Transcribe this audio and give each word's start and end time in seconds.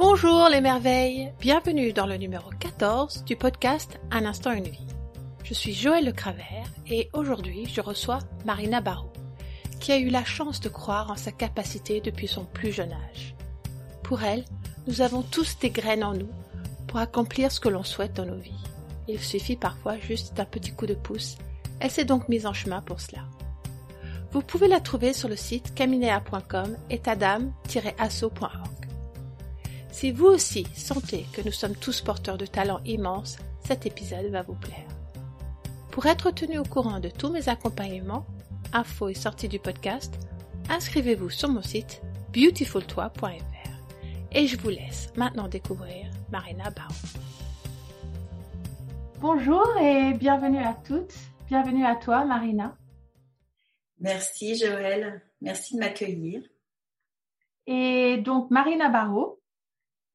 Bonjour 0.00 0.48
les 0.48 0.62
merveilles, 0.62 1.30
bienvenue 1.40 1.92
dans 1.92 2.06
le 2.06 2.16
numéro 2.16 2.48
14 2.58 3.22
du 3.26 3.36
podcast 3.36 4.00
Un 4.10 4.24
instant 4.24 4.52
une 4.52 4.64
vie. 4.64 4.86
Je 5.44 5.52
suis 5.52 5.74
Joël 5.74 6.06
Le 6.06 6.12
Cravert 6.12 6.72
et 6.86 7.10
aujourd'hui 7.12 7.66
je 7.66 7.82
reçois 7.82 8.20
Marina 8.46 8.80
Barrault, 8.80 9.12
qui 9.78 9.92
a 9.92 9.98
eu 9.98 10.08
la 10.08 10.24
chance 10.24 10.60
de 10.60 10.70
croire 10.70 11.10
en 11.10 11.16
sa 11.16 11.32
capacité 11.32 12.00
depuis 12.00 12.28
son 12.28 12.46
plus 12.46 12.72
jeune 12.72 12.94
âge. 12.94 13.34
Pour 14.02 14.22
elle, 14.22 14.46
nous 14.86 15.02
avons 15.02 15.20
tous 15.20 15.58
des 15.58 15.68
graines 15.68 16.02
en 16.02 16.14
nous 16.14 16.30
pour 16.86 16.98
accomplir 16.98 17.52
ce 17.52 17.60
que 17.60 17.68
l'on 17.68 17.84
souhaite 17.84 18.14
dans 18.14 18.24
nos 18.24 18.38
vies. 18.38 18.64
Il 19.06 19.20
suffit 19.20 19.56
parfois 19.56 19.98
juste 19.98 20.32
d'un 20.32 20.46
petit 20.46 20.72
coup 20.72 20.86
de 20.86 20.94
pouce. 20.94 21.36
Elle 21.78 21.90
s'est 21.90 22.06
donc 22.06 22.26
mise 22.30 22.46
en 22.46 22.54
chemin 22.54 22.80
pour 22.80 23.02
cela. 23.02 23.24
Vous 24.32 24.40
pouvez 24.40 24.66
la 24.66 24.80
trouver 24.80 25.12
sur 25.12 25.28
le 25.28 25.36
site 25.36 25.74
caminea.com 25.74 26.74
et 26.88 27.00
tadam-asso.org. 27.00 28.79
Si 29.92 30.12
vous 30.12 30.26
aussi 30.26 30.66
sentez 30.74 31.26
que 31.32 31.42
nous 31.42 31.52
sommes 31.52 31.74
tous 31.74 32.00
porteurs 32.00 32.38
de 32.38 32.46
talents 32.46 32.80
immenses, 32.84 33.38
cet 33.64 33.86
épisode 33.86 34.26
va 34.26 34.42
vous 34.42 34.54
plaire. 34.54 34.86
Pour 35.90 36.06
être 36.06 36.30
tenu 36.30 36.58
au 36.58 36.64
courant 36.64 37.00
de 37.00 37.08
tous 37.08 37.30
mes 37.30 37.48
accompagnements, 37.48 38.24
infos 38.72 39.08
et 39.08 39.14
sorties 39.14 39.48
du 39.48 39.58
podcast, 39.58 40.14
inscrivez-vous 40.68 41.30
sur 41.30 41.48
mon 41.48 41.62
site 41.62 42.00
beautifultoi.fr. 42.32 43.70
Et 44.32 44.46
je 44.46 44.56
vous 44.56 44.68
laisse 44.70 45.12
maintenant 45.16 45.48
découvrir 45.48 46.06
Marina 46.30 46.70
Bau. 46.70 46.94
Bonjour 49.18 49.76
et 49.78 50.14
bienvenue 50.14 50.62
à 50.62 50.74
toutes. 50.86 51.14
Bienvenue 51.48 51.84
à 51.84 51.96
toi, 51.96 52.24
Marina. 52.24 52.76
Merci 53.98 54.56
Joël, 54.56 55.20
merci 55.40 55.74
de 55.74 55.80
m'accueillir. 55.80 56.42
Et 57.66 58.18
donc 58.18 58.50
Marina 58.50 58.88
Barrault, 58.88 59.39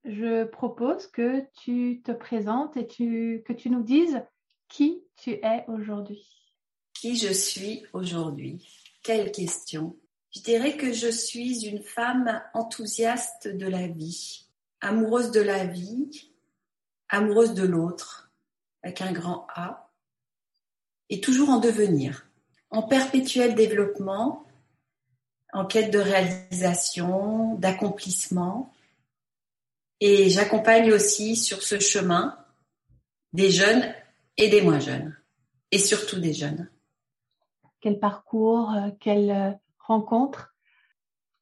je 0.05 0.43
propose 0.45 1.07
que 1.07 1.45
tu 1.53 2.01
te 2.03 2.11
présentes 2.11 2.77
et 2.77 2.87
que 2.87 3.53
tu 3.53 3.69
nous 3.69 3.83
dises 3.83 4.21
qui 4.69 5.03
tu 5.17 5.31
es 5.31 5.65
aujourd'hui. 5.67 6.27
Qui 6.93 7.15
je 7.15 7.33
suis 7.33 7.83
aujourd'hui? 7.93 8.67
Quelle 9.03 9.31
question 9.31 9.97
Je 10.31 10.41
dirais 10.41 10.77
que 10.77 10.93
je 10.93 11.09
suis 11.09 11.65
une 11.65 11.81
femme 11.81 12.41
enthousiaste 12.53 13.47
de 13.47 13.67
la 13.67 13.87
vie, 13.87 14.47
amoureuse 14.79 15.31
de 15.31 15.41
la 15.41 15.65
vie, 15.65 16.31
amoureuse 17.09 17.53
de 17.53 17.65
l'autre, 17.65 18.31
avec 18.83 19.01
un 19.01 19.11
grand 19.11 19.47
A, 19.55 19.91
et 21.09 21.19
toujours 21.19 21.49
en 21.49 21.59
devenir, 21.59 22.27
en 22.69 22.83
perpétuel 22.83 23.55
développement, 23.55 24.45
en 25.53 25.65
quête 25.65 25.91
de 25.91 25.99
réalisation, 25.99 27.55
d'accomplissement, 27.55 28.74
et 29.99 30.29
j'accompagne 30.29 30.91
aussi 30.91 31.35
sur 31.35 31.63
ce 31.63 31.79
chemin 31.79 32.37
des 33.33 33.51
jeunes 33.51 33.93
et 34.37 34.49
des 34.49 34.61
moins 34.61 34.79
jeunes, 34.79 35.15
et 35.71 35.79
surtout 35.79 36.19
des 36.19 36.33
jeunes. 36.33 36.69
Quel 37.81 37.99
parcours, 37.99 38.71
euh, 38.71 38.89
quelle 38.99 39.31
euh, 39.31 39.51
rencontre 39.79 40.55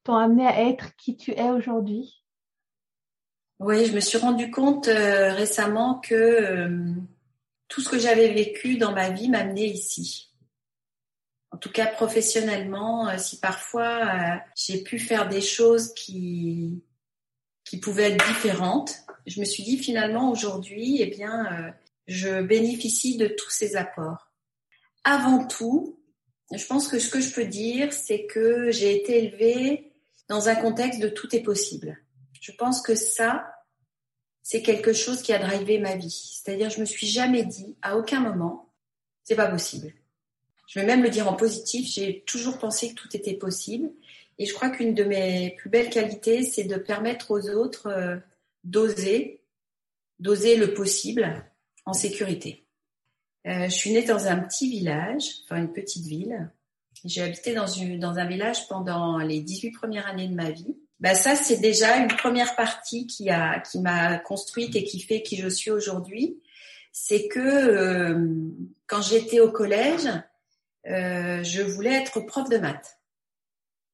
t'ont 0.02 0.16
amené 0.16 0.46
à 0.46 0.68
être 0.68 0.94
qui 0.96 1.16
tu 1.16 1.32
es 1.32 1.50
aujourd'hui? 1.50 2.22
Oui, 3.58 3.86
je 3.86 3.94
me 3.94 4.00
suis 4.00 4.18
rendu 4.18 4.50
compte 4.50 4.88
euh, 4.88 5.32
récemment 5.32 6.00
que 6.00 6.78
tout 7.68 7.80
ce 7.80 7.88
que 7.88 7.98
j'avais 7.98 8.32
vécu 8.32 8.76
dans 8.76 8.92
ma 8.92 9.10
vie 9.10 9.28
m'amenait 9.28 9.68
ici. 9.68 10.32
En 11.50 11.56
tout 11.56 11.70
cas, 11.70 11.86
professionnellement, 11.86 13.16
si 13.16 13.38
parfois 13.38 14.42
j'ai 14.56 14.82
pu 14.82 14.98
faire 14.98 15.28
des 15.28 15.40
choses 15.40 15.94
qui 15.94 16.82
qui 17.64 17.78
pouvaient 17.78 18.12
être 18.12 18.26
différentes. 18.34 18.94
Je 19.26 19.40
me 19.40 19.44
suis 19.44 19.62
dit 19.62 19.78
finalement 19.78 20.30
aujourd'hui, 20.30 20.98
eh 21.00 21.06
bien, 21.06 21.46
euh, 21.52 21.70
je 22.06 22.42
bénéficie 22.42 23.16
de 23.16 23.26
tous 23.26 23.50
ces 23.50 23.76
apports. 23.76 24.30
Avant 25.04 25.46
tout, 25.46 25.98
je 26.52 26.64
pense 26.66 26.88
que 26.88 26.98
ce 26.98 27.10
que 27.10 27.20
je 27.20 27.32
peux 27.32 27.46
dire, 27.46 27.92
c'est 27.92 28.26
que 28.26 28.70
j'ai 28.70 28.94
été 28.96 29.24
élevée 29.24 29.92
dans 30.28 30.48
un 30.48 30.54
contexte 30.54 31.00
de 31.00 31.08
tout 31.08 31.34
est 31.34 31.42
possible. 31.42 31.98
Je 32.40 32.52
pense 32.52 32.82
que 32.82 32.94
ça, 32.94 33.50
c'est 34.42 34.62
quelque 34.62 34.92
chose 34.92 35.22
qui 35.22 35.32
a 35.32 35.38
drivé 35.38 35.78
ma 35.78 35.96
vie. 35.96 36.10
C'est-à-dire, 36.10 36.70
je 36.70 36.80
me 36.80 36.84
suis 36.84 37.06
jamais 37.06 37.44
dit, 37.44 37.76
à 37.80 37.96
aucun 37.96 38.20
moment, 38.20 38.70
c'est 39.22 39.36
pas 39.36 39.48
possible. 39.48 39.92
Je 40.66 40.78
vais 40.78 40.86
même 40.86 41.02
le 41.02 41.10
dire 41.10 41.28
en 41.28 41.34
positif, 41.34 41.90
j'ai 41.90 42.22
toujours 42.26 42.58
pensé 42.58 42.90
que 42.90 42.94
tout 42.94 43.16
était 43.16 43.34
possible. 43.34 43.90
Et 44.38 44.46
je 44.46 44.54
crois 44.54 44.70
qu'une 44.70 44.94
de 44.94 45.04
mes 45.04 45.54
plus 45.58 45.70
belles 45.70 45.90
qualités, 45.90 46.42
c'est 46.42 46.64
de 46.64 46.76
permettre 46.76 47.30
aux 47.30 47.48
autres 47.50 47.86
euh, 47.86 48.16
d'oser, 48.64 49.42
d'oser 50.18 50.56
le 50.56 50.74
possible 50.74 51.44
en 51.86 51.92
sécurité. 51.92 52.66
Euh, 53.46 53.64
je 53.64 53.74
suis 53.74 53.92
née 53.92 54.04
dans 54.04 54.26
un 54.26 54.38
petit 54.38 54.68
village, 54.68 55.24
enfin 55.44 55.56
une 55.56 55.72
petite 55.72 56.06
ville. 56.06 56.50
J'ai 57.04 57.22
habité 57.22 57.52
dans, 57.52 57.66
une, 57.66 57.98
dans 57.98 58.18
un 58.18 58.26
village 58.26 58.66
pendant 58.68 59.18
les 59.18 59.40
18 59.40 59.72
premières 59.72 60.06
années 60.06 60.28
de 60.28 60.34
ma 60.34 60.50
vie. 60.50 60.76
Bah 61.00 61.14
ça, 61.14 61.36
c'est 61.36 61.58
déjà 61.58 61.98
une 61.98 62.08
première 62.08 62.56
partie 62.56 63.06
qui 63.06 63.28
a 63.28 63.60
qui 63.60 63.80
m'a 63.80 64.16
construite 64.18 64.74
et 64.74 64.84
qui 64.84 65.00
fait 65.00 65.22
qui 65.22 65.36
je 65.36 65.48
suis 65.48 65.70
aujourd'hui. 65.70 66.40
C'est 66.92 67.28
que 67.28 67.40
euh, 67.40 68.28
quand 68.86 69.02
j'étais 69.02 69.40
au 69.40 69.50
collège, 69.50 70.08
je 70.86 71.62
voulais 71.62 71.92
être 71.94 72.20
prof 72.20 72.48
de 72.48 72.58
maths. 72.58 72.98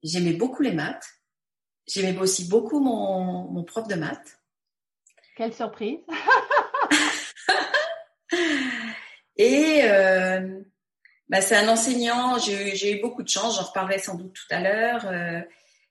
J'aimais 0.02 0.32
beaucoup 0.32 0.62
les 0.62 0.72
maths. 0.72 1.06
J'aimais 1.86 2.18
aussi 2.18 2.48
beaucoup 2.48 2.80
mon, 2.80 3.50
mon 3.50 3.64
prof 3.64 3.86
de 3.88 3.94
maths. 3.94 4.38
Quelle 5.36 5.54
surprise 5.54 6.00
Et 9.36 9.80
euh, 9.84 10.60
bah, 11.30 11.40
c'est 11.40 11.56
un 11.56 11.68
enseignant, 11.68 12.38
j'ai 12.38 12.98
eu 12.98 13.00
beaucoup 13.00 13.22
de 13.22 13.28
chance, 13.28 13.56
j'en 13.56 13.62
reparlerai 13.62 13.98
sans 13.98 14.16
doute 14.16 14.32
tout 14.32 14.54
à 14.54 14.60
l'heure. 14.60 15.06
Euh, 15.06 15.40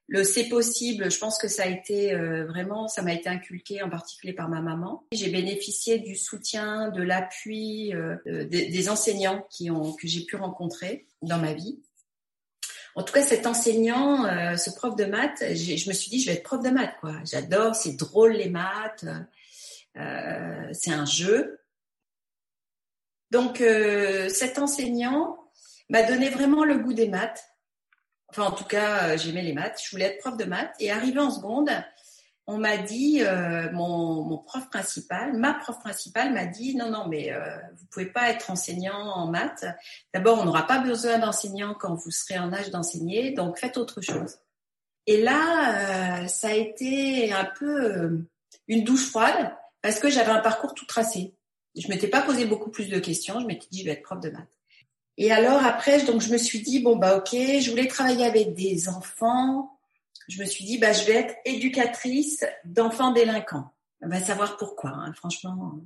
le 0.09 0.23
c'est 0.23 0.49
possible, 0.49 1.09
je 1.09 1.17
pense 1.17 1.37
que 1.37 1.47
ça 1.47 1.63
a 1.63 1.67
été 1.67 2.13
euh, 2.13 2.45
vraiment, 2.45 2.87
ça 2.87 3.03
m'a 3.03 3.13
été 3.13 3.29
inculqué 3.29 3.81
en 3.81 3.89
particulier 3.89 4.33
par 4.33 4.49
ma 4.49 4.59
maman. 4.59 5.05
J'ai 5.13 5.29
bénéficié 5.29 5.99
du 5.99 6.15
soutien, 6.15 6.89
de 6.89 7.01
l'appui 7.01 7.93
euh, 7.93 8.17
des, 8.25 8.67
des, 8.67 8.89
enseignants 8.89 9.45
qui 9.49 9.71
ont, 9.71 9.93
que 9.93 10.07
j'ai 10.07 10.25
pu 10.25 10.35
rencontrer 10.35 11.05
dans 11.21 11.37
ma 11.37 11.53
vie. 11.53 11.79
En 12.99 13.03
tout 13.03 13.13
cas, 13.13 13.23
cet 13.23 13.47
enseignant, 13.47 14.25
euh, 14.25 14.57
ce 14.57 14.71
prof 14.71 14.93
de 14.97 15.05
maths, 15.05 15.39
je 15.39 15.87
me 15.87 15.93
suis 15.93 16.09
dit, 16.09 16.19
je 16.19 16.29
vais 16.29 16.33
être 16.33 16.43
prof 16.43 16.61
de 16.61 16.69
maths, 16.69 16.97
quoi. 16.99 17.13
J'adore, 17.23 17.73
c'est 17.73 17.93
drôle 17.93 18.33
les 18.33 18.49
maths, 18.49 19.05
euh, 19.95 20.69
c'est 20.73 20.91
un 20.91 21.05
jeu. 21.05 21.61
Donc, 23.31 23.61
euh, 23.61 24.27
cet 24.27 24.59
enseignant 24.59 25.49
m'a 25.87 26.03
donné 26.03 26.29
vraiment 26.29 26.65
le 26.65 26.77
goût 26.77 26.91
des 26.91 27.07
maths. 27.07 27.41
Enfin, 28.27 28.43
en 28.43 28.51
tout 28.51 28.65
cas, 28.65 29.15
j'aimais 29.15 29.43
les 29.43 29.53
maths. 29.53 29.79
Je 29.81 29.91
voulais 29.91 30.07
être 30.07 30.19
prof 30.19 30.35
de 30.35 30.43
maths. 30.43 30.75
Et 30.81 30.91
arrivé 30.91 31.21
en 31.21 31.31
seconde, 31.31 31.71
on 32.49 32.57
m'a 32.57 32.77
dit, 32.77 33.21
euh, 33.21 33.71
mon, 33.71 34.23
mon, 34.23 34.39
prof 34.39 34.67
principal, 34.71 35.37
ma 35.37 35.53
prof 35.53 35.79
principale 35.79 36.33
m'a 36.33 36.47
dit, 36.47 36.75
non, 36.75 36.89
non, 36.89 37.07
mais 37.07 37.31
euh, 37.31 37.57
vous 37.77 37.85
pouvez 37.91 38.07
pas 38.07 38.31
être 38.31 38.49
enseignant 38.49 38.97
en 38.97 39.27
maths. 39.27 39.65
D'abord, 40.15 40.39
on 40.39 40.45
n'aura 40.45 40.65
pas 40.65 40.79
besoin 40.79 41.19
d'enseignants 41.19 41.75
quand 41.79 41.93
vous 41.93 42.09
serez 42.09 42.39
en 42.39 42.51
âge 42.51 42.71
d'enseigner, 42.71 43.33
donc 43.33 43.59
faites 43.59 43.77
autre 43.77 44.01
chose. 44.01 44.39
Et 45.05 45.21
là, 45.21 46.23
euh, 46.23 46.27
ça 46.27 46.47
a 46.47 46.53
été 46.53 47.31
un 47.31 47.45
peu 47.45 47.83
euh, 47.83 48.27
une 48.67 48.83
douche 48.83 49.05
froide 49.05 49.53
parce 49.83 49.99
que 49.99 50.09
j'avais 50.09 50.31
un 50.31 50.41
parcours 50.41 50.73
tout 50.73 50.87
tracé. 50.87 51.35
Je 51.77 51.87
m'étais 51.87 52.07
pas 52.07 52.23
posé 52.23 52.45
beaucoup 52.45 52.71
plus 52.71 52.89
de 52.89 52.97
questions. 52.97 53.39
Je 53.39 53.45
m'étais 53.45 53.67
dit, 53.69 53.81
je 53.81 53.85
vais 53.85 53.91
être 53.91 54.01
prof 54.01 54.19
de 54.19 54.31
maths. 54.31 54.49
Et 55.17 55.31
alors 55.31 55.63
après, 55.63 56.01
donc 56.03 56.21
je 56.21 56.31
me 56.31 56.37
suis 56.37 56.61
dit, 56.61 56.79
bon 56.79 56.95
bah 56.95 57.15
ok, 57.17 57.29
je 57.31 57.69
voulais 57.69 57.87
travailler 57.87 58.25
avec 58.25 58.55
des 58.55 58.89
enfants 58.89 59.78
je 60.29 60.39
me 60.39 60.45
suis 60.45 60.63
dit, 60.63 60.77
bah, 60.77 60.93
je 60.93 61.05
vais 61.05 61.15
être 61.15 61.35
éducatrice 61.43 62.45
d'enfants 62.63 63.11
délinquants. 63.11 63.73
On 64.01 64.07
va 64.07 64.21
savoir 64.21 64.57
pourquoi, 64.57 64.91
hein, 64.91 65.11
franchement. 65.13 65.79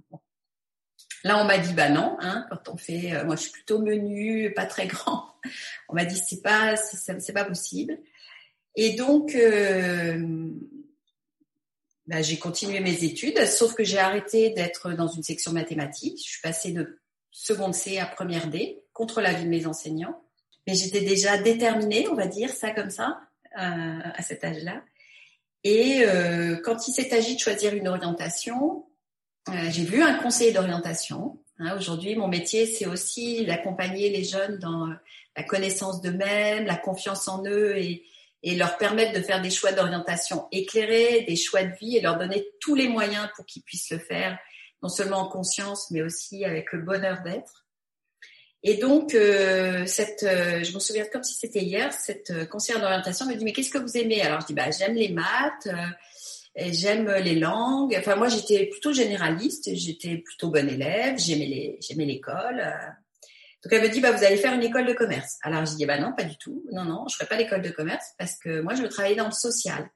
Là, 1.23 1.41
on 1.41 1.45
m'a 1.45 1.57
dit, 1.57 1.73
bah 1.73 1.89
non, 1.89 2.17
hein, 2.19 2.45
quand 2.50 2.73
on 2.73 2.77
fait, 2.77 3.15
euh, 3.15 3.23
moi, 3.23 3.38
je 3.38 3.44
suis 3.44 3.51
plutôt 3.51 3.79
menu, 3.79 4.53
pas 4.53 4.65
très 4.65 4.88
grand. 4.88 5.33
On 5.89 5.95
m'a 5.95 6.06
dit, 6.06 6.17
c'est 6.17 6.41
pas, 6.41 6.75
c'est 6.75 7.33
pas 7.33 7.45
possible. 7.45 7.97
Et 8.75 8.95
donc, 8.95 9.33
euh, 9.35 10.50
bah, 12.07 12.21
j'ai 12.21 12.38
continué 12.38 12.81
mes 12.81 13.06
études, 13.06 13.45
sauf 13.45 13.73
que 13.73 13.85
j'ai 13.85 14.00
arrêté 14.00 14.50
d'être 14.50 14.91
dans 14.91 15.07
une 15.07 15.23
section 15.23 15.53
mathématiques. 15.53 16.17
Je 16.17 16.31
suis 16.31 16.41
passée 16.41 16.71
de 16.71 17.00
seconde 17.31 17.73
C 17.73 18.00
à 18.00 18.06
première 18.06 18.50
D 18.50 18.83
contre 18.91 19.21
l'avis 19.21 19.45
de 19.45 19.50
mes 19.50 19.65
enseignants. 19.65 20.21
Mais 20.67 20.75
j'étais 20.75 21.01
déjà 21.01 21.38
déterminée, 21.38 22.07
on 22.09 22.15
va 22.15 22.27
dire 22.27 22.50
ça 22.50 22.71
comme 22.71 22.89
ça, 22.89 23.21
à, 23.55 24.21
cet 24.21 24.44
âge-là. 24.44 24.83
Et 25.63 26.03
euh, 26.05 26.57
quand 26.63 26.88
il 26.88 26.94
s'est 26.94 27.13
agi 27.13 27.35
de 27.35 27.39
choisir 27.39 27.73
une 27.73 27.88
orientation, 27.88 28.85
euh, 29.50 29.69
j'ai 29.69 29.83
vu 29.83 30.01
un 30.01 30.15
conseiller 30.15 30.51
d'orientation. 30.51 31.39
Hein, 31.59 31.75
Aujourd'hui, 31.77 32.15
mon 32.15 32.27
métier, 32.27 32.65
c'est 32.65 32.85
aussi 32.85 33.45
d'accompagner 33.45 34.09
les 34.09 34.23
jeunes 34.23 34.57
dans 34.59 34.88
la 35.35 35.44
connaissance 35.44 36.01
d'eux-mêmes, 36.01 36.65
la 36.65 36.75
confiance 36.75 37.27
en 37.27 37.44
eux 37.45 37.77
et, 37.77 38.03
et 38.44 38.55
leur 38.55 38.77
permettre 38.77 39.17
de 39.17 39.23
faire 39.23 39.41
des 39.41 39.50
choix 39.50 39.71
d'orientation 39.71 40.47
éclairés, 40.51 41.21
des 41.27 41.38
choix 41.38 41.63
de 41.63 41.73
vie 41.79 41.97
et 41.97 42.01
leur 42.01 42.17
donner 42.17 42.45
tous 42.59 42.75
les 42.75 42.89
moyens 42.89 43.29
pour 43.35 43.45
qu'ils 43.45 43.63
puissent 43.63 43.91
le 43.91 44.00
faire, 44.00 44.38
non 44.81 44.89
seulement 44.89 45.19
en 45.19 45.29
conscience, 45.29 45.89
mais 45.91 46.01
aussi 46.01 46.44
avec 46.44 46.73
le 46.73 46.81
bonheur 46.81 47.21
d'être. 47.23 47.62
Et 48.63 48.75
donc, 48.75 49.13
euh, 49.13 49.86
cette, 49.86 50.24
euh, 50.24 50.63
je 50.63 50.74
me 50.74 50.80
souviens 50.80 51.06
comme 51.12 51.24
si 51.24 51.33
c'était 51.33 51.62
hier, 51.62 51.92
cette 51.92 52.31
euh, 52.31 52.45
conseillère 52.45 52.81
d'orientation 52.81 53.25
me 53.25 53.36
dit, 53.36 53.44
mais 53.44 53.51
qu'est-ce 53.51 53.69
que 53.69 53.77
vous 53.77 53.98
aimez? 53.98 54.21
Alors, 54.21 54.39
je 54.42 54.48
dis, 54.48 54.54
bah, 54.54 54.71
j'aime 54.71 54.95
les 54.95 55.10
maths, 55.10 55.68
j'aime 56.56 57.12
les 57.12 57.36
langues. 57.36 57.95
Enfin, 58.00 58.15
moi, 58.15 58.30
j'étais 58.30 58.68
plutôt 58.68 58.94
généraliste, 58.94 59.69
j'étais 59.74 60.18
plutôt 60.18 60.50
bonne 60.50 60.69
élève, 60.69 61.18
j'aimais 61.18 61.45
les, 61.45 61.77
j'aimais 61.81 62.06
l'école. 62.06 62.74
Donc 63.63 63.71
elle 63.71 63.81
me 63.81 63.88
dit 63.88 64.01
bah 64.01 64.12
vous 64.12 64.24
allez 64.25 64.36
faire 64.36 64.54
une 64.54 64.63
école 64.63 64.86
de 64.86 64.92
commerce. 64.92 65.38
Alors 65.42 65.65
je 65.65 65.75
dis 65.75 65.86
bah 65.86 65.98
non 65.98 66.12
pas 66.12 66.25
du 66.25 66.38
tout. 66.38 66.65
Non 66.74 66.83
non, 66.83 67.06
je 67.10 67.15
ferai 67.15 67.27
pas 67.27 67.38
l'école 67.38 67.62
de 67.62 67.69
commerce 67.69 68.06
parce 68.18 68.36
que 68.38 68.60
moi 68.60 68.75
je 68.75 68.81
veux 68.81 68.89
travailler 68.89 69.15
dans 69.15 69.27
le 69.27 69.31
social. 69.31 69.89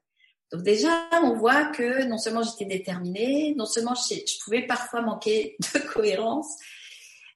Donc 0.53 0.63
déjà 0.63 1.09
on 1.21 1.33
voit 1.33 1.65
que 1.65 2.05
non 2.05 2.17
seulement 2.17 2.43
j'étais 2.43 2.63
déterminée, 2.63 3.53
non 3.57 3.65
seulement 3.65 3.93
je, 3.93 4.43
pouvais 4.45 4.65
parfois 4.65 5.01
manquer 5.01 5.57
de 5.73 5.79
cohérence. 5.79 6.47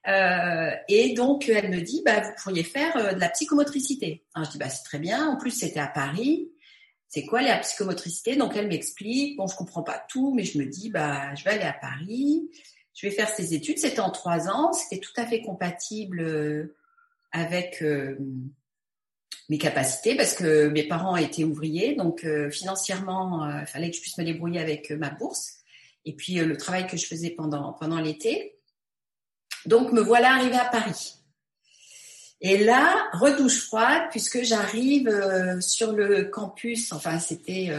Euh, 0.08 0.70
et 0.88 1.14
donc 1.14 1.48
elle 1.48 1.70
me 1.70 1.80
dit 1.80 2.02
bah 2.04 2.20
vous 2.20 2.32
pourriez 2.42 2.64
faire 2.64 2.96
euh, 2.96 3.12
de 3.12 3.20
la 3.20 3.28
psychomotricité. 3.28 4.24
Alors 4.34 4.46
je 4.46 4.52
dis 4.52 4.58
bah 4.58 4.68
c'est 4.68 4.84
très 4.84 4.98
bien. 4.98 5.28
En 5.28 5.36
plus 5.36 5.50
c'était 5.50 5.80
à 5.80 5.86
Paris. 5.86 6.50
C'est 7.08 7.24
quoi 7.24 7.42
la 7.42 7.58
psychomotricité? 7.58 8.36
Donc 8.36 8.56
elle 8.56 8.68
m'explique. 8.68 9.36
Bon 9.36 9.46
je 9.46 9.56
comprends 9.56 9.82
pas 9.82 10.04
tout, 10.08 10.34
mais 10.34 10.44
je 10.44 10.58
me 10.58 10.66
dis 10.66 10.90
bah 10.90 11.34
je 11.34 11.44
vais 11.44 11.50
aller 11.50 11.62
à 11.62 11.72
Paris 11.74 12.48
je 12.94 13.06
vais 13.06 13.12
faire 13.12 13.28
ces 13.28 13.54
études. 13.54 13.78
C'était 13.78 14.00
en 14.00 14.10
trois 14.10 14.48
ans, 14.48 14.72
c'était 14.72 15.00
tout 15.00 15.12
à 15.16 15.26
fait 15.26 15.42
compatible 15.42 16.20
euh, 16.20 16.76
avec 17.32 17.82
euh, 17.82 18.18
mes 19.48 19.58
capacités 19.58 20.14
parce 20.14 20.34
que 20.34 20.68
mes 20.68 20.86
parents 20.86 21.16
étaient 21.16 21.44
ouvriers, 21.44 21.94
donc 21.94 22.26
financièrement, 22.50 23.60
il 23.60 23.66
fallait 23.66 23.90
que 23.90 23.96
je 23.96 24.02
puisse 24.02 24.18
me 24.18 24.24
débrouiller 24.24 24.60
avec 24.60 24.90
ma 24.92 25.10
bourse 25.10 25.58
et 26.04 26.14
puis 26.14 26.34
le 26.34 26.56
travail 26.56 26.86
que 26.86 26.96
je 26.96 27.06
faisais 27.06 27.30
pendant 27.30 27.72
pendant 27.72 28.00
l'été. 28.00 28.56
Donc 29.66 29.92
me 29.92 30.00
voilà 30.00 30.34
arrivée 30.34 30.56
à 30.56 30.64
Paris. 30.64 31.14
Et 32.40 32.58
là, 32.58 33.08
redouche 33.12 33.66
froide 33.66 34.02
puisque 34.10 34.42
j'arrive 34.42 35.08
sur 35.60 35.92
le 35.92 36.24
campus. 36.24 36.92
Enfin, 36.92 37.20
c'était 37.20 37.70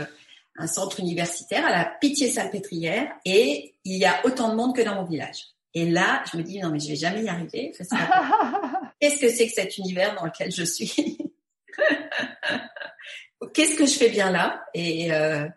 un 0.58 0.68
centre 0.68 1.00
universitaire 1.00 1.66
à 1.66 1.72
la 1.72 1.86
Pitié-Salpêtrière 1.86 3.12
et 3.26 3.76
il 3.84 3.98
y 3.98 4.06
a 4.06 4.26
autant 4.26 4.50
de 4.50 4.56
monde 4.56 4.76
que 4.76 4.82
dans 4.82 4.96
mon 4.96 5.04
village. 5.04 5.48
Et 5.74 5.90
là, 5.90 6.24
je 6.32 6.38
me 6.38 6.44
dis 6.44 6.60
non 6.60 6.70
mais 6.70 6.80
je 6.80 6.88
vais 6.90 6.96
jamais 6.96 7.24
y 7.24 7.28
arriver. 7.28 7.74
Qu'est-ce 9.00 9.20
que 9.20 9.30
c'est 9.30 9.48
que 9.48 9.54
cet 9.54 9.78
univers 9.78 10.16
dans 10.16 10.26
lequel 10.26 10.52
je 10.52 10.64
suis 10.64 11.18
Qu'est-ce 13.54 13.76
que 13.76 13.86
je 13.86 13.98
fais 13.98 14.10
bien 14.10 14.32
là? 14.32 14.64
Et 14.74 15.12
euh, 15.12 15.48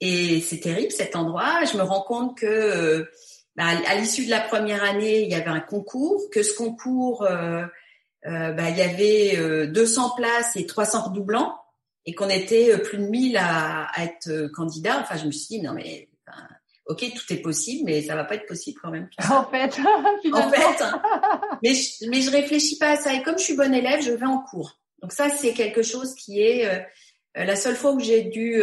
et 0.00 0.40
c'est 0.40 0.60
terrible 0.60 0.92
cet 0.92 1.16
endroit. 1.16 1.64
Je 1.64 1.76
me 1.76 1.82
rends 1.82 2.02
compte 2.02 2.38
que 2.38 2.46
euh, 2.46 3.10
bah, 3.56 3.64
à 3.86 3.94
l'issue 3.96 4.24
de 4.24 4.30
la 4.30 4.40
première 4.40 4.84
année, 4.84 5.22
il 5.22 5.30
y 5.30 5.34
avait 5.34 5.48
un 5.48 5.60
concours, 5.60 6.28
que 6.30 6.42
ce 6.42 6.54
concours, 6.54 7.22
euh, 7.24 7.64
bah, 8.22 8.70
il 8.70 8.76
y 8.76 8.82
avait 8.82 9.66
200 9.68 10.14
places 10.16 10.56
et 10.56 10.66
300 10.66 11.04
redoublants 11.04 11.54
et 12.06 12.14
qu'on 12.14 12.28
était 12.28 12.72
euh, 12.72 12.78
plus 12.78 12.98
de 12.98 13.04
1000 13.04 13.36
à, 13.36 13.84
à 13.84 14.04
être 14.04 14.28
euh, 14.28 14.48
candidat, 14.48 15.00
enfin, 15.00 15.16
je 15.16 15.26
me 15.26 15.30
suis 15.30 15.56
dit, 15.56 15.62
non, 15.62 15.72
mais, 15.72 16.08
ok, 16.86 17.04
tout 17.14 17.32
est 17.32 17.38
possible, 17.38 17.84
mais 17.86 18.02
ça 18.02 18.14
va 18.14 18.24
pas 18.24 18.34
être 18.34 18.46
possible 18.46 18.78
quand 18.82 18.90
même. 18.90 19.08
En 19.30 19.44
fait, 19.44 19.78
en 20.32 20.50
fait, 20.50 20.82
hein. 20.82 21.00
mais 21.62 21.74
je, 21.74 22.08
mais 22.08 22.20
je 22.20 22.30
réfléchis 22.30 22.78
pas 22.78 22.90
à 22.90 22.96
ça. 22.96 23.14
Et 23.14 23.22
comme 23.22 23.38
je 23.38 23.44
suis 23.44 23.56
bonne 23.56 23.74
élève, 23.74 24.02
je 24.02 24.12
vais 24.12 24.26
en 24.26 24.38
cours. 24.38 24.78
Donc 25.00 25.12
ça, 25.12 25.30
c'est 25.30 25.54
quelque 25.54 25.82
chose 25.82 26.14
qui 26.14 26.42
est 26.42 26.66
euh, 26.66 27.44
la 27.44 27.56
seule 27.56 27.76
fois 27.76 27.92
où 27.92 28.00
j'ai 28.00 28.22
dû 28.22 28.62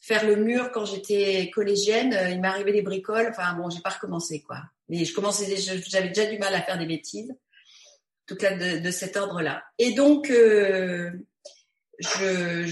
faire 0.00 0.26
le 0.26 0.36
mur 0.36 0.70
quand 0.72 0.84
j'étais 0.84 1.50
collégienne. 1.54 2.16
il 2.30 2.40
m'est 2.40 2.48
arrivé 2.48 2.72
des 2.72 2.82
bricoles. 2.82 3.28
Enfin 3.30 3.54
bon, 3.54 3.70
j'ai 3.70 3.80
pas 3.80 3.90
recommencé 3.90 4.42
quoi. 4.42 4.58
Mais 4.88 5.04
je 5.04 5.14
commençais, 5.14 5.56
j'avais 5.56 6.08
déjà 6.08 6.26
du 6.26 6.38
mal 6.38 6.54
à 6.54 6.62
faire 6.62 6.78
des 6.78 6.86
bêtises, 6.86 7.30
en 7.30 8.26
tout 8.26 8.36
cas 8.36 8.56
de, 8.56 8.90
cet 8.90 9.16
ordre-là. 9.16 9.62
Et 9.78 9.92
donc 9.92 10.30
je, 12.00 12.66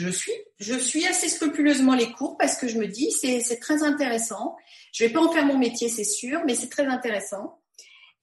je, 0.59 0.79
suis, 0.79 1.07
assez 1.07 1.29
scrupuleusement 1.29 1.95
les 1.95 2.11
cours 2.13 2.37
parce 2.39 2.57
que 2.57 2.67
je 2.67 2.79
me 2.79 2.87
dis 2.87 3.11
c'est, 3.11 3.41
c'est 3.41 3.59
très 3.59 3.83
intéressant. 3.83 4.57
Je 4.93 5.05
vais 5.05 5.13
pas 5.13 5.21
en 5.21 5.31
faire 5.31 5.45
mon 5.45 5.59
métier, 5.59 5.89
c'est 5.89 6.05
sûr, 6.05 6.41
mais 6.47 6.55
c'est 6.55 6.71
très 6.71 6.87
intéressant. 6.87 7.61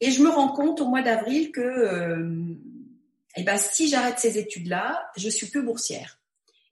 Et 0.02 0.12
je 0.12 0.22
me 0.22 0.30
rends 0.30 0.50
compte 0.50 0.82
au 0.82 0.88
mois 0.88 1.02
d'avril 1.02 1.52
que 1.52 1.62
euh, 1.62 2.56
eh 3.38 3.44
ben, 3.44 3.58
si 3.58 3.88
j'arrête 3.88 4.20
ces 4.20 4.38
études-là, 4.38 5.10
je 5.16 5.30
suis 5.30 5.48
plus 5.48 5.62
boursière. 5.62 6.20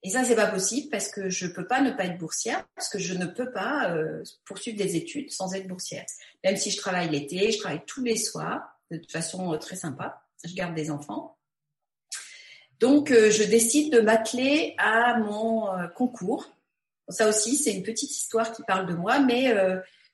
Et 0.03 0.09
ça, 0.09 0.25
c'est 0.25 0.35
pas 0.35 0.47
possible 0.47 0.89
parce 0.89 1.09
que 1.09 1.29
je 1.29 1.47
peux 1.47 1.65
pas 1.65 1.81
ne 1.81 1.91
pas 1.91 2.05
être 2.05 2.17
boursière, 2.17 2.67
parce 2.75 2.89
que 2.89 2.99
je 2.99 3.13
ne 3.13 3.25
peux 3.25 3.51
pas 3.51 3.91
euh, 3.91 4.21
poursuivre 4.45 4.77
des 4.77 4.97
études 4.97 5.31
sans 5.31 5.53
être 5.55 5.67
boursière. 5.67 6.05
Même 6.43 6.57
si 6.57 6.71
je 6.71 6.77
travaille 6.77 7.09
l'été, 7.09 7.51
je 7.51 7.59
travaille 7.59 7.83
tous 7.87 8.03
les 8.03 8.17
soirs, 8.17 8.61
de 8.91 9.01
façon 9.09 9.53
euh, 9.53 9.57
très 9.57 9.77
sympa. 9.77 10.21
Je 10.43 10.53
garde 10.53 10.75
des 10.75 10.91
enfants. 10.91 11.37
Donc, 12.81 13.11
euh, 13.11 13.31
je 13.31 13.43
décide 13.43 13.93
de 13.93 14.01
m'atteler 14.01 14.75
à 14.77 15.17
mon 15.19 15.67
concours. 15.95 16.51
Ça 17.07 17.29
aussi, 17.29 17.55
c'est 17.55 17.73
une 17.73 17.83
petite 17.83 18.11
histoire 18.11 18.51
qui 18.51 18.61
parle 18.63 18.85
de 18.87 18.93
moi, 18.93 19.19
mais 19.19 19.53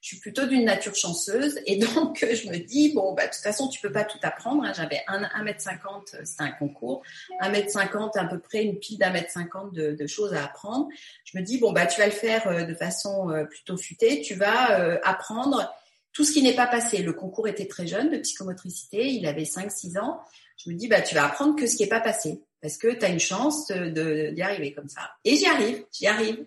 je 0.01 0.07
suis 0.07 0.19
plutôt 0.19 0.45
d'une 0.45 0.65
nature 0.65 0.95
chanceuse. 0.95 1.59
Et 1.65 1.77
donc, 1.77 2.19
je 2.33 2.49
me 2.49 2.57
dis, 2.57 2.93
bon, 2.93 3.13
bah, 3.13 3.27
de 3.27 3.31
toute 3.31 3.41
façon, 3.41 3.67
tu 3.67 3.81
peux 3.81 3.91
pas 3.91 4.03
tout 4.03 4.17
apprendre. 4.21 4.63
Hein. 4.63 4.73
J'avais 4.75 5.01
1m50, 5.07 6.23
c'était 6.23 6.43
un 6.43 6.51
concours. 6.51 7.03
1m50, 7.41 8.17
à 8.17 8.25
peu 8.25 8.39
près 8.39 8.63
une 8.63 8.79
pile 8.79 8.97
d'un 8.97 9.11
mètre 9.11 9.31
cinquante 9.31 9.73
de, 9.73 10.07
choses 10.07 10.33
à 10.33 10.45
apprendre. 10.45 10.87
Je 11.25 11.37
me 11.37 11.43
dis, 11.43 11.59
bon, 11.59 11.71
bah, 11.71 11.85
tu 11.85 11.99
vas 11.99 12.07
le 12.07 12.11
faire 12.11 12.67
de 12.67 12.73
façon 12.73 13.27
plutôt 13.49 13.77
futée. 13.77 14.21
Tu 14.21 14.35
vas 14.35 14.99
apprendre 15.03 15.73
tout 16.13 16.23
ce 16.23 16.31
qui 16.31 16.41
n'est 16.41 16.55
pas 16.55 16.67
passé. 16.67 17.03
Le 17.03 17.13
concours 17.13 17.47
était 17.47 17.67
très 17.67 17.87
jeune 17.87 18.09
de 18.09 18.17
psychomotricité. 18.17 19.07
Il 19.07 19.27
avait 19.27 19.43
5-6 19.43 19.99
ans. 19.99 20.19
Je 20.57 20.69
me 20.69 20.75
dis, 20.75 20.87
bah, 20.87 21.01
tu 21.01 21.15
vas 21.15 21.25
apprendre 21.25 21.55
que 21.55 21.67
ce 21.67 21.75
qui 21.75 21.83
n'est 21.83 21.89
pas 21.89 22.01
passé 22.01 22.41
parce 22.61 22.77
que 22.77 22.87
tu 22.93 23.05
as 23.05 23.09
une 23.09 23.19
chance 23.19 23.67
de, 23.67 24.31
d'y 24.31 24.41
arriver 24.41 24.73
comme 24.73 24.89
ça. 24.89 25.11
Et 25.23 25.35
j'y 25.35 25.45
arrive, 25.45 25.85
j'y 25.91 26.07
arrive. 26.07 26.45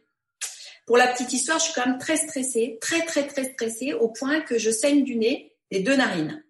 Pour 0.87 0.97
la 0.97 1.07
petite 1.09 1.33
histoire, 1.33 1.59
je 1.59 1.65
suis 1.65 1.75
quand 1.75 1.87
même 1.87 1.99
très 1.99 2.17
stressée, 2.17 2.79
très 2.81 3.05
très 3.05 3.27
très 3.27 3.53
stressée, 3.53 3.93
au 3.93 4.09
point 4.09 4.41
que 4.41 4.59
je 4.59 4.71
saigne 4.71 5.05
du 5.05 5.17
nez 5.17 5.55
des 5.71 5.81
deux 5.81 5.97
narines. 5.97 6.45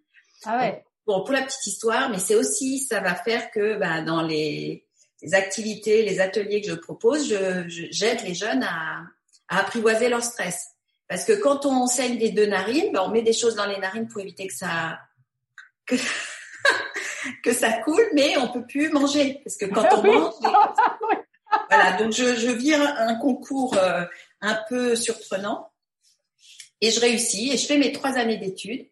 Ah 0.45 0.59
ouais. 0.59 0.85
Bon, 1.07 1.23
pour 1.25 1.33
la 1.33 1.43
petite 1.43 1.67
histoire, 1.67 2.11
mais 2.11 2.19
c'est 2.19 2.35
aussi, 2.35 2.79
ça 2.79 3.01
va 3.01 3.15
faire 3.15 3.51
que 3.51 3.77
bah, 3.79 4.03
dans 4.03 4.23
les, 4.23 4.87
les, 5.21 5.35
activités, 5.35 6.03
les 6.03 6.21
ateliers 6.21 6.61
que 6.61 6.69
je 6.69 6.75
propose, 6.75 7.29
je, 7.29 7.65
j'aide 7.91 8.23
les 8.23 8.35
jeunes 8.35 8.63
à, 8.63 9.03
à, 9.49 9.59
apprivoiser 9.59 10.09
leur 10.09 10.23
stress. 10.23 10.69
Parce 11.09 11.25
que 11.25 11.33
quand 11.33 11.67
on 11.67 11.87
saigne 11.87 12.19
des 12.19 12.31
deux 12.31 12.47
narines, 12.47 12.93
bah, 12.93 13.05
on 13.05 13.11
met 13.11 13.23
des 13.23 13.33
choses 13.33 13.57
dans 13.57 13.67
les 13.67 13.79
narines 13.79 14.09
pour 14.09 14.21
éviter 14.21 14.47
que 14.47 14.55
ça 14.55 14.99
que, 15.87 15.97
que 17.43 17.53
ça 17.53 17.73
coule, 17.73 18.09
mais 18.15 18.37
on 18.39 18.49
peut 18.49 18.65
plus 18.67 18.89
manger 18.91 19.41
parce 19.45 19.57
que 19.57 19.67
quand 19.67 19.87
on 19.93 20.03
mange, 20.03 20.35
voilà. 21.75 21.97
Donc 21.97 22.13
je, 22.13 22.37
je 22.37 22.51
vis 22.51 22.75
un, 22.75 23.15
concours 23.17 23.77
euh, 23.77 24.05
un 24.41 24.59
peu 24.69 24.97
surprenant 24.97 25.71
et 26.81 26.91
je 26.91 27.01
réussis 27.01 27.51
et 27.53 27.57
je 27.57 27.67
fais 27.67 27.79
mes 27.79 27.93
trois 27.93 28.17
années 28.19 28.39
d'études. 28.39 28.89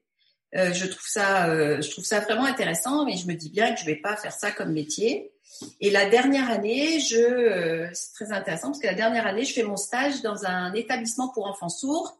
Euh, 0.57 0.73
je 0.73 0.87
trouve 0.87 1.07
ça, 1.07 1.49
euh, 1.49 1.81
je 1.81 1.91
trouve 1.91 2.05
ça 2.05 2.21
vraiment 2.21 2.45
intéressant, 2.45 3.05
mais 3.05 3.17
je 3.17 3.27
me 3.27 3.35
dis 3.35 3.51
bien 3.51 3.73
que 3.73 3.81
je 3.81 3.85
vais 3.85 3.97
pas 3.97 4.17
faire 4.17 4.33
ça 4.33 4.51
comme 4.51 4.73
métier. 4.73 5.33
Et 5.81 5.91
la 5.91 6.09
dernière 6.09 6.51
année, 6.51 7.01
je, 7.01 7.89
c'est 7.93 8.13
très 8.15 8.33
intéressant 8.33 8.69
parce 8.69 8.81
que 8.81 8.87
la 8.87 8.95
dernière 8.95 9.27
année, 9.27 9.45
je 9.45 9.53
fais 9.53 9.63
mon 9.63 9.77
stage 9.77 10.23
dans 10.23 10.45
un 10.45 10.73
établissement 10.75 11.29
pour 11.29 11.47
enfants 11.47 11.69
sourds 11.69 12.19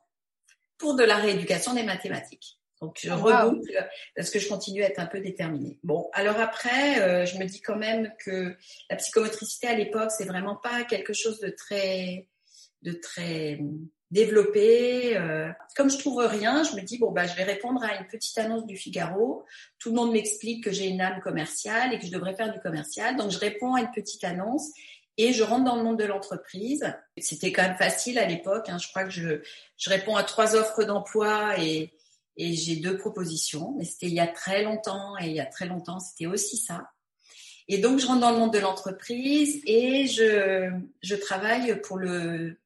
pour 0.79 0.95
de 0.95 1.05
la 1.05 1.17
rééducation 1.17 1.75
des 1.75 1.83
mathématiques. 1.83 2.60
Donc 2.81 2.99
je 3.03 3.11
reboucle 3.11 3.89
parce 4.17 4.31
que 4.31 4.39
je 4.39 4.49
continue 4.49 4.83
à 4.83 4.87
être 4.87 5.01
un 5.01 5.07
peu 5.07 5.21
déterminée. 5.21 5.79
Bon, 5.83 6.09
alors 6.13 6.39
après, 6.39 7.01
euh, 7.03 7.27
je 7.27 7.37
me 7.39 7.45
dis 7.45 7.61
quand 7.61 7.77
même 7.77 8.11
que 8.25 8.57
la 8.89 8.97
psychomotricité 8.97 9.67
à 9.67 9.75
l'époque, 9.75 10.11
c'est 10.11 10.25
vraiment 10.25 10.57
pas 10.57 10.85
quelque 10.85 11.13
chose 11.13 11.41
de 11.41 11.51
très, 11.51 12.29
de 12.83 12.93
très 12.93 13.61
développé. 14.11 15.17
Euh. 15.17 15.51
Comme 15.77 15.91
je 15.91 15.99
trouve 15.99 16.19
rien, 16.19 16.65
je 16.65 16.75
me 16.75 16.81
dis 16.81 16.99
bon 16.99 17.13
bah 17.13 17.27
je 17.27 17.37
vais 17.37 17.45
répondre 17.45 17.83
à 17.85 17.97
une 17.97 18.07
petite 18.07 18.39
annonce 18.39 18.67
du 18.67 18.77
Figaro. 18.77 19.45
Tout 19.79 19.91
le 19.91 19.97
monde 19.97 20.13
m'explique 20.13 20.65
que 20.65 20.73
j'ai 20.73 20.87
une 20.87 21.01
âme 21.01 21.21
commerciale 21.21 21.93
et 21.93 21.99
que 21.99 22.07
je 22.07 22.11
devrais 22.11 22.35
faire 22.35 22.53
du 22.53 22.61
commercial. 22.61 23.17
Donc 23.17 23.31
je 23.31 23.39
réponds 23.39 23.75
à 23.75 23.81
une 23.81 23.91
petite 23.91 24.25
annonce 24.25 24.71
et 25.17 25.33
je 25.33 25.43
rentre 25.43 25.65
dans 25.65 25.77
le 25.77 25.83
monde 25.83 25.99
de 25.99 26.05
l'entreprise. 26.05 26.91
C'était 27.19 27.53
quand 27.53 27.63
même 27.63 27.77
facile 27.77 28.19
à 28.19 28.27
l'époque. 28.27 28.69
Hein. 28.69 28.79
Je 28.79 28.89
crois 28.89 29.05
que 29.05 29.11
je, 29.11 29.43
je 29.77 29.91
réponds 29.91 30.17
à 30.17 30.25
trois 30.25 30.57
offres 30.57 30.85
d'emploi 30.85 31.59
et 31.59 31.93
et 32.41 32.55
j'ai 32.55 32.77
deux 32.77 32.97
propositions. 32.97 33.75
Mais 33.77 33.85
c'était 33.85 34.07
il 34.07 34.15
y 34.15 34.21
a 34.21 34.27
très 34.27 34.63
longtemps 34.63 35.17
et 35.21 35.27
il 35.27 35.35
y 35.35 35.41
a 35.41 35.47
très 35.47 35.67
longtemps, 35.67 36.01
c'était 36.01 36.27
aussi 36.27 36.57
ça. 36.57 36.91
Et 37.69 37.79
donc, 37.79 38.01
je 38.01 38.07
rentre 38.07 38.21
dans 38.21 38.33
le 38.33 38.39
monde 38.39 38.53
de 38.53 38.59
l'entreprise 38.59 39.61
et 39.65 40.07
je, 40.07 40.71
je 41.03 41.15
travaille 41.15 41.81
pour 41.83 41.99
le 41.99 42.57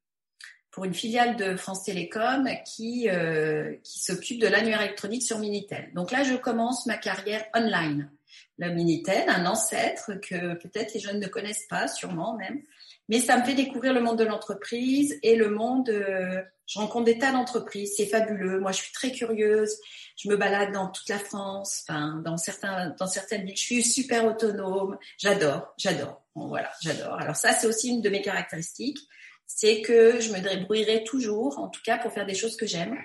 pour 0.70 0.84
une 0.84 0.94
filiale 0.94 1.36
de 1.36 1.54
France 1.54 1.84
Télécom 1.84 2.48
qui 2.66 3.08
euh, 3.08 3.74
qui 3.84 4.00
s'occupe 4.00 4.40
de 4.40 4.48
l'annuaire 4.48 4.80
électronique 4.80 5.22
sur 5.22 5.38
Minitel. 5.38 5.90
Donc 5.94 6.10
là, 6.10 6.24
je 6.24 6.34
commence 6.34 6.86
ma 6.86 6.96
carrière 6.96 7.44
online. 7.54 8.10
Le 8.58 8.70
Minitel, 8.70 9.28
un 9.28 9.46
ancêtre 9.46 10.14
que 10.14 10.54
peut-être 10.54 10.94
les 10.94 11.00
jeunes 11.00 11.20
ne 11.20 11.28
connaissent 11.28 11.66
pas, 11.68 11.86
sûrement 11.86 12.36
même, 12.36 12.62
mais 13.08 13.20
ça 13.20 13.38
me 13.38 13.44
fait 13.44 13.54
découvrir 13.54 13.92
le 13.92 14.00
monde 14.00 14.18
de 14.18 14.24
l'entreprise 14.24 15.18
et 15.22 15.36
le 15.36 15.50
monde. 15.50 15.88
Euh, 15.90 16.42
je 16.66 16.78
rencontre 16.78 17.04
des 17.04 17.18
tas 17.18 17.32
d'entreprises, 17.32 17.94
c'est 17.96 18.06
fabuleux. 18.06 18.58
Moi, 18.58 18.72
je 18.72 18.78
suis 18.78 18.92
très 18.92 19.12
curieuse. 19.12 19.76
Je 20.16 20.28
me 20.28 20.36
balade 20.36 20.72
dans 20.72 20.88
toute 20.88 21.08
la 21.10 21.18
France, 21.18 21.84
enfin 21.86 22.22
dans 22.24 22.38
certains, 22.38 22.94
dans 22.98 23.06
certaines 23.06 23.44
villes. 23.44 23.56
Je 23.56 23.62
suis 23.62 23.82
super 23.82 24.24
autonome. 24.24 24.96
J'adore, 25.18 25.74
j'adore. 25.76 26.22
Bon, 26.34 26.48
voilà, 26.48 26.70
j'adore. 26.80 27.14
Alors 27.20 27.36
ça, 27.36 27.52
c'est 27.52 27.66
aussi 27.66 27.90
une 27.90 28.00
de 28.00 28.08
mes 28.08 28.22
caractéristiques, 28.22 29.00
c'est 29.46 29.82
que 29.82 30.20
je 30.20 30.32
me 30.32 30.40
débrouillerai 30.40 31.04
toujours, 31.04 31.58
en 31.58 31.68
tout 31.68 31.82
cas 31.84 31.98
pour 31.98 32.12
faire 32.12 32.26
des 32.26 32.34
choses 32.34 32.56
que 32.56 32.66
j'aime. 32.66 32.96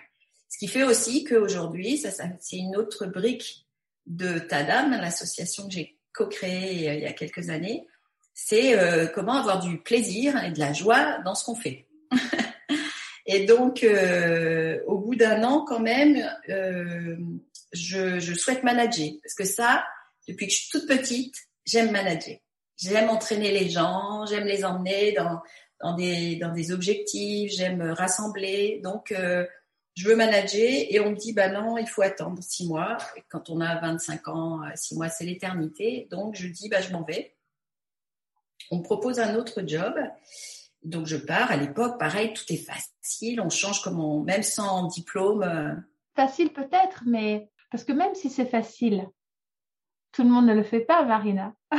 Ce 0.48 0.58
qui 0.58 0.68
fait 0.68 0.84
aussi 0.84 1.26
qu'aujourd'hui, 1.26 1.98
ça, 1.98 2.12
ça 2.12 2.26
c'est 2.40 2.58
une 2.58 2.78
autre 2.78 3.06
brique 3.06 3.68
de 4.08 4.40
Tadam, 4.40 4.92
l'association 4.92 5.68
que 5.68 5.74
j'ai 5.74 6.00
co-créée 6.14 6.90
euh, 6.90 6.94
il 6.96 7.02
y 7.02 7.06
a 7.06 7.14
quelques 7.14 7.50
années 7.50 7.86
c'est 8.46 8.80
euh, 8.80 9.06
comment 9.08 9.34
avoir 9.34 9.60
du 9.60 9.78
plaisir 9.80 10.42
et 10.44 10.52
de 10.52 10.60
la 10.60 10.72
joie 10.72 11.20
dans 11.26 11.36
ce 11.36 11.44
qu'on 11.44 11.56
fait. 11.56 11.88
et 13.26 13.46
donc, 13.46 13.84
euh, 13.84 14.80
au 14.88 14.98
bout 14.98 15.16
d'un 15.16 15.44
an, 15.44 15.66
quand 15.68 15.82
même, 15.82 16.18
euh, 16.48 17.18
je, 17.74 18.34
souhaite 18.34 18.64
manager 18.64 19.10
parce 19.22 19.36
que 19.36 19.44
ça, 19.44 19.86
depuis 20.28 20.48
que 20.48 20.54
je 20.54 20.58
suis 20.60 20.70
toute 20.72 20.88
petite, 20.88 21.36
j'aime 21.66 21.92
manager. 21.92 22.38
J'aime 22.78 23.10
entraîner 23.10 23.52
les 23.52 23.70
gens, 23.70 24.26
j'aime 24.26 24.46
les 24.46 24.64
emmener 24.64 25.12
dans, 25.12 25.42
dans, 25.82 25.96
des, 25.96 26.38
dans 26.38 26.54
des 26.54 26.72
objectifs, 26.72 27.52
j'aime 27.52 27.82
rassembler. 27.82 28.80
Donc, 28.82 29.14
je 29.96 30.08
veux 30.08 30.16
manager 30.16 30.86
et 30.90 30.98
on 31.02 31.12
me 31.12 31.16
dit, 31.18 31.34
bah 31.34 31.50
non, 31.50 31.78
il 31.78 31.88
faut 31.88 32.04
attendre 32.04 32.42
six 32.42 32.66
mois. 32.66 32.98
quand 33.28 33.50
on 33.50 33.60
a 33.60 33.82
25 33.82 34.28
ans, 34.30 34.62
six 34.76 34.96
mois, 34.96 35.10
c'est 35.10 35.26
l'éternité. 35.26 36.08
Donc, 36.10 36.36
je 36.36 36.48
dis, 36.48 36.70
bah 36.70 36.80
je 36.80 36.94
m'en 36.94 37.04
vais 37.04 37.36
on 38.72 38.78
me 38.78 38.84
propose 38.84 39.20
un 39.20 39.36
autre 39.36 39.64
job. 39.66 39.96
Donc 40.84 41.06
je 41.06 41.18
pars. 41.18 41.52
À 41.52 41.58
l'époque, 41.58 42.00
pareil, 42.00 42.34
tout 42.34 42.46
est 42.50 42.66
facile. 42.66 43.42
On 43.42 43.50
change 43.50 43.82
comme 43.82 44.00
on, 44.00 44.22
même 44.24 44.44
sans 44.44 44.88
diplôme. 44.88 45.44
Euh. 45.44 45.74
Facile 46.16 46.52
peut-être, 46.52 47.04
mais 47.06 47.50
parce 47.72 47.84
que 47.84 47.92
même 47.92 48.16
si 48.16 48.30
c'est 48.30 48.46
facile, 48.46 49.08
tout 50.12 50.24
le 50.24 50.30
monde 50.30 50.46
ne 50.46 50.54
le 50.54 50.64
fait 50.64 50.82
pas, 50.82 51.04
Marina. 51.04 51.54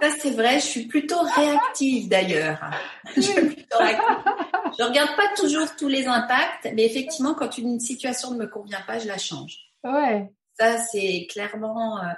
Ça 0.00 0.10
c'est 0.20 0.30
vrai. 0.30 0.60
Je 0.60 0.66
suis 0.66 0.86
plutôt 0.86 1.20
réactive 1.20 2.08
d'ailleurs. 2.08 2.60
Je 3.16 3.22
Je 3.22 4.84
regarde 4.84 5.16
pas 5.16 5.28
toujours 5.36 5.74
tous 5.76 5.88
les 5.88 6.06
impacts, 6.06 6.68
mais 6.74 6.84
effectivement, 6.84 7.34
quand 7.34 7.58
une 7.58 7.80
situation 7.80 8.30
ne 8.30 8.38
me 8.38 8.46
convient 8.46 8.80
pas, 8.86 8.98
je 8.98 9.08
la 9.08 9.18
change. 9.18 9.58
Ouais. 9.82 10.30
Ça 10.58 10.78
c'est 10.78 11.26
clairement. 11.28 11.98
Euh, 11.98 12.12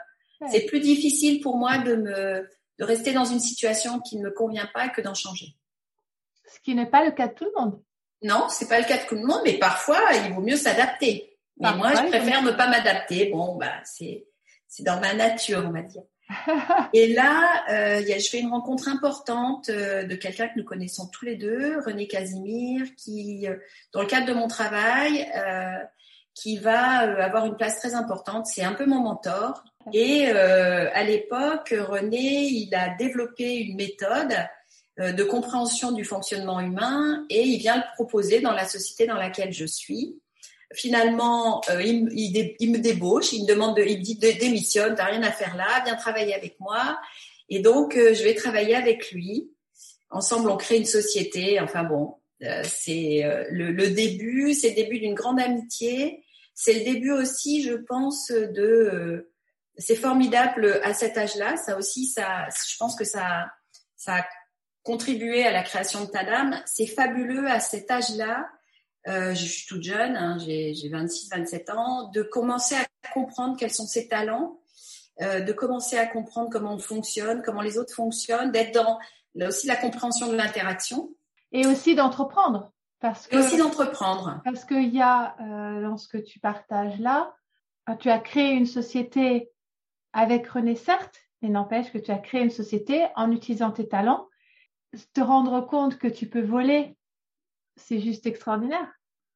c'est 0.50 0.66
plus 0.66 0.80
difficile 0.80 1.40
pour 1.40 1.56
moi 1.56 1.78
de 1.78 1.96
me 1.96 2.48
de 2.80 2.84
rester 2.84 3.12
dans 3.12 3.26
une 3.26 3.38
situation 3.38 4.00
qui 4.00 4.16
ne 4.16 4.22
me 4.22 4.30
convient 4.30 4.68
pas 4.72 4.88
que 4.88 5.00
d'en 5.00 5.14
changer. 5.14 5.54
Ce 6.52 6.58
qui 6.60 6.75
n'est 6.75 6.90
pas 6.90 7.04
le 7.04 7.12
cas 7.12 7.28
de 7.28 7.34
tout 7.34 7.44
le 7.44 7.52
monde. 7.60 7.80
Non, 8.22 8.49
c'est 8.49 8.68
pas 8.68 8.80
le 8.80 8.87
cas 8.87 8.99
de 8.99 9.06
tout 9.06 9.14
le 9.14 9.25
monde, 9.25 9.42
mais 9.44 9.58
parfois 9.58 10.00
il 10.14 10.32
vaut 10.32 10.40
mieux 10.40 10.56
s'adapter. 10.56 11.38
Mais 11.58 11.75
moi, 11.75 11.92
je 11.94 12.08
préfère 12.08 12.42
ne 12.42 12.52
pas 12.52 12.68
m'adapter. 12.68 13.30
Bon, 13.30 13.56
bah 13.56 13.72
c'est 13.84 14.26
c'est 14.66 14.82
dans 14.82 14.99
ma 14.99 15.14
nature, 15.14 15.62
on 15.66 15.72
va 15.72 15.82
dire. 15.82 16.02
Et 16.92 17.12
là, 17.12 17.64
euh, 17.70 18.00
y 18.00 18.12
a, 18.12 18.18
je 18.18 18.28
fais 18.28 18.40
une 18.40 18.50
rencontre 18.50 18.88
importante 18.88 19.68
euh, 19.68 20.04
de 20.04 20.14
quelqu'un 20.14 20.49
que 20.49 20.58
nous 20.58 20.64
connaissons 20.64 21.08
tous 21.08 21.25
les 21.25 21.37
deux, 21.37 21.80
René 21.80 22.06
Casimir, 22.06 22.87
qui, 22.96 23.49
euh, 23.49 23.56
dans 23.92 24.00
le 24.00 24.06
cadre 24.06 24.26
de 24.26 24.32
mon 24.32 24.46
travail, 24.46 25.28
qui 26.34 26.56
va 26.58 27.25
avoir 27.25 27.46
une 27.46 27.56
place 27.56 27.78
très 27.78 27.94
importante. 27.94 28.46
C'est 28.46 28.62
un 28.62 28.72
peu 28.72 28.87
mon 28.87 29.00
mentor. 29.00 29.64
Et 29.92 30.28
euh, 30.28 30.90
à 30.92 31.04
l'époque, 31.04 31.75
René, 31.76 32.44
il 32.44 32.75
a 32.75 32.94
développé 32.96 33.56
une 33.56 33.76
méthode 33.76 34.34
euh, 34.99 35.12
de 35.12 35.25
compréhension 35.25 35.92
du 35.92 36.04
fonctionnement 36.04 36.60
humain 36.60 37.25
et 37.30 37.42
il 37.42 37.58
vient 37.58 37.76
le 37.76 37.82
proposer 37.94 38.40
dans 38.40 38.52
la 38.52 38.66
société 38.66 39.06
dans 39.06 39.16
laquelle 39.16 39.52
je 39.52 39.64
suis. 39.64 40.20
Finalement, 40.75 41.62
euh, 41.70 41.82
il, 41.82 42.08
il, 42.12 42.54
il, 42.60 42.70
me 42.70 42.78
débauche, 42.78 43.32
il 43.32 43.42
me 43.42 43.49
demande, 43.49 43.76
de, 43.76 43.82
il 43.82 43.99
me 43.99 44.04
dit 44.04 44.16
démissionne, 44.16 44.94
t'as 44.94 45.06
rien 45.06 45.22
à 45.22 45.32
faire 45.32 45.56
là, 45.56 45.82
viens 45.84 45.96
travailler 45.96 46.34
avec 46.34 46.60
moi. 46.60 47.00
Et 47.49 47.58
donc, 47.58 47.96
euh, 47.96 48.14
je 48.14 48.22
vais 48.22 48.34
travailler 48.34 48.76
avec 48.76 49.10
lui. 49.10 49.50
Ensemble, 50.10 50.49
on 50.49 50.56
crée 50.56 50.76
une 50.76 50.84
société. 50.84 51.58
Enfin 51.60 51.82
bon, 51.82 52.14
euh, 52.44 52.62
c'est 52.64 53.22
le, 53.50 53.72
le, 53.72 53.90
début, 53.90 54.54
c'est 54.54 54.70
le 54.70 54.76
début 54.76 55.00
d'une 55.00 55.14
grande 55.14 55.40
amitié. 55.40 56.22
C'est 56.54 56.75
le 56.75 56.84
début 56.84 57.10
aussi, 57.12 57.62
je 57.62 57.75
pense, 57.75 58.30
de 58.30 59.29
c'est 59.80 59.96
formidable 59.96 60.80
à 60.84 60.94
cet 60.94 61.16
âge-là. 61.16 61.56
Ça 61.56 61.76
aussi, 61.76 62.06
ça, 62.06 62.46
je 62.49 62.76
pense 62.78 62.94
que 62.94 63.04
ça, 63.04 63.50
ça 63.96 64.16
a 64.16 64.25
contribué 64.82 65.44
à 65.46 65.52
la 65.52 65.62
création 65.62 66.04
de 66.04 66.10
Tadam. 66.10 66.54
C'est 66.66 66.87
fabuleux 66.87 67.49
à 67.49 67.60
cet 67.60 67.90
âge-là. 67.90 68.49
Euh, 69.08 69.34
je 69.34 69.44
suis 69.46 69.66
toute 69.66 69.82
jeune, 69.82 70.16
hein, 70.16 70.37
j'ai 70.38 70.88
26, 70.90 71.30
27 71.30 71.70
ans, 71.70 72.10
de 72.10 72.22
commencer 72.22 72.75
à 72.75 72.84
comprendre 73.12 73.56
quels 73.56 73.72
sont 73.72 73.87
ses 73.87 74.08
talents, 74.08 74.60
euh, 75.22 75.40
de 75.40 75.52
commencer 75.52 75.96
à 75.96 76.06
comprendre 76.06 76.50
comment 76.50 76.75
on 76.75 76.78
fonctionne, 76.78 77.42
comment 77.42 77.62
les 77.62 77.78
autres 77.78 77.94
fonctionnent, 77.94 78.52
d'être 78.52 78.75
dans 78.75 78.99
là 79.34 79.49
aussi 79.49 79.66
la 79.66 79.76
compréhension 79.76 80.28
de 80.28 80.37
l'interaction. 80.37 81.10
Et 81.52 81.66
aussi 81.66 81.94
d'entreprendre. 81.94 82.72
Parce 83.00 83.26
que, 83.26 83.37
et 83.37 83.38
aussi 83.38 83.56
d'entreprendre. 83.56 84.42
Parce 84.44 84.66
qu'il 84.66 84.94
y 84.94 85.00
a, 85.00 85.34
euh, 85.40 85.82
dans 85.82 85.96
ce 85.96 86.06
que 86.06 86.18
tu 86.18 86.38
partages 86.38 86.99
là, 87.00 87.34
tu 87.99 88.10
as 88.10 88.18
créé 88.18 88.52
une 88.52 88.66
société 88.66 89.50
avec 90.12 90.46
René, 90.48 90.76
certes, 90.76 91.20
mais 91.42 91.48
n'empêche 91.48 91.92
que 91.92 91.98
tu 91.98 92.10
as 92.10 92.18
créé 92.18 92.42
une 92.42 92.50
société 92.50 93.06
en 93.16 93.30
utilisant 93.30 93.70
tes 93.70 93.88
talents. 93.88 94.28
Te 95.14 95.20
rendre 95.20 95.60
compte 95.66 95.98
que 95.98 96.08
tu 96.08 96.26
peux 96.26 96.42
voler, 96.42 96.96
c'est 97.76 98.00
juste 98.00 98.26
extraordinaire. 98.26 98.88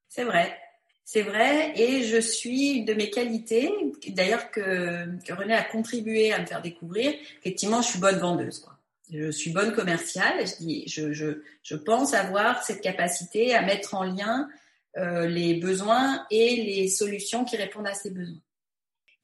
C'est 0.08 0.24
vrai. 0.24 0.58
C'est 1.06 1.22
vrai, 1.22 1.78
et 1.78 2.02
je 2.02 2.18
suis 2.18 2.78
une 2.78 2.86
de 2.86 2.94
mes 2.94 3.10
qualités, 3.10 3.70
d'ailleurs 4.08 4.50
que, 4.50 5.06
René 5.34 5.52
a 5.52 5.62
contribué 5.62 6.32
à 6.32 6.40
me 6.40 6.46
faire 6.46 6.62
découvrir. 6.62 7.12
Effectivement, 7.40 7.82
je 7.82 7.88
suis 7.88 7.98
bonne 7.98 8.18
vendeuse. 8.18 8.66
Je 9.12 9.30
suis 9.30 9.50
bonne 9.50 9.74
commerciale. 9.74 10.46
Je, 10.46 10.56
dis, 10.64 10.84
je 10.88 11.76
pense 11.76 12.14
avoir 12.14 12.62
cette 12.62 12.80
capacité 12.80 13.54
à 13.54 13.60
mettre 13.60 13.94
en 13.94 14.04
lien 14.04 14.48
euh, 14.96 15.26
les 15.26 15.54
besoins 15.54 16.24
et 16.30 16.56
les 16.56 16.88
solutions 16.88 17.44
qui 17.44 17.56
répondent 17.56 17.86
à 17.86 17.94
ces 17.94 18.10
besoins. 18.10 18.40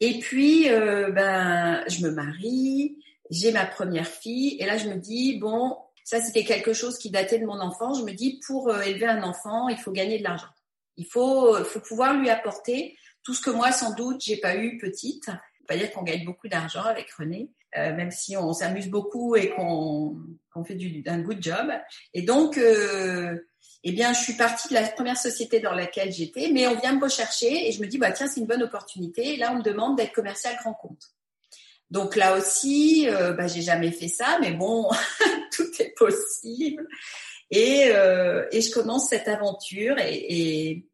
Et 0.01 0.19
puis, 0.19 0.71
euh, 0.71 1.11
ben, 1.11 1.85
je 1.89 2.05
me 2.05 2.11
marie, 2.11 2.99
j'ai 3.31 3.53
ma 3.53 3.67
première 3.67 4.09
fille, 4.09 4.57
et 4.59 4.67
là, 4.67 4.77
je 4.77 4.89
me 4.89 4.97
dis, 4.97 5.39
bon, 5.39 5.77
ça, 6.05 6.21
c'était 6.21 6.45
quelque 6.45 6.73
chose 6.73 6.99
qui 6.99 7.11
datait 7.11 7.39
de 7.39 7.47
mon 7.47 7.61
enfance. 7.61 8.01
Je 8.01 8.05
me 8.05 8.13
dis, 8.13 8.41
pour 8.47 8.71
euh, 8.71 8.81
élever 8.81 9.07
un 9.07 9.23
enfant, 9.23 9.69
il 9.69 9.79
faut 9.79 9.93
gagner 9.93 10.19
de 10.19 10.25
l'argent. 10.25 10.49
Il 10.97 11.07
faut, 11.07 11.55
faut 11.65 11.81
pouvoir 11.81 12.15
lui 12.15 12.31
apporter 12.31 12.97
tout 13.23 13.35
ce 13.35 13.41
que 13.41 13.51
moi, 13.51 13.73
sans 13.73 13.95
doute, 13.95 14.21
j'ai 14.21 14.39
pas 14.39 14.57
eu 14.57 14.79
petite. 14.79 15.31
Pas 15.69 15.77
dire 15.77 15.93
qu'on 15.93 16.03
gagne 16.03 16.25
beaucoup 16.25 16.49
d'argent 16.49 16.83
avec 16.83 17.11
René, 17.13 17.51
euh, 17.79 17.95
même 17.95 18.11
si 18.11 18.37
on 18.37 18.53
s'amuse 18.53 18.89
beaucoup 18.89 19.37
et 19.37 19.51
qu'on 19.51 20.19
qu'on 20.53 20.65
fait 20.65 20.75
du, 20.75 21.03
d'un 21.03 21.21
good 21.21 21.41
job. 21.41 21.71
Et 22.13 22.23
donc, 22.23 22.59
euh, 22.59 23.39
eh 23.83 23.93
bien, 23.93 24.13
je 24.13 24.21
suis 24.21 24.35
partie 24.35 24.69
de 24.69 24.75
la 24.75 24.87
première 24.89 25.17
société 25.17 25.61
dans 25.61 25.75
laquelle 25.75 26.13
j'étais, 26.13 26.51
mais 26.53 26.67
on 26.67 26.79
vient 26.79 26.95
me 26.95 27.03
rechercher 27.03 27.69
et 27.69 27.73
je 27.73 27.81
me 27.81 27.87
dis, 27.87 27.99
bah 27.99 28.13
tiens, 28.13 28.27
c'est 28.27 28.41
une 28.41 28.47
bonne 28.47 28.63
opportunité. 28.63 29.37
Là, 29.37 29.53
on 29.53 29.59
me 29.59 29.63
demande 29.63 29.97
d'être 29.97 30.13
commercial 30.13 30.55
grand 30.63 30.75
compte. 30.75 31.03
Donc 31.91 32.15
là 32.15 32.37
aussi, 32.37 33.09
euh, 33.09 33.33
bah, 33.33 33.47
j'ai 33.47 33.63
jamais 33.63 33.91
fait 33.91 34.09
ça, 34.09 34.39
mais 34.41 34.53
bon, 34.53 34.89
tout 35.53 35.71
est 35.79 35.95
possible. 35.97 36.87
Et, 37.51 37.89
euh, 37.89 38.47
et 38.53 38.61
je 38.61 38.71
commence 38.71 39.09
cette 39.09 39.27
aventure 39.27 39.99
et, 39.99 40.15
et, 40.15 40.87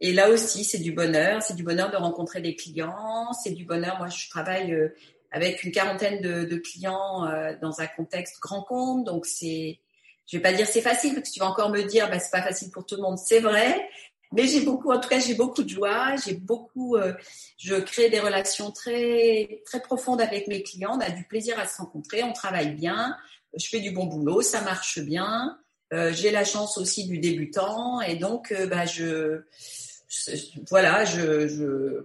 et 0.00 0.12
là 0.12 0.30
aussi, 0.30 0.64
c'est 0.64 0.78
du 0.78 0.92
bonheur. 0.92 1.42
C'est 1.42 1.54
du 1.54 1.62
bonheur 1.62 1.90
de 1.90 1.96
rencontrer 1.96 2.40
des 2.40 2.56
clients. 2.56 3.32
C'est 3.44 3.52
du 3.52 3.64
bonheur. 3.64 3.98
Moi, 3.98 4.08
je 4.08 4.28
travaille 4.28 4.72
euh, 4.72 4.88
avec 5.34 5.64
une 5.64 5.72
quarantaine 5.72 6.20
de, 6.20 6.44
de 6.44 6.56
clients 6.56 7.26
euh, 7.26 7.54
dans 7.60 7.80
un 7.80 7.86
contexte 7.88 8.40
grand 8.40 8.62
compte, 8.62 9.04
donc 9.04 9.26
c'est 9.26 9.80
je 10.26 10.36
vais 10.36 10.42
pas 10.42 10.52
dire 10.52 10.66
c'est 10.66 10.80
facile 10.80 11.14
parce 11.14 11.28
que 11.28 11.34
tu 11.34 11.40
vas 11.40 11.46
encore 11.46 11.70
me 11.70 11.82
dire 11.82 12.08
bah 12.10 12.18
c'est 12.18 12.30
pas 12.30 12.42
facile 12.42 12.70
pour 12.70 12.86
tout 12.86 12.96
le 12.96 13.02
monde, 13.02 13.18
c'est 13.18 13.40
vrai. 13.40 13.88
Mais 14.32 14.48
j'ai 14.48 14.62
beaucoup, 14.62 14.90
en 14.90 14.98
tout 14.98 15.08
cas, 15.08 15.20
j'ai 15.20 15.34
beaucoup 15.34 15.62
de 15.62 15.68
joie. 15.68 16.16
J'ai 16.24 16.34
beaucoup, 16.34 16.96
euh, 16.96 17.12
je 17.56 17.76
crée 17.76 18.10
des 18.10 18.18
relations 18.18 18.72
très 18.72 19.62
très 19.64 19.80
profondes 19.80 20.20
avec 20.20 20.48
mes 20.48 20.62
clients. 20.62 20.96
On 20.96 21.00
a 21.00 21.10
du 21.10 21.24
plaisir 21.24 21.58
à 21.60 21.68
se 21.68 21.78
rencontrer, 21.78 22.24
on 22.24 22.32
travaille 22.32 22.74
bien, 22.74 23.16
je 23.56 23.66
fais 23.68 23.80
du 23.80 23.92
bon 23.92 24.06
boulot, 24.06 24.42
ça 24.42 24.60
marche 24.62 24.98
bien. 24.98 25.56
Euh, 25.92 26.12
j'ai 26.12 26.30
la 26.32 26.44
chance 26.44 26.78
aussi 26.78 27.06
du 27.06 27.18
débutant 27.18 28.00
et 28.00 28.16
donc 28.16 28.50
euh, 28.50 28.66
bah 28.66 28.86
je, 28.86 29.42
voilà, 30.68 31.04
je, 31.04 31.46
je 31.46 32.04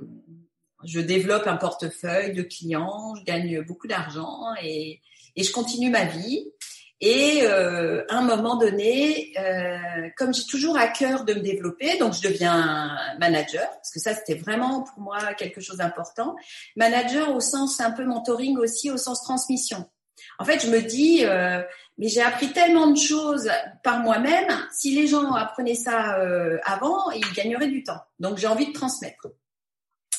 je 0.86 1.00
développe 1.00 1.48
un 1.48 1.58
portefeuille 1.58 2.34
de 2.34 2.44
clients, 2.44 3.16
je 3.16 3.24
gagne 3.24 3.62
beaucoup 3.62 3.88
d'argent 3.88 4.54
et, 4.62 5.02
et 5.36 5.44
je 5.44 5.52
continue 5.52 5.90
ma 5.90 6.06
vie. 6.06 6.52
Et 7.02 7.42
euh, 7.44 8.04
à 8.10 8.18
un 8.18 8.24
moment 8.24 8.58
donné, 8.58 9.34
euh, 9.40 10.10
comme 10.18 10.34
j'ai 10.34 10.46
toujours 10.46 10.78
à 10.78 10.88
cœur 10.88 11.24
de 11.24 11.34
me 11.34 11.40
développer, 11.40 11.98
donc 11.98 12.14
je 12.14 12.22
deviens 12.22 12.98
manager, 13.20 13.70
parce 13.70 13.92
que 13.92 14.00
ça 14.00 14.14
c'était 14.14 14.36
vraiment 14.36 14.84
pour 14.84 15.00
moi 15.00 15.34
quelque 15.36 15.62
chose 15.62 15.78
d'important. 15.78 16.36
Manager 16.76 17.34
au 17.34 17.40
sens 17.40 17.80
un 17.80 17.92
peu 17.92 18.04
mentoring 18.04 18.58
aussi, 18.58 18.92
au 18.92 18.98
sens 18.98 19.24
transmission. 19.24 19.90
En 20.38 20.46
fait, 20.46 20.66
je 20.66 20.70
me 20.70 20.82
dis, 20.82 21.26
euh, 21.26 21.62
mais 21.98 22.08
j'ai 22.08 22.22
appris 22.22 22.52
tellement 22.52 22.88
de 22.88 22.98
choses 22.98 23.50
par 23.84 24.00
moi-même. 24.00 24.48
Si 24.72 24.96
les 24.96 25.08
gens 25.08 25.34
apprenaient 25.34 25.76
ça 25.76 26.20
euh, 26.20 26.58
avant, 26.64 27.12
ils 27.12 27.34
gagneraient 27.34 27.68
du 27.68 27.84
temps. 27.84 28.02
Donc, 28.20 28.38
j'ai 28.38 28.48
envie 28.48 28.68
de 28.68 28.74
transmettre. 28.74 29.28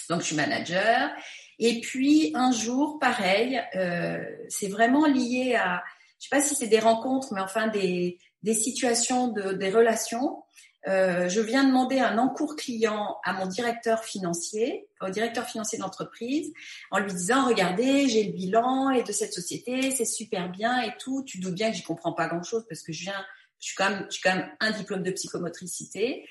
Donc, 0.09 0.21
je 0.21 0.27
suis 0.27 0.37
manager. 0.37 1.11
Et 1.59 1.81
puis, 1.81 2.33
un 2.35 2.53
jour, 2.53 2.99
pareil, 2.99 3.63
euh, 3.77 4.19
c'est 4.49 4.69
vraiment 4.69 5.07
lié 5.07 5.57
à, 5.57 5.83
je 6.21 6.29
sais 6.29 6.37
pas 6.37 6.43
si 6.43 6.55
c'est 6.55 6.69
des 6.69 6.79
rencontres, 6.79 7.33
mais 7.33 7.41
enfin 7.41 7.69
des, 7.69 8.19
des 8.43 8.55
situations, 8.55 9.29
de, 9.29 9.53
des 9.53 9.71
relations. 9.71 10.43
Euh, 10.89 11.29
je 11.29 11.41
viens 11.41 11.65
demander 11.65 11.99
un 11.99 12.17
encours 12.17 12.57
client 12.57 13.19
à 13.25 13.33
mon 13.35 13.47
directeur 13.47 14.05
financier, 14.05 14.89
au 15.01 15.11
directeur 15.11 15.47
financier 15.47 15.79
de 15.79 15.83
l'entreprise, 15.83 16.53
en 16.91 16.99
lui 16.99 17.13
disant 17.13 17.47
regardez, 17.47 18.09
j'ai 18.09 18.25
le 18.25 18.33
bilan 18.33 18.91
et 18.91 19.03
de 19.03 19.13
cette 19.13 19.33
société, 19.33 19.91
c'est 19.91 20.07
super 20.07 20.51
bien 20.51 20.81
et 20.83 20.93
tout. 20.99 21.23
Tu 21.25 21.39
doutes 21.39 21.55
bien 21.55 21.71
que 21.71 21.77
j'y 21.77 21.83
comprends 21.83 22.13
pas 22.13 22.29
grand 22.29 22.43
chose 22.43 22.65
parce 22.69 22.83
que 22.83 22.93
je 22.93 23.03
viens, 23.03 23.25
je 23.59 23.67
suis 23.67 23.77
quand 23.77 23.91
même, 23.91 24.07
je 24.09 24.15
suis 24.15 24.23
quand 24.23 24.35
même 24.35 24.51
un 24.61 24.71
diplôme 24.71 25.03
de 25.03 25.11
psychomotricité, 25.11 26.27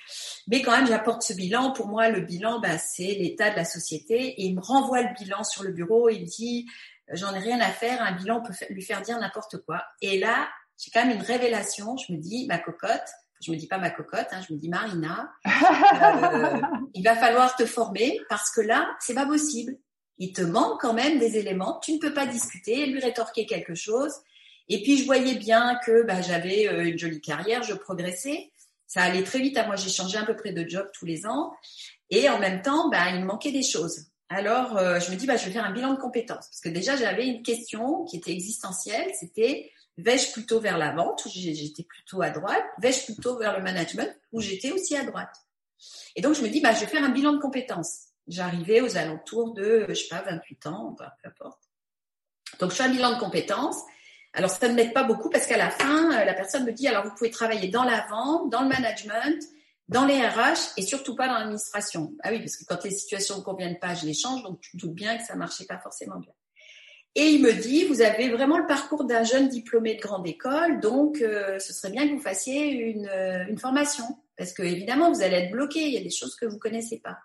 mais 0.48 0.64
quand 0.64 0.72
même 0.72 0.88
j'apporte 0.88 1.22
ce 1.22 1.34
bilan. 1.34 1.72
Pour 1.72 1.88
moi, 1.88 2.10
le 2.10 2.22
bilan, 2.22 2.60
bah, 2.60 2.80
c'est 2.80 3.14
l'état 3.14 3.52
de 3.52 3.56
la 3.56 3.66
société 3.66 4.16
et 4.20 4.46
il 4.46 4.56
me 4.56 4.62
renvoie 4.62 5.04
le 5.04 5.14
bilan 5.20 5.44
sur 5.44 5.62
le 5.62 5.72
bureau. 5.72 6.10
Et 6.10 6.16
il 6.16 6.22
me 6.22 6.28
dit 6.28 6.66
j'en 7.14 7.34
ai 7.34 7.40
rien 7.40 7.60
à 7.60 7.70
faire, 7.70 8.02
un 8.02 8.14
bilan 8.14 8.42
peut 8.42 8.54
lui 8.70 8.82
faire 8.82 9.02
dire 9.02 9.20
n'importe 9.20 9.58
quoi. 9.66 9.84
Et 10.02 10.20
là, 10.20 10.48
j'ai 10.78 10.92
quand 10.92 11.06
même 11.06 11.16
une 11.16 11.24
révélation. 11.24 11.98
Je 11.98 12.14
me 12.14 12.18
dis 12.18 12.46
ma 12.48 12.58
cocotte 12.58 13.10
je 13.42 13.52
me 13.52 13.58
dis 13.58 13.68
pas 13.68 13.78
ma 13.78 13.90
cocotte, 13.90 14.28
hein, 14.32 14.42
je 14.48 14.54
me 14.54 14.60
dis 14.60 14.70
Marina, 14.70 15.32
euh, 15.46 16.62
il 16.94 17.04
va 17.04 17.16
falloir 17.16 17.56
te 17.56 17.66
former 17.66 18.20
parce 18.30 18.50
que 18.52 18.62
là, 18.62 18.90
c'est 19.00 19.14
pas 19.14 19.26
possible. 19.26 19.78
Il 20.18 20.34
te 20.34 20.42
manque 20.42 20.82
quand 20.82 20.94
même 20.94 21.20
des 21.20 21.38
éléments. 21.38 21.80
Tu 21.82 21.94
ne 21.94 22.00
peux 22.00 22.14
pas 22.14 22.26
discuter, 22.26 22.86
lui 22.88 23.00
rétorquer 23.00 23.46
quelque 23.46 23.76
chose. 23.76 24.12
Et 24.68 24.84
puis 24.84 24.98
je 24.98 25.06
voyais 25.06 25.36
bien 25.36 25.80
que 25.86 26.04
bah, 26.04 26.22
j'avais 26.22 26.68
euh, 26.68 26.86
une 26.86 27.00
jolie 27.00 27.22
carrière, 27.22 27.64
je 27.64 27.74
progressais. 27.74 28.52
Ça 28.86 29.04
allait 29.04 29.24
très 29.24 29.40
vite. 29.40 29.58
À 29.58 29.64
hein. 29.64 29.68
moi, 29.68 29.78
j'ai 29.78 29.90
changé 29.90 30.18
à 30.18 30.26
peu 30.26 30.36
près 30.36 30.52
de 30.52 30.68
job 30.68 30.90
tous 30.94 31.06
les 31.06 31.26
ans. 31.26 31.54
Et 32.10 32.30
en 32.30 32.40
même 32.40 32.62
temps, 32.62 32.90
bah, 32.90 33.10
il 33.12 33.22
me 33.22 33.26
manquait 33.26 33.54
des 33.54 33.64
choses. 33.64 34.08
Alors, 34.30 34.78
euh, 34.78 35.00
je 35.00 35.12
me 35.12 35.16
dis, 35.16 35.26
bah, 35.26 35.38
je 35.38 35.46
vais 35.46 35.52
faire 35.52 35.66
un 35.66 35.72
bilan 35.72 35.94
de 35.94 36.00
compétences. 36.00 36.48
Parce 36.48 36.62
que 36.62 36.70
déjà, 36.70 36.96
j'avais 36.96 37.28
une 37.28 37.42
question 37.42 38.06
qui 38.06 38.18
était 38.18 38.32
existentielle. 38.32 39.12
C'était, 39.20 39.72
Vais-je 40.02 40.32
plutôt 40.32 40.62
vers 40.62 40.78
la 40.78 40.94
vente, 40.94 41.26
où 41.26 41.30
j'étais 41.30 41.84
plutôt 41.84 42.22
à 42.22 42.30
droite 42.30 42.64
Vais-je 42.82 43.06
plutôt 43.06 43.38
vers 43.38 43.58
le 43.58 43.64
management, 43.64 44.10
où 44.32 44.40
j'étais 44.40 44.72
aussi 44.72 44.96
à 44.96 45.04
droite 45.04 45.36
Et 46.16 46.22
donc, 46.22 46.36
je 46.36 46.42
me 46.42 46.48
dis, 46.48 46.62
bah, 46.62 46.74
je 46.74 46.80
vais 46.80 46.88
faire 46.88 47.04
un 47.04 47.10
bilan 47.10 47.34
de 47.34 47.40
compétences. 47.40 48.06
J'arrivais 48.28 48.80
aux 48.80 48.96
alentours 48.96 49.54
de, 49.54 49.88
je 49.90 49.96
sais 49.96 50.08
pas, 50.08 50.22
28 50.22 50.68
ans, 50.68 50.96
peu 50.98 51.04
importe. 51.28 51.62
Donc, 52.60 52.72
je 52.72 52.76
fais 52.76 52.84
un 52.84 52.92
bilan 52.92 53.16
de 53.16 53.20
compétences. 53.20 53.82
Alors, 54.34 54.50
ça 54.50 54.70
ne 54.70 54.74
m'aide 54.74 54.94
pas 54.94 55.04
beaucoup 55.04 55.30
parce 55.30 55.48
qu'à 55.48 55.58
la 55.58 55.70
fin, 55.70 56.12
euh, 56.14 56.24
la 56.24 56.34
personne 56.34 56.64
me 56.64 56.72
dit, 56.72 56.88
alors, 56.88 57.04
vous 57.04 57.16
pouvez 57.16 57.32
travailler 57.32 57.68
dans 57.68 57.84
la 57.84 58.08
vente, 58.10 58.50
dans 58.50 58.62
le 58.62 58.70
management, 58.70 59.44
dans 59.90 60.06
les 60.06 60.22
RH 60.22 60.74
et 60.78 60.84
surtout 60.84 61.16
pas 61.16 61.28
dans 61.28 61.34
l'administration. 61.34 62.14
Ah 62.24 62.30
oui, 62.32 62.40
parce 62.40 62.56
que 62.56 62.64
quand 62.66 62.84
les 62.84 62.92
situations 62.92 63.38
ne 63.38 63.42
conviennent 63.42 63.80
pas, 63.80 63.96
je 63.96 64.06
les 64.06 64.14
change, 64.14 64.44
donc 64.44 64.62
tu 64.62 64.78
doutes 64.78 64.94
bien 64.94 65.18
que 65.18 65.24
ça 65.24 65.36
marchait 65.36 65.66
pas 65.66 65.80
forcément 65.80 66.20
bien. 66.20 66.32
Et 67.16 67.26
il 67.26 67.42
me 67.42 67.52
dit, 67.52 67.86
vous 67.86 68.02
avez 68.02 68.30
vraiment 68.30 68.60
le 68.60 68.68
parcours 68.68 69.04
d'un 69.04 69.24
jeune 69.24 69.50
diplômé 69.50 69.96
de 69.96 70.00
grande 70.02 70.28
école, 70.28 70.80
donc 70.80 71.22
euh, 71.22 71.58
ce 71.58 71.74
serait 71.74 71.92
bien 71.92 72.08
que 72.08 72.14
vous 72.14 72.22
fassiez 72.22 72.70
une, 72.70 73.08
euh, 73.08 73.48
une, 73.50 73.58
formation, 73.58 74.06
parce 74.38 74.54
que 74.54 74.62
évidemment 74.62 75.12
vous 75.12 75.24
allez 75.24 75.38
être 75.38 75.52
bloqué, 75.52 75.82
il 75.82 75.94
y 75.94 75.98
a 75.98 76.04
des 76.04 76.12
choses 76.12 76.36
que 76.36 76.46
vous 76.46 76.60
connaissez 76.60 77.00
pas. 77.00 77.18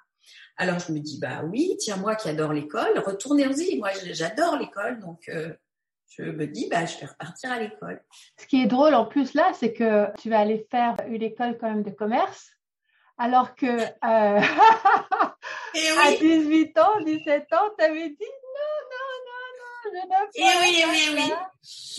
Alors 0.57 0.79
je 0.79 0.91
me 0.91 1.01
dis, 1.01 1.19
bah 1.21 1.43
oui, 1.45 1.77
tiens 1.79 1.97
moi 1.97 2.17
qui 2.17 2.31
adore 2.31 2.55
l'école, 2.55 2.99
retournez-y. 2.99 3.79
Moi 3.79 3.91
j'adore 4.13 4.57
l'école, 4.57 5.01
donc 5.01 5.29
euh, 5.29 5.53
je 6.09 6.23
me 6.23 6.47
dis, 6.47 6.69
bah 6.71 6.87
je 6.87 6.99
vais 6.99 7.07
repartir 7.07 7.53
à 7.53 7.61
l'école. 7.61 8.03
Ce 8.39 8.47
qui 8.47 8.63
est 8.63 8.67
drôle 8.67 8.95
en 8.95 9.05
plus 9.05 9.35
là, 9.35 9.53
c'est 9.53 9.75
que 9.75 10.07
tu 10.19 10.31
vas 10.31 10.41
aller 10.41 10.67
faire 10.71 10.97
une 11.09 11.23
école 11.23 11.59
quand 11.61 11.69
même 11.69 11.83
de 11.83 11.91
commerce, 11.91 12.54
alors 13.19 13.55
que 13.55 13.67
à 14.03 14.41
18 16.21 16.79
ans, 16.79 17.01
17 17.05 17.53
ans, 17.53 17.71
tu 17.79 17.85
avais 17.85 18.09
dit 18.11 18.27
et 20.35 20.43
oui, 20.61 20.85
oui, 20.89 21.17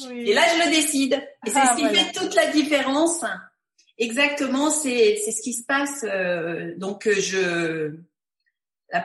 oui, 0.09 0.29
Et 0.29 0.33
là, 0.33 0.41
je 0.53 0.65
le 0.65 0.71
décide. 0.71 1.13
Et 1.45 1.49
c'est 1.49 1.59
ah, 1.59 1.75
ce 1.75 1.81
qui 1.81 1.95
fait 1.95 2.11
toute 2.11 2.35
la 2.35 2.47
différence. 2.47 3.23
Exactement, 3.97 4.69
c'est 4.69 5.21
c'est 5.23 5.31
ce 5.31 5.41
qui 5.41 5.53
se 5.53 5.63
passe. 5.65 6.03
Euh, 6.03 6.73
donc 6.77 7.07
euh, 7.07 7.15
je 7.17 7.95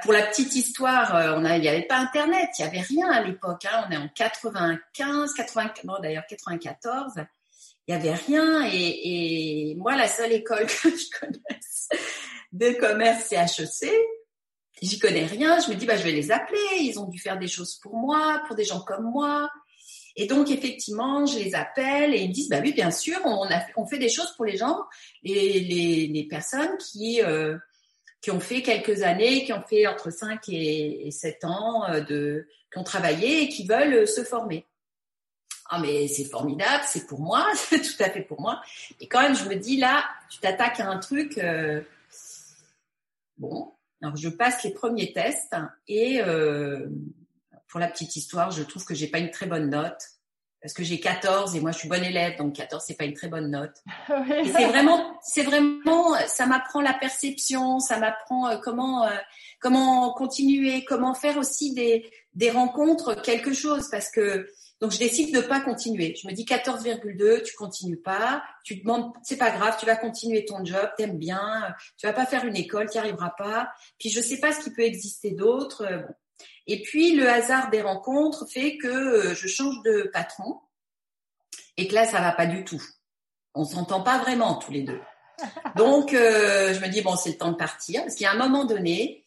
pour 0.03 0.13
la 0.13 0.23
petite 0.23 0.55
histoire, 0.55 1.15
euh, 1.17 1.35
on 1.37 1.45
a, 1.45 1.57
il 1.57 1.63
n'y 1.63 1.69
avait 1.69 1.87
pas 1.87 1.97
Internet, 1.97 2.51
il 2.59 2.63
n'y 2.63 2.69
avait 2.69 2.81
rien 2.81 3.09
à 3.11 3.23
l'époque. 3.23 3.65
Hein. 3.67 3.87
On 3.89 3.93
est 3.93 3.97
en 3.97 4.09
95, 4.09 5.33
95, 5.35 5.85
non 5.85 5.99
d'ailleurs 6.03 6.27
94. 6.29 7.15
Il 7.87 7.95
n'y 7.95 8.01
avait 8.01 8.15
rien 8.15 8.69
et, 8.73 9.71
et 9.71 9.75
moi 9.75 9.97
la 9.97 10.07
seule 10.07 10.33
école 10.33 10.67
que 10.83 10.91
je 10.91 11.19
connaisse 11.19 11.89
de 12.53 12.73
commerce 12.79 13.25
c'est 13.29 13.37
HEC 13.37 13.93
j'y 14.83 14.99
connais 14.99 15.27
rien. 15.27 15.59
Je 15.61 15.71
me 15.71 15.77
dis, 15.77 15.87
bah, 15.87 15.97
je 15.97 16.03
vais 16.03 16.13
les 16.13 16.31
appeler. 16.31 16.59
Ils 16.81 16.99
ont 16.99 17.09
dû 17.09 17.19
faire 17.19 17.39
des 17.39 17.49
choses 17.49 17.77
pour 17.83 17.97
moi, 17.97 18.43
pour 18.47 18.57
des 18.57 18.65
gens 18.65 18.81
comme 18.81 19.11
moi. 19.11 19.51
Et 20.17 20.27
donc, 20.27 20.51
effectivement, 20.51 21.25
je 21.25 21.39
les 21.39 21.55
appelle 21.55 22.15
et 22.15 22.19
ils 22.19 22.29
me 22.29 22.35
disent, 22.35 22.49
bah 22.49 22.61
oui, 22.63 22.73
bien 22.73 22.91
sûr, 22.91 23.19
on, 23.25 23.45
a, 23.45 23.63
on 23.77 23.87
fait 23.87 23.99
des 23.99 24.09
choses 24.09 24.35
pour 24.37 24.45
les 24.45 24.57
gens, 24.57 24.77
les, 25.23 25.61
les, 25.61 26.09
les 26.09 26.25
personnes 26.25 26.77
qui, 26.79 27.23
euh, 27.23 27.57
qui 28.21 28.31
ont 28.31 28.41
fait 28.41 28.63
quelques 28.63 29.03
années, 29.03 29.45
qui 29.45 29.53
ont 29.53 29.63
fait 29.63 29.87
entre 29.87 30.11
5 30.11 30.41
et, 30.49 31.11
7 31.11 31.45
ans, 31.45 31.89
euh, 31.91 32.01
de, 32.01 32.49
qui 32.73 32.79
ont 32.79 32.85
travaillé 32.85 33.43
et 33.43 33.49
qui 33.49 33.67
veulent 33.67 34.07
se 34.07 34.25
former. 34.25 34.67
Ah, 35.73 35.79
mais 35.81 36.09
c'est 36.09 36.25
formidable, 36.25 36.83
c'est 36.85 37.07
pour 37.07 37.21
moi, 37.21 37.47
c'est 37.55 37.81
tout 37.81 38.03
à 38.03 38.11
fait 38.11 38.23
pour 38.23 38.41
moi. 38.41 38.61
Et 39.01 39.09
quand 39.09 39.23
même, 39.23 39.37
je 39.37 39.49
me 39.49 39.55
dis, 39.55 39.77
là, 39.77 40.05
tu 40.29 40.39
t'attaques 40.41 40.81
à 40.81 40.89
un 40.89 40.99
truc, 40.99 41.39
euh, 41.39 41.81
bon, 43.39 43.73
alors, 44.03 44.17
je 44.17 44.29
passe 44.29 44.65
les 44.65 44.71
premiers 44.71 45.13
tests 45.13 45.55
et 45.87 46.23
euh, 46.23 46.89
pour 47.69 47.81
la 47.81 47.89
petite 47.89 48.17
histoire, 48.17 48.51
je 48.51 48.63
trouve 48.63 48.85
que 48.85 48.95
j'ai 48.95 49.07
pas 49.07 49.19
une 49.19 49.31
très 49.31 49.47
bonne 49.47 49.71
note 49.71 50.01
parce 50.63 50.75
que 50.75 50.83
j'ai 50.83 51.01
14 51.01 51.57
et 51.57 51.61
moi 51.61 51.73
je 51.73 51.79
suis 51.79 51.89
bonne 51.89 52.05
élève, 52.05 52.37
donc 52.37 52.55
14 52.55 52.85
c'est 52.87 52.97
pas 52.97 53.05
une 53.05 53.15
très 53.15 53.29
bonne 53.29 53.51
note. 53.51 53.83
c'est 54.09 54.67
vraiment, 54.67 55.19
c'est 55.23 55.43
vraiment, 55.43 56.15
ça 56.27 56.47
m'apprend 56.47 56.81
la 56.83 56.93
perception, 56.93 57.79
ça 57.79 57.99
m'apprend 57.99 58.49
euh, 58.49 58.59
comment 58.59 59.05
euh, 59.05 59.17
comment 59.59 60.13
continuer, 60.13 60.85
comment 60.85 61.15
faire 61.15 61.39
aussi 61.39 61.75
des 61.75 62.11
des 62.35 62.51
rencontres, 62.51 63.21
quelque 63.23 63.53
chose 63.53 63.89
parce 63.91 64.11
que 64.11 64.49
donc 64.81 64.93
je 64.93 64.99
décide 64.99 65.35
de 65.35 65.43
pas 65.43 65.61
continuer. 65.61 66.15
Je 66.21 66.27
me 66.27 66.33
dis 66.33 66.45
14,2, 66.45 67.43
tu 67.43 67.55
continues 67.55 68.01
pas, 68.01 68.43
tu 68.65 68.77
demandes, 68.77 69.13
c'est 69.23 69.37
pas 69.37 69.51
grave, 69.51 69.77
tu 69.79 69.85
vas 69.85 69.97
continuer 69.97 70.47
ton 70.47 70.65
job, 70.65 70.91
t'aimes 70.97 71.19
bien, 71.19 71.75
tu 71.99 72.07
vas 72.07 72.15
pas 72.15 72.25
faire 72.25 72.47
une 72.47 72.57
école, 72.57 72.89
tu 72.89 72.97
n'y 72.97 73.01
arriveras 73.01 73.35
pas. 73.37 73.71
Puis 73.99 74.09
je 74.09 74.21
sais 74.21 74.39
pas 74.39 74.53
ce 74.53 74.61
qui 74.65 74.71
peut 74.71 74.83
exister 74.83 75.33
d'autre. 75.33 75.85
Euh, 75.85 76.03
et 76.67 76.83
puis 76.83 77.15
le 77.15 77.29
hasard 77.29 77.69
des 77.69 77.83
rencontres 77.83 78.47
fait 78.49 78.79
que 78.79 78.89
euh, 78.89 79.35
je 79.35 79.49
change 79.49 79.83
de 79.83 80.09
patron 80.13 80.59
et 81.77 81.87
que 81.87 81.95
là 81.95 82.07
ça 82.07 82.21
va 82.21 82.33
pas 82.33 82.47
du 82.47 82.65
tout. 82.65 82.83
On 83.55 83.65
s'entend 83.65 84.03
pas 84.03 84.19
vraiment 84.19 84.55
tous 84.55 84.73
les 84.73 84.83
deux. 84.83 85.01
Donc 85.77 86.15
euh, 86.15 86.73
je 86.73 86.81
me 86.81 86.89
dis 86.89 87.03
bon 87.03 87.17
c'est 87.17 87.31
le 87.31 87.37
temps 87.37 87.51
de 87.51 87.57
partir 87.57 88.03
parce 88.03 88.15
qu'il 88.15 88.25
y 88.25 88.29
a 88.29 88.33
un 88.33 88.39
moment 88.39 88.65
donné 88.65 89.25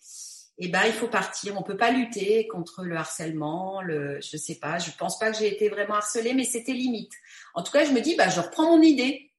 eh 0.59 0.67
ben 0.67 0.83
il 0.85 0.93
faut 0.93 1.07
partir. 1.07 1.57
On 1.57 1.63
peut 1.63 1.77
pas 1.77 1.91
lutter 1.91 2.47
contre 2.47 2.83
le 2.83 2.95
harcèlement, 2.95 3.81
le, 3.81 4.19
je 4.21 4.37
sais 4.37 4.55
pas. 4.55 4.77
Je 4.77 4.91
pense 4.91 5.17
pas 5.17 5.31
que 5.31 5.37
j'ai 5.37 5.51
été 5.51 5.69
vraiment 5.69 5.95
harcelée, 5.95 6.33
mais 6.33 6.43
c'était 6.45 6.73
limite. 6.73 7.11
En 7.53 7.63
tout 7.63 7.71
cas, 7.71 7.85
je 7.85 7.91
me 7.91 8.01
dis, 8.01 8.15
bah 8.15 8.29
je 8.29 8.39
reprends 8.39 8.75
mon 8.75 8.81
idée 8.81 9.31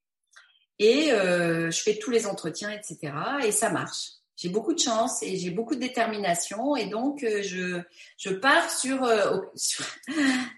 et 0.79 1.13
euh, 1.13 1.71
je 1.71 1.81
fais 1.81 1.99
tous 1.99 2.11
les 2.11 2.27
entretiens, 2.27 2.71
etc. 2.71 3.13
Et 3.45 3.53
ça 3.53 3.71
marche. 3.71 4.11
J'ai 4.37 4.49
beaucoup 4.49 4.75
de 4.75 4.81
chance 4.81 5.23
et 5.23 5.37
j'ai 5.37 5.51
beaucoup 5.51 5.77
de 5.77 5.81
détermination 5.81 6.75
et 6.75 6.87
donc 6.87 7.23
euh, 7.23 7.41
je 7.45 7.81
je 8.17 8.31
pars 8.31 8.69
sur, 8.69 9.05
euh, 9.05 9.41
sur, 9.55 9.87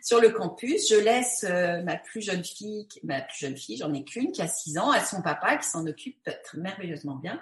sur 0.02 0.20
le 0.22 0.30
campus. 0.30 0.88
Je 0.88 0.96
laisse 0.96 1.44
ma 1.84 1.98
plus 1.98 2.22
jeune 2.22 2.42
fille, 2.42 2.88
ma 3.04 3.20
plus 3.20 3.40
jeune 3.40 3.56
fille, 3.58 3.76
j'en 3.76 3.92
ai 3.92 4.02
qu'une 4.04 4.32
qui 4.32 4.40
a 4.40 4.48
6 4.48 4.78
ans, 4.78 4.90
à 4.90 5.04
son 5.04 5.20
papa 5.20 5.58
qui 5.58 5.68
s'en 5.68 5.86
occupe 5.86 6.30
merveilleusement 6.54 7.16
bien 7.16 7.38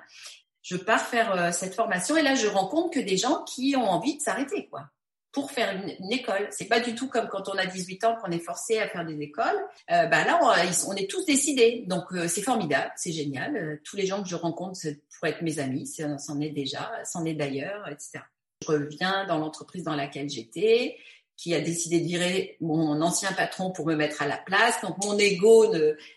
je 0.64 0.76
pars 0.76 1.00
faire 1.00 1.32
euh, 1.32 1.52
cette 1.52 1.76
formation 1.76 2.16
et 2.16 2.22
là 2.22 2.34
je 2.34 2.48
rencontre 2.48 2.90
que 2.90 3.00
des 3.00 3.16
gens 3.16 3.44
qui 3.44 3.76
ont 3.76 3.88
envie 3.88 4.16
de 4.16 4.20
s'arrêter 4.20 4.66
quoi 4.66 4.90
pour 5.34 5.50
faire 5.50 5.74
une, 5.74 6.12
école. 6.12 6.46
C'est 6.50 6.68
pas 6.68 6.80
du 6.80 6.94
tout 6.94 7.08
comme 7.08 7.26
quand 7.26 7.48
on 7.48 7.58
a 7.58 7.66
18 7.66 8.04
ans 8.04 8.16
qu'on 8.22 8.30
est 8.30 8.38
forcé 8.38 8.78
à 8.78 8.88
faire 8.88 9.04
des 9.04 9.20
écoles. 9.20 9.60
Euh, 9.90 10.06
bah 10.06 10.24
là, 10.24 10.38
on, 10.40 10.90
on, 10.90 10.94
est 10.94 11.10
tous 11.10 11.26
décidés. 11.26 11.84
Donc 11.88 12.04
euh, 12.12 12.28
c'est 12.28 12.40
formidable, 12.40 12.92
c'est 12.96 13.12
génial. 13.12 13.56
Euh, 13.56 13.80
tous 13.84 13.96
les 13.96 14.06
gens 14.06 14.22
que 14.22 14.28
je 14.28 14.36
rencontre 14.36 14.78
pour 15.18 15.28
être 15.28 15.42
mes 15.42 15.58
amis, 15.58 15.86
c'en 16.18 16.40
est 16.40 16.50
déjà, 16.50 16.88
c'en 17.04 17.24
est 17.24 17.34
d'ailleurs, 17.34 17.86
etc. 17.88 18.20
Je 18.62 18.68
reviens 18.68 19.26
dans 19.26 19.38
l'entreprise 19.38 19.82
dans 19.82 19.96
laquelle 19.96 20.30
j'étais 20.30 20.96
qui 21.36 21.54
a 21.54 21.60
décidé 21.60 22.00
de 22.00 22.06
virer 22.06 22.56
mon 22.60 23.00
ancien 23.00 23.32
patron 23.32 23.72
pour 23.72 23.86
me 23.86 23.96
mettre 23.96 24.22
à 24.22 24.26
la 24.26 24.36
place. 24.36 24.80
Donc 24.82 25.02
mon 25.04 25.18
ego 25.18 25.72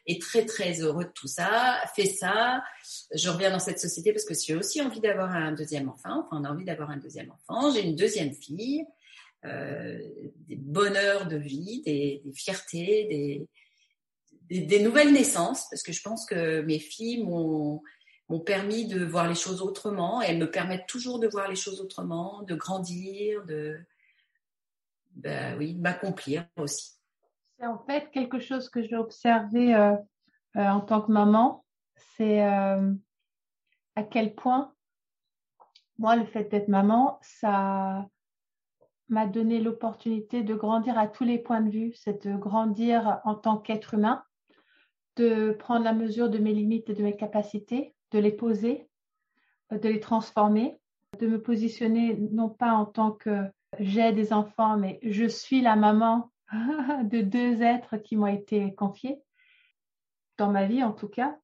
est 0.06 0.22
très 0.22 0.46
très 0.46 0.80
heureux 0.82 1.06
de 1.06 1.12
tout 1.12 1.28
ça, 1.28 1.82
fait 1.96 2.06
ça. 2.06 2.64
Je 3.14 3.30
reviens 3.30 3.52
dans 3.52 3.60
cette 3.60 3.80
société 3.80 4.14
parce 4.14 4.26
que 4.26 4.36
j'ai 4.36 4.56
aussi 4.56 4.82
envie 4.82 5.00
d'avoir 5.00 5.32
un 5.32 5.54
deuxième 5.54 5.90
enfant. 5.90 6.26
Enfin, 6.26 6.42
on 6.42 6.44
a 6.44 6.52
envie 6.52 6.66
d'avoir 6.66 6.92
un 6.92 6.98
deuxième 6.98 7.32
enfant. 7.32 7.72
J'ai 7.72 7.84
une 7.84 7.96
deuxième 7.96 8.34
fille. 8.34 8.86
des 9.44 10.56
bonheurs 10.56 11.28
de 11.28 11.38
vie, 11.38 11.82
des, 11.86 12.22
des 12.24 12.34
fiertés, 12.34 13.48
des, 14.50 14.80
nouvelles 14.80 15.14
naissances, 15.14 15.68
parce 15.70 15.84
que 15.84 15.92
je 15.92 16.02
pense 16.02 16.26
que 16.26 16.62
mes 16.62 16.80
filles 16.80 17.24
m'ont 17.24 17.82
permis 18.46 18.86
de 18.86 19.04
voir 19.04 19.28
les 19.28 19.36
choses 19.36 19.62
autrement. 19.62 20.22
Elles 20.22 20.38
me 20.38 20.52
permettent 20.52 20.88
toujours 20.88 21.20
de 21.20 21.28
voir 21.28 21.50
les 21.50 21.56
choses 21.56 21.82
autrement, 21.82 22.44
de 22.44 22.54
grandir, 22.56 23.44
de, 23.46 23.80
ben 25.18 25.58
oui, 25.58 25.76
m'accomplir 25.76 26.46
aussi. 26.58 27.00
C'est 27.60 27.66
en 27.66 27.80
fait 27.80 28.10
quelque 28.12 28.40
chose 28.40 28.70
que 28.70 28.82
j'ai 28.84 28.96
observé 28.96 29.76
euh, 29.76 29.96
euh, 30.56 30.68
en 30.68 30.82
tant 30.82 31.02
que 31.02 31.12
maman, 31.12 31.66
c'est 31.96 32.44
euh, 32.44 32.94
à 33.96 34.04
quel 34.04 34.36
point 34.36 34.74
moi, 36.00 36.16
le 36.16 36.26
fait 36.26 36.46
d'être 36.46 36.68
maman, 36.68 37.18
ça 37.22 38.08
m'a 39.10 39.26
donné 39.26 39.60
l'opportunité 39.60 40.44
de 40.44 40.54
grandir 40.54 40.98
à 40.98 41.08
tous 41.08 41.24
les 41.24 41.40
points 41.40 41.62
de 41.62 41.70
vue, 41.70 41.94
c'est 41.96 42.28
de 42.28 42.36
grandir 42.36 43.20
en 43.24 43.36
tant 43.36 43.58
qu'être 43.58 43.96
humain, 43.96 44.24
de 45.16 45.52
prendre 45.54 45.84
la 45.84 45.94
mesure 45.94 46.30
de 46.30 46.38
mes 46.38 46.54
limites 46.54 46.90
et 46.90 46.94
de 46.94 47.04
mes 47.04 47.16
capacités, 47.16 47.96
de 48.12 48.20
les 48.20 48.32
poser, 48.32 48.88
de 49.72 49.90
les 49.90 50.00
transformer, 50.00 50.80
de 51.20 51.28
me 51.28 51.42
positionner 51.42 52.16
non 52.32 52.50
pas 52.50 52.74
en 52.74 52.86
tant 52.86 53.12
que 53.12 53.50
j'ai 53.80 54.12
des 54.12 54.34
enfants, 54.34 54.78
mais 54.78 55.00
je 55.04 55.26
suis 55.26 55.62
la 55.62 55.76
maman 55.76 56.32
de 57.04 57.22
deux 57.22 57.62
êtres 57.62 57.98
qui 57.98 58.16
m'ont 58.16 58.28
été 58.28 58.74
confiés, 58.76 59.20
dans 60.38 60.52
ma 60.52 60.66
vie 60.66 60.84
en 60.84 60.94
tout 60.94 61.08
cas. 61.08 61.38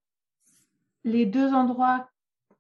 Les 1.04 1.26
deux 1.26 1.54
endroits, 1.54 2.10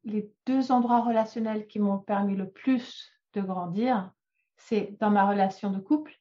les 0.03 0.31
deux 0.45 0.71
endroits 0.71 1.01
relationnels 1.01 1.67
qui 1.67 1.79
m'ont 1.79 1.99
permis 1.99 2.35
le 2.35 2.49
plus 2.49 3.11
de 3.33 3.41
grandir, 3.41 4.11
c'est 4.57 4.95
dans 4.99 5.09
ma 5.09 5.27
relation 5.27 5.69
de 5.71 5.79
couple, 5.79 6.13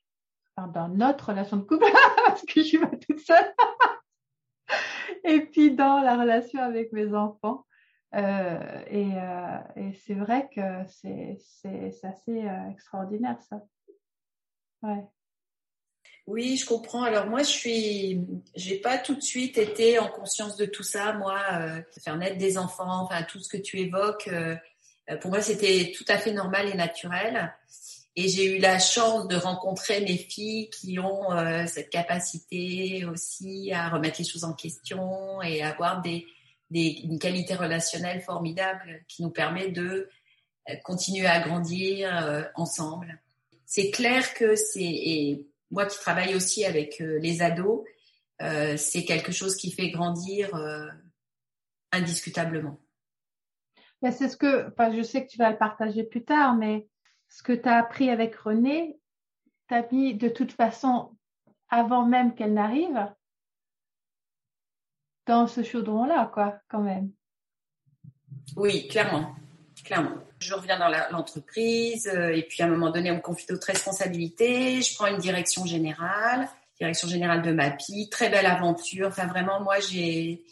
enfin 0.56 0.68
dans 0.68 0.88
notre 0.88 1.28
relation 1.30 1.56
de 1.56 1.62
couple, 1.62 1.86
parce 2.26 2.42
que 2.42 2.60
je 2.60 2.66
suis 2.66 2.78
pas 2.78 2.86
toute 2.86 3.18
seule, 3.18 3.54
et 5.24 5.40
puis 5.40 5.74
dans 5.74 6.00
la 6.00 6.16
relation 6.16 6.60
avec 6.60 6.92
mes 6.92 7.14
enfants. 7.14 7.66
Euh, 8.14 8.59
euh, 8.92 9.59
et, 9.77 9.92
c'est 10.07 10.14
vrai 10.14 10.48
que 10.55 10.61
c'est 10.87 11.38
assez 12.03 12.44
euh, 12.44 12.70
extraordinaire 12.70 13.38
ça. 13.48 13.62
Ouais. 14.83 15.05
Oui, 16.27 16.57
je 16.57 16.66
comprends. 16.66 17.03
Alors 17.03 17.27
moi, 17.27 17.40
je 17.40 17.48
suis, 17.48 18.20
j'ai 18.55 18.79
pas 18.79 18.98
tout 18.98 19.14
de 19.14 19.22
suite 19.22 19.59
été 19.59 19.98
en 19.98 20.09
conscience 20.09 20.57
de 20.57 20.66
tout 20.66 20.83
ça. 20.83 21.14
Moi, 21.14 21.37
faire 22.03 22.16
naître 22.16 22.38
des 22.38 22.59
enfants, 22.59 23.05
enfin 23.05 23.22
tout 23.25 23.40
ce 23.40 23.48
que 23.48 23.57
tu 23.57 23.81
évoques, 23.81 24.31
pour 25.20 25.31
moi, 25.31 25.42
c'était 25.42 25.92
tout 25.96 26.05
à 26.07 26.18
fait 26.18 26.33
normal 26.33 26.68
et 26.68 26.75
naturel. 26.75 27.53
Et 28.14 28.29
j'ai 28.29 28.57
eu 28.57 28.59
la 28.61 28.79
chance 28.79 29.27
de 29.27 29.37
rencontrer 29.37 30.01
mes 30.01 30.16
filles 30.16 30.70
qui 30.70 31.01
ont 31.01 31.31
cette 31.66 31.90
capacité 31.90 33.05
aussi 33.05 33.72
à 33.72 33.88
remettre 33.88 34.20
les 34.20 34.25
choses 34.25 34.44
en 34.44 34.53
question 34.53 35.42
et 35.42 35.62
avoir 35.62 36.03
des, 36.03 36.25
une 36.74 37.18
qualité 37.18 37.54
relationnelle 37.54 38.20
formidable 38.20 39.04
qui 39.08 39.22
nous 39.22 39.30
permet 39.30 39.68
de 39.68 40.08
euh, 40.68 40.76
continuer 40.85 41.26
à 41.26 41.40
grandir 41.40 42.24
euh, 42.24 42.44
ensemble. 42.54 43.20
C'est 43.66 43.90
clair 43.90 44.35
que 44.35 44.54
c'est, 44.54 44.80
et 44.82 45.48
moi 45.70 45.87
qui 45.87 45.98
travaille 45.98 46.35
aussi 46.35 46.64
avec 46.64 47.00
euh, 47.00 47.18
les 47.18 47.42
ados, 47.42 47.85
c'est 48.76 49.04
quelque 49.04 49.30
chose 49.30 49.54
qui 49.54 49.70
fait 49.70 49.90
grandir 49.90 50.50
indiscutablement. 51.92 52.76
c'est 54.02 54.28
ce 54.28 54.37
que, 54.37 54.74
je 54.92 55.02
sais 55.02 55.24
que 55.24 55.30
tu 55.30 55.38
vas 55.38 55.52
le 55.52 55.56
partager 55.56 56.02
plus 56.02 56.24
tard, 56.24 56.56
mais 56.56 56.88
ce 57.28 57.44
que 57.44 57.52
tu 57.52 57.68
as 57.68 57.76
appris 57.76 58.11
avec 58.11 58.35
René, 58.35 58.98
tu 59.68 59.74
as 59.74 59.87
mis 59.92 60.14
de 60.14 60.28
toute 60.28 60.50
façon, 60.50 61.16
avant 61.68 62.04
même 62.04 62.35
qu'elle 62.35 62.54
n'arrive, 62.54 63.06
dans 65.26 65.46
ce 65.46 65.62
chaudron-là, 65.62 66.30
quoi, 66.32 66.58
quand 66.68 66.80
même. 66.80 67.11
Oui, 68.56 68.88
clairement, 68.88 69.35
clairement. 69.85 70.16
Je 70.40 70.54
reviens 70.54 70.78
dans 70.78 70.88
l'entreprise 71.11 72.08
euh, 72.08 72.35
et 72.35 72.42
puis 72.42 72.62
à 72.62 72.66
un 72.66 72.68
moment 72.68 72.90
donné, 72.90 73.11
on 73.12 73.16
me 73.16 73.20
confie 73.20 73.46
d'autres 73.46 73.68
responsabilités. 73.68 74.82
Je 74.82 74.94
prends 74.96 75.06
une 75.06 75.18
direction 75.18 75.64
générale, 75.64 76.48
direction 76.78 77.08
générale 77.08 77.42
de 77.42 77.52
MAPI, 77.52 78.08
très 78.11 78.28
belle 78.28 78.46
aventure. 78.46 79.08
Enfin, 79.08 79.26
vraiment, 79.26 79.61
moi, 79.61 79.78
j'ai 79.78 80.42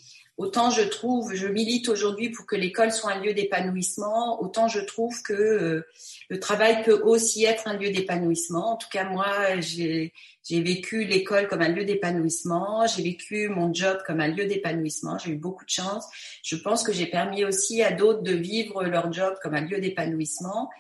autant 0.41 0.71
je 0.71 0.81
trouve, 0.81 1.35
je 1.35 1.47
milite 1.47 1.91
aujourd'hui 1.91 2.31
pour 2.31 2.47
que 2.47 2.57
l'école 2.57 2.93
soit 2.93 3.13
un 3.13 3.21
lieu 3.21 3.35
d'épanouissement, 3.35 4.41
autant 4.43 4.69
je 4.69 4.81
trouve 4.81 5.21
que 5.23 5.35
euh, 5.35 5.87
le 6.31 6.41
travail 6.41 6.83
peut 6.83 6.99
aussi 7.05 7.45
être 7.45 7.69
un 7.69 7.77
lieu 7.77 7.91
d'épanouissement. 7.91 8.73
En 8.73 8.77
tout 8.79 8.89
cas, 8.91 9.05
moi, 9.05 9.61
j'ai 9.61 10.13
vécu 10.49 11.05
l'école 11.05 11.47
comme 11.47 11.61
un 11.61 11.69
lieu 11.69 11.85
d'épanouissement, 11.85 12.87
j'ai 12.87 13.03
vécu 13.03 13.51
mon 13.51 13.75
job 13.75 13.99
comme 14.07 14.21
un 14.21 14.29
lieu 14.29 14.47
d'épanouissement, 14.47 15.19
j'ai 15.19 15.33
eu 15.33 15.37
beaucoup 15.37 15.67
de 15.67 15.71
chance. 15.71 16.07
Je 16.43 16.57
pense 16.57 16.85
que 16.85 16.93
j'ai 16.93 17.07
permis 17.07 17.45
aussi 17.45 17.83
à 17.83 17.93
d'autres 17.93 18.23
de 18.23 18.33
vivre 18.33 18.83
leur 18.85 19.13
job 19.13 19.35
comme 19.43 19.55
un 19.55 19.61
lieu 19.61 19.79
d'épanouissement. 19.79 20.71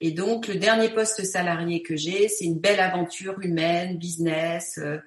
Et 0.00 0.12
donc, 0.12 0.46
le 0.46 0.54
dernier 0.54 0.90
poste 0.90 1.24
salarié 1.24 1.82
que 1.82 1.96
j'ai, 1.96 2.28
c'est 2.28 2.44
une 2.44 2.60
belle 2.60 2.78
aventure 2.78 3.40
humaine, 3.40 3.98
business. 3.98 4.78
Euh, 4.78 4.98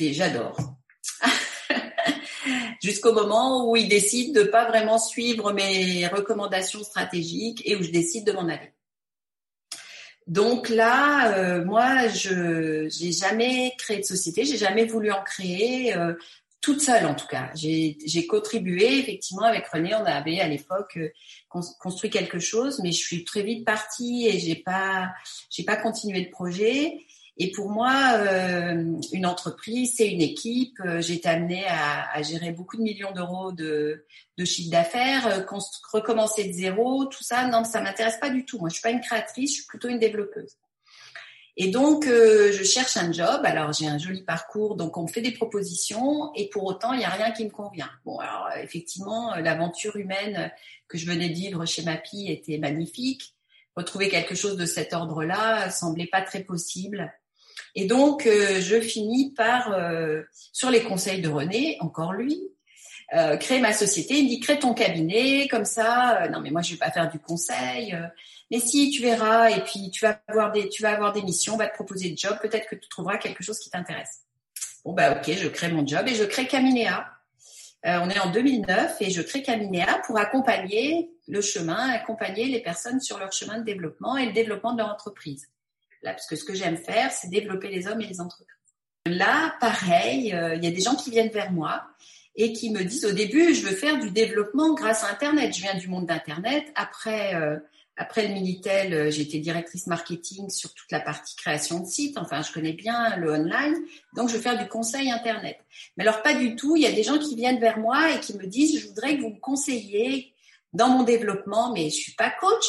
j'adore. 0.00 0.81
Jusqu'au 2.82 3.12
moment 3.12 3.70
où 3.70 3.76
il 3.76 3.88
décide 3.88 4.34
de 4.34 4.42
pas 4.42 4.66
vraiment 4.66 4.98
suivre 4.98 5.52
mes 5.52 6.06
recommandations 6.06 6.82
stratégiques 6.82 7.62
et 7.64 7.76
où 7.76 7.82
je 7.82 7.90
décide 7.90 8.26
de 8.26 8.32
m'en 8.32 8.48
aller. 8.48 8.72
Donc 10.26 10.68
là, 10.68 11.36
euh, 11.36 11.64
moi, 11.64 12.08
je 12.08 12.88
j'ai 12.88 13.12
jamais 13.12 13.74
créé 13.76 13.98
de 13.98 14.04
société, 14.04 14.44
j'ai 14.44 14.56
jamais 14.56 14.84
voulu 14.84 15.10
en 15.10 15.22
créer 15.22 15.96
euh, 15.96 16.14
toute 16.60 16.80
seule 16.80 17.06
en 17.06 17.14
tout 17.14 17.26
cas. 17.26 17.50
J'ai 17.56 18.26
contribué 18.28 19.00
effectivement 19.00 19.42
avec 19.42 19.66
René, 19.66 19.94
on 19.94 20.04
avait 20.04 20.38
à 20.40 20.46
l'époque 20.46 20.96
euh, 20.96 21.10
construit 21.50 22.08
quelque 22.08 22.38
chose, 22.38 22.80
mais 22.82 22.92
je 22.92 23.04
suis 23.04 23.24
très 23.24 23.42
vite 23.42 23.64
partie 23.66 24.28
et 24.28 24.38
j'ai 24.38 24.54
pas 24.54 25.10
j'ai 25.50 25.64
pas 25.64 25.76
continué 25.76 26.22
le 26.22 26.30
projet. 26.30 26.98
Et 27.38 27.50
pour 27.50 27.70
moi, 27.70 28.12
euh, 28.16 29.00
une 29.12 29.26
entreprise, 29.26 29.94
c'est 29.96 30.08
une 30.08 30.20
équipe. 30.20 30.78
Euh, 30.84 31.00
j'ai 31.00 31.14
été 31.14 31.28
amenée 31.28 31.64
à, 31.66 32.20
gérer 32.22 32.52
beaucoup 32.52 32.76
de 32.76 32.82
millions 32.82 33.12
d'euros 33.12 33.52
de, 33.52 34.04
de 34.36 34.44
chiffre 34.44 34.70
d'affaires, 34.70 35.26
euh, 35.26 35.58
recommencer 35.92 36.44
de 36.44 36.52
zéro, 36.52 37.06
tout 37.06 37.24
ça. 37.24 37.48
Non, 37.48 37.64
ça 37.64 37.80
m'intéresse 37.80 38.18
pas 38.18 38.28
du 38.28 38.44
tout. 38.44 38.58
Moi, 38.58 38.68
je 38.68 38.74
suis 38.74 38.82
pas 38.82 38.90
une 38.90 39.00
créatrice, 39.00 39.50
je 39.50 39.54
suis 39.56 39.66
plutôt 39.66 39.88
une 39.88 39.98
développeuse. 39.98 40.56
Et 41.56 41.68
donc, 41.68 42.06
je 42.06 42.64
cherche 42.64 42.96
un 42.96 43.12
job. 43.12 43.42
Alors, 43.44 43.74
j'ai 43.74 43.86
un 43.86 43.98
joli 43.98 44.22
parcours, 44.22 44.74
donc 44.74 44.96
on 44.96 45.02
me 45.02 45.08
fait 45.08 45.20
des 45.20 45.32
propositions, 45.32 46.32
et 46.34 46.48
pour 46.48 46.64
autant, 46.64 46.94
il 46.94 47.00
n'y 47.00 47.04
a 47.04 47.10
rien 47.10 47.30
qui 47.30 47.44
me 47.44 47.50
convient. 47.50 47.90
Bon, 48.06 48.18
alors 48.20 48.48
effectivement, 48.62 49.34
l'aventure 49.34 49.96
humaine 49.96 50.50
que 50.88 50.96
je 50.96 51.04
venais 51.04 51.28
de 51.28 51.34
vivre 51.34 51.66
chez 51.66 51.82
Mapi 51.82 52.30
était 52.32 52.56
magnifique. 52.56 53.34
Retrouver 53.76 54.08
quelque 54.08 54.34
chose 54.34 54.56
de 54.56 54.64
cet 54.64 54.94
ordre-là 54.94 55.70
semblait 55.70 56.06
pas 56.06 56.22
très 56.22 56.42
possible. 56.42 57.12
Et 57.74 57.86
donc, 57.86 58.26
euh, 58.26 58.60
je 58.60 58.80
finis 58.80 59.32
par, 59.32 59.72
euh, 59.72 60.22
sur 60.52 60.70
les 60.70 60.82
conseils 60.82 61.22
de 61.22 61.28
René, 61.28 61.78
encore 61.80 62.12
lui, 62.12 62.38
euh, 63.14 63.36
créer 63.36 63.60
ma 63.60 63.72
société. 63.72 64.14
Il 64.18 64.24
me 64.24 64.28
dit, 64.28 64.40
crée 64.40 64.58
ton 64.58 64.74
cabinet, 64.74 65.48
comme 65.48 65.64
ça. 65.64 66.28
non, 66.30 66.40
mais 66.40 66.50
moi, 66.50 66.62
je 66.62 66.72
vais 66.72 66.78
pas 66.78 66.90
faire 66.90 67.10
du 67.10 67.18
conseil. 67.18 67.96
mais 68.50 68.60
si, 68.60 68.90
tu 68.90 69.02
verras. 69.02 69.50
Et 69.50 69.60
puis, 69.64 69.90
tu 69.90 70.04
vas 70.04 70.20
avoir 70.28 70.52
des, 70.52 70.68
tu 70.68 70.82
vas 70.82 70.92
avoir 70.92 71.12
des 71.12 71.22
missions, 71.22 71.54
on 71.54 71.58
va 71.58 71.66
te 71.66 71.74
proposer 71.74 72.10
des 72.10 72.16
jobs. 72.16 72.38
Peut-être 72.40 72.68
que 72.68 72.76
tu 72.76 72.88
trouveras 72.88 73.16
quelque 73.16 73.42
chose 73.42 73.58
qui 73.58 73.70
t'intéresse. 73.70 74.20
Bon, 74.84 74.92
bah, 74.92 75.12
ok, 75.12 75.32
je 75.32 75.48
crée 75.48 75.68
mon 75.70 75.86
job 75.86 76.06
et 76.08 76.14
je 76.14 76.24
crée 76.24 76.46
Caminea. 76.46 77.06
on 77.84 78.10
est 78.10 78.18
en 78.18 78.30
2009 78.30 78.96
et 79.00 79.10
je 79.10 79.22
crée 79.22 79.42
Caminea 79.42 80.00
pour 80.06 80.18
accompagner 80.18 81.10
le 81.28 81.40
chemin, 81.40 81.90
accompagner 81.90 82.46
les 82.46 82.60
personnes 82.60 83.00
sur 83.00 83.18
leur 83.18 83.32
chemin 83.32 83.58
de 83.58 83.64
développement 83.64 84.16
et 84.16 84.26
le 84.26 84.32
développement 84.32 84.72
de 84.72 84.78
leur 84.78 84.88
entreprise 84.88 85.48
parce 86.02 86.26
que 86.26 86.36
ce 86.36 86.44
que 86.44 86.54
j'aime 86.54 86.76
faire, 86.76 87.10
c'est 87.10 87.28
développer 87.28 87.68
les 87.68 87.86
hommes 87.86 88.00
et 88.00 88.06
les 88.06 88.20
entreprises. 88.20 88.46
Là, 89.06 89.54
pareil, 89.60 90.32
euh, 90.32 90.54
il 90.54 90.64
y 90.64 90.68
a 90.68 90.70
des 90.70 90.80
gens 90.80 90.94
qui 90.94 91.10
viennent 91.10 91.30
vers 91.30 91.52
moi 91.52 91.82
et 92.36 92.52
qui 92.52 92.70
me 92.70 92.84
disent 92.84 93.04
au 93.04 93.12
début, 93.12 93.54
je 93.54 93.62
veux 93.62 93.74
faire 93.74 93.98
du 93.98 94.10
développement 94.10 94.74
grâce 94.74 95.04
à 95.04 95.10
Internet. 95.10 95.54
Je 95.54 95.60
viens 95.60 95.74
du 95.74 95.88
monde 95.88 96.06
d'Internet. 96.06 96.64
Après, 96.76 97.34
euh, 97.34 97.58
après 97.96 98.26
le 98.26 98.34
Minitel, 98.34 98.94
euh, 98.94 99.10
j'étais 99.10 99.38
directrice 99.38 99.86
marketing 99.86 100.48
sur 100.50 100.72
toute 100.72 100.90
la 100.92 101.00
partie 101.00 101.36
création 101.36 101.80
de 101.80 101.86
site. 101.86 102.16
Enfin, 102.16 102.42
je 102.42 102.52
connais 102.52 102.72
bien 102.72 103.16
le 103.16 103.32
online. 103.32 103.76
Donc, 104.14 104.28
je 104.28 104.36
veux 104.36 104.40
faire 104.40 104.58
du 104.58 104.68
conseil 104.68 105.10
Internet. 105.10 105.58
Mais 105.96 106.06
alors, 106.06 106.22
pas 106.22 106.34
du 106.34 106.54
tout. 106.54 106.76
Il 106.76 106.82
y 106.82 106.86
a 106.86 106.92
des 106.92 107.02
gens 107.02 107.18
qui 107.18 107.34
viennent 107.34 107.60
vers 107.60 107.78
moi 107.78 108.12
et 108.12 108.20
qui 108.20 108.36
me 108.36 108.46
disent, 108.46 108.80
je 108.80 108.86
voudrais 108.88 109.16
que 109.16 109.22
vous 109.22 109.30
me 109.30 109.40
conseilliez 109.40 110.32
dans 110.72 110.88
mon 110.88 111.02
développement, 111.02 111.72
mais 111.72 111.90
je 111.90 111.96
suis 111.96 112.14
pas 112.14 112.30
coach 112.40 112.66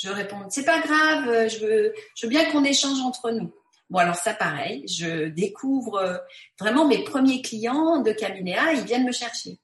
je 0.00 0.08
réponds 0.08 0.36
c'est 0.50 0.64
pas 0.64 0.80
grave, 0.80 1.28
euh, 1.28 1.48
je 1.48 1.64
veux, 1.64 2.28
bien 2.28 2.50
qu'on 2.50 2.64
échange 2.64 3.00
entre 3.00 3.30
nous. 3.30 3.52
Bon 3.90 3.98
alors 3.98 4.16
ça 4.16 4.34
pareil, 4.34 4.84
je 4.86 5.28
découvre 5.28 5.96
euh, 5.96 6.16
vraiment 6.60 6.86
mes 6.86 7.04
premiers 7.04 7.42
clients 7.42 8.00
de 8.00 8.12
Caminea, 8.12 8.72
ils 8.74 8.84
viennent 8.84 9.06
me 9.06 9.12
chercher. 9.12 9.58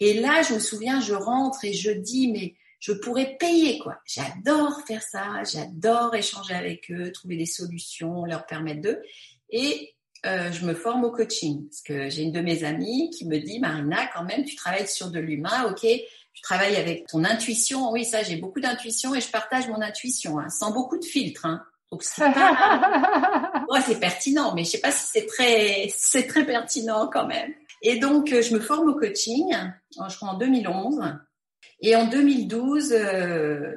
Et 0.00 0.14
là, 0.14 0.42
je 0.42 0.54
me 0.54 0.58
souviens, 0.58 1.00
je 1.00 1.14
rentre 1.14 1.64
et 1.64 1.74
je 1.74 1.90
dis 1.90 2.32
mais 2.32 2.54
je 2.80 2.92
pourrais 2.92 3.36
payer 3.38 3.78
quoi. 3.78 3.98
J'adore 4.06 4.80
faire 4.86 5.02
ça, 5.02 5.44
j'adore 5.44 6.14
échanger 6.14 6.54
avec 6.54 6.90
eux, 6.90 7.12
trouver 7.12 7.36
des 7.36 7.46
solutions, 7.46 8.24
leur 8.24 8.46
permettre 8.46 8.80
de. 8.80 9.02
Et 9.50 9.94
euh, 10.26 10.52
je 10.52 10.66
me 10.66 10.74
forme 10.74 11.04
au 11.04 11.10
coaching 11.10 11.66
parce 11.68 11.80
que 11.80 12.10
j'ai 12.10 12.22
une 12.22 12.32
de 12.32 12.40
mes 12.40 12.64
amies 12.64 13.10
qui 13.10 13.26
me 13.26 13.38
dit 13.38 13.58
Marina, 13.58 14.06
quand 14.14 14.24
même, 14.24 14.44
tu 14.44 14.54
travailles 14.54 14.86
sur 14.86 15.10
de 15.10 15.18
l'humain, 15.18 15.70
ok. 15.70 15.86
Tu 16.32 16.42
travailles 16.42 16.76
avec 16.76 17.06
ton 17.06 17.24
intuition. 17.24 17.90
Oui, 17.90 18.04
ça, 18.04 18.22
j'ai 18.22 18.36
beaucoup 18.36 18.60
d'intuition 18.60 19.14
et 19.14 19.20
je 19.20 19.30
partage 19.30 19.68
mon 19.68 19.80
intuition, 19.82 20.38
hein, 20.38 20.48
sans 20.48 20.72
beaucoup 20.72 20.98
de 20.98 21.04
filtres. 21.04 21.46
Hein. 21.46 21.62
Donc 21.90 22.02
c'est 22.02 22.22
c'est 23.86 24.00
pertinent, 24.00 24.54
mais 24.54 24.64
je 24.64 24.70
sais 24.70 24.80
pas 24.80 24.92
si 24.92 25.06
c'est 25.06 25.26
très, 25.26 25.92
c'est 25.96 26.26
très 26.26 26.46
pertinent 26.46 27.08
quand 27.12 27.26
même. 27.26 27.52
Et 27.82 27.98
donc, 27.98 28.32
euh, 28.32 28.42
je 28.42 28.54
me 28.54 28.60
forme 28.60 28.90
au 28.90 28.94
coaching, 28.94 29.54
je 29.92 30.16
crois 30.16 30.30
en 30.30 30.38
2011. 30.38 31.00
Et 31.82 31.96
en 31.96 32.06
2012, 32.08 32.92
euh, 32.92 33.76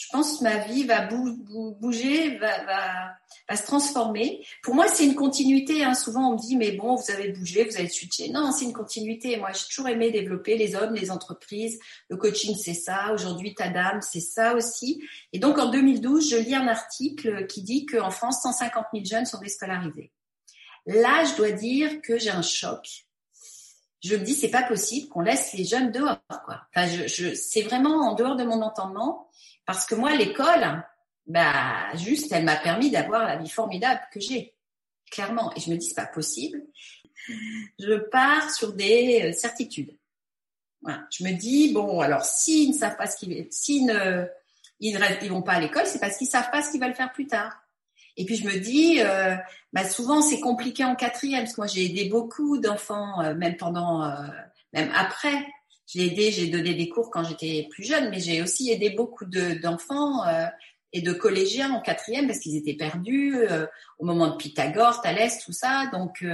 je 0.00 0.06
pense 0.10 0.38
que 0.38 0.44
ma 0.44 0.56
vie 0.56 0.84
va 0.84 1.06
bouger, 1.06 2.38
va, 2.38 3.54
se 3.54 3.62
transformer. 3.64 4.42
Pour 4.62 4.74
moi, 4.74 4.88
c'est 4.88 5.04
une 5.04 5.14
continuité. 5.14 5.84
Hein. 5.84 5.92
Souvent, 5.92 6.30
on 6.30 6.32
me 6.32 6.38
dit, 6.38 6.56
mais 6.56 6.72
bon, 6.72 6.94
vous 6.94 7.10
avez 7.10 7.32
bougé, 7.32 7.64
vous 7.64 7.76
avez 7.76 7.90
switché. 7.90 8.30
Non, 8.30 8.50
c'est 8.50 8.64
une 8.64 8.72
continuité. 8.72 9.36
Moi, 9.36 9.50
j'ai 9.52 9.66
toujours 9.68 9.88
aimé 9.88 10.10
développer 10.10 10.56
les 10.56 10.74
hommes, 10.74 10.94
les 10.94 11.10
entreprises. 11.10 11.78
Le 12.08 12.16
coaching, 12.16 12.56
c'est 12.56 12.72
ça. 12.72 13.12
Aujourd'hui, 13.12 13.54
ta 13.54 13.68
dame, 13.68 14.00
c'est 14.00 14.20
ça 14.20 14.54
aussi. 14.54 15.04
Et 15.34 15.38
donc, 15.38 15.58
en 15.58 15.70
2012, 15.70 16.30
je 16.30 16.36
lis 16.36 16.54
un 16.54 16.68
article 16.68 17.46
qui 17.46 17.62
dit 17.62 17.84
qu'en 17.84 18.10
France, 18.10 18.40
150 18.42 18.86
000 18.94 19.04
jeunes 19.04 19.26
sont 19.26 19.38
déscolarisés. 19.38 20.12
Là, 20.86 21.24
je 21.24 21.36
dois 21.36 21.52
dire 21.52 22.00
que 22.00 22.18
j'ai 22.18 22.30
un 22.30 22.40
choc. 22.40 23.04
Je 24.02 24.16
me 24.16 24.24
dis, 24.24 24.34
c'est 24.34 24.50
pas 24.50 24.62
possible 24.62 25.08
qu'on 25.08 25.20
laisse 25.20 25.52
les 25.52 25.64
jeunes 25.64 25.92
dehors. 25.92 26.20
Quoi. 26.44 26.62
Enfin, 26.74 26.86
je, 26.88 27.06
je, 27.06 27.34
c'est 27.34 27.62
vraiment 27.62 28.10
en 28.10 28.14
dehors 28.14 28.36
de 28.36 28.44
mon 28.44 28.62
entendement, 28.62 29.28
parce 29.66 29.86
que 29.86 29.94
moi, 29.94 30.14
l'école, 30.16 30.84
bah, 31.26 31.94
juste, 31.94 32.32
elle 32.32 32.44
m'a 32.44 32.56
permis 32.56 32.90
d'avoir 32.90 33.24
la 33.24 33.36
vie 33.36 33.48
formidable 33.48 34.00
que 34.12 34.20
j'ai, 34.20 34.54
clairement. 35.10 35.52
Et 35.54 35.60
je 35.60 35.70
me 35.70 35.76
dis, 35.76 35.86
c'est 35.86 35.94
pas 35.94 36.06
possible. 36.06 36.62
Je 37.78 37.94
pars 38.10 38.50
sur 38.50 38.72
des 38.72 39.22
euh, 39.24 39.32
certitudes. 39.32 39.96
Je 41.10 41.24
me 41.24 41.32
dis, 41.32 41.72
bon, 41.72 42.00
alors 42.00 42.24
s'ils 42.24 42.70
ne 42.70 42.74
savent 42.74 42.96
pas 42.96 43.06
ce 43.06 43.16
qu'ils, 43.16 43.46
s'ils 43.50 43.84
ne, 43.84 44.26
ils 44.80 44.94
ne 44.94 45.28
vont 45.28 45.42
pas 45.42 45.52
à 45.52 45.60
l'école, 45.60 45.86
c'est 45.86 45.98
parce 45.98 46.16
qu'ils 46.16 46.26
savent 46.26 46.50
pas 46.50 46.62
ce 46.62 46.70
qu'ils 46.70 46.80
veulent 46.80 46.94
faire 46.94 47.12
plus 47.12 47.26
tard. 47.26 47.62
Et 48.16 48.24
puis 48.24 48.36
je 48.36 48.46
me 48.46 48.58
dis, 48.58 49.00
euh, 49.00 49.36
bah 49.72 49.88
souvent 49.88 50.22
c'est 50.22 50.40
compliqué 50.40 50.84
en 50.84 50.96
quatrième 50.96 51.44
parce 51.44 51.54
que 51.54 51.60
moi 51.60 51.66
j'ai 51.66 51.84
aidé 51.84 52.08
beaucoup 52.08 52.58
d'enfants, 52.58 53.20
euh, 53.22 53.34
même 53.34 53.56
pendant, 53.56 54.04
euh, 54.04 54.26
même 54.72 54.90
après. 54.94 55.46
J'ai 55.86 56.06
aidé, 56.06 56.30
j'ai 56.30 56.46
donné 56.46 56.74
des 56.74 56.88
cours 56.88 57.10
quand 57.10 57.24
j'étais 57.24 57.66
plus 57.70 57.84
jeune, 57.84 58.10
mais 58.10 58.20
j'ai 58.20 58.42
aussi 58.42 58.70
aidé 58.70 58.90
beaucoup 58.90 59.24
d'enfants 59.24 60.22
et 60.92 61.02
de 61.02 61.12
collégiens 61.12 61.72
en 61.72 61.80
quatrième 61.80 62.28
parce 62.28 62.38
qu'ils 62.38 62.56
étaient 62.56 62.76
perdus 62.76 63.36
au 63.98 64.04
moment 64.04 64.28
de 64.28 64.36
Pythagore, 64.36 65.00
Thalès, 65.00 65.44
tout 65.44 65.52
ça. 65.52 65.90
Donc, 65.92 66.24